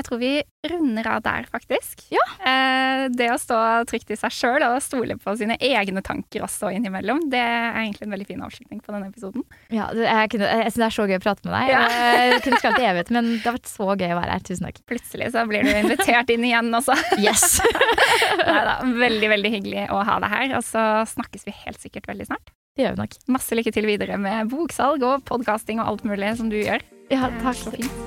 Jeg 0.00 0.06
tror 0.06 0.20
vi 0.22 0.32
runder 0.70 1.08
av 1.12 1.20
der, 1.20 1.44
faktisk. 1.52 2.06
Ja. 2.08 2.22
Eh, 2.40 3.02
det 3.12 3.26
å 3.28 3.36
stå 3.40 3.58
trygt 3.90 4.08
i 4.14 4.16
seg 4.16 4.32
sjøl 4.32 4.64
og 4.64 4.78
stole 4.80 5.18
på 5.20 5.34
sine 5.36 5.58
egne 5.60 6.00
tanker 6.04 6.46
også 6.46 6.70
innimellom, 6.72 7.26
det 7.32 7.40
er 7.40 7.76
egentlig 7.82 8.06
en 8.08 8.14
veldig 8.16 8.28
fin 8.30 8.44
avslutning 8.46 8.80
på 8.80 8.94
denne 8.94 9.10
episoden. 9.10 9.44
Ja, 9.68 9.90
jeg, 9.92 10.30
kunne, 10.32 10.48
jeg 10.48 10.70
synes 10.70 10.80
det 10.80 10.86
er 10.88 10.96
så 10.96 11.06
gøy 11.10 11.18
å 11.18 11.24
prate 11.26 11.44
med 11.44 11.56
deg. 11.58 11.72
Ja. 11.74 11.82
Jeg 12.30 12.40
kunne 12.46 12.62
skrevet 12.62 12.80
i 12.80 12.88
evighet, 12.94 13.12
men 13.18 13.28
det 13.34 13.44
har 13.44 13.58
vært 13.58 13.72
så 13.74 13.90
gøy 13.90 14.08
å 14.08 14.20
være 14.22 14.38
her. 14.38 14.46
Tusen 14.48 14.68
takk. 14.70 14.80
Plutselig 14.88 15.32
så 15.36 15.44
blir 15.50 15.68
du 15.68 15.72
invitert 15.74 16.32
inn 16.32 16.48
igjen 16.48 16.80
også. 16.80 16.96
Yes! 17.20 17.60
Neida, 18.40 18.78
veldig, 19.04 19.30
veldig 19.36 19.52
hyggelig 19.58 19.84
å 19.92 20.00
ha 20.08 20.16
deg 20.24 20.32
her, 20.32 20.56
og 20.56 20.64
så 20.64 20.86
snakkes 21.12 21.44
vi 21.44 21.56
helt 21.66 21.84
sikkert 21.84 22.08
veldig 22.08 22.30
snart. 22.32 22.54
Det 22.76 22.84
gjør 22.84 22.94
vi 22.94 23.02
nok. 23.02 23.14
Masse 23.34 23.56
lykke 23.58 23.72
til 23.74 23.88
videre 23.88 24.18
med 24.20 24.50
boksalg 24.52 25.02
og 25.06 25.24
podkasting 25.26 25.82
og 25.82 25.90
alt 25.90 26.04
mulig 26.06 26.36
som 26.38 26.50
du 26.52 26.58
gjør. 26.60 26.84
Ja, 27.10 27.26
takk. 27.42 27.64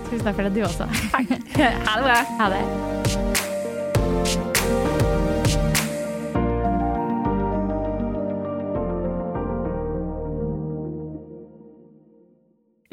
Tusen 0.08 0.24
takk 0.24 0.38
for 0.38 0.48
det, 0.48 0.54
du 0.56 0.64
også. 0.64 0.88
Takk. 1.12 1.36
Ha 1.88 2.00
det 2.00 2.06
bra. 2.08 2.20
Ha 2.40 2.52
det. 2.56 2.64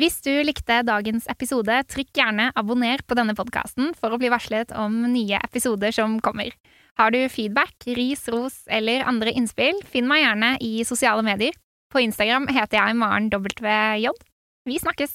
Hvis 0.01 0.17
du 0.25 0.33
likte 0.43 0.79
dagens 0.89 1.27
episode, 1.29 1.75
trykk 1.93 2.11
gjerne 2.17 2.49
abonner 2.57 3.03
på 3.05 3.15
denne 3.19 3.35
podkasten 3.37 3.93
for 3.95 4.11
å 4.11 4.19
bli 4.19 4.31
varslet 4.33 4.73
om 4.73 4.95
nye 5.13 5.39
episoder 5.45 5.93
som 5.93 6.17
kommer. 6.25 6.57
Har 7.01 7.15
du 7.15 7.23
feedback, 7.33 7.73
ris, 7.97 8.27
ros 8.29 8.67
eller 8.69 9.07
andre 9.09 9.33
innspill, 9.33 9.79
finn 9.89 10.05
meg 10.05 10.21
gjerne 10.21 10.51
i 10.61 10.83
sosiale 10.85 11.25
medier. 11.25 11.55
På 11.89 12.03
Instagram 12.05 12.45
heter 12.53 12.77
jeg 12.77 12.99
Maren 13.01 13.31
WJ. 13.33 14.13
Vi 14.69 14.77
snakkes! 14.83 15.15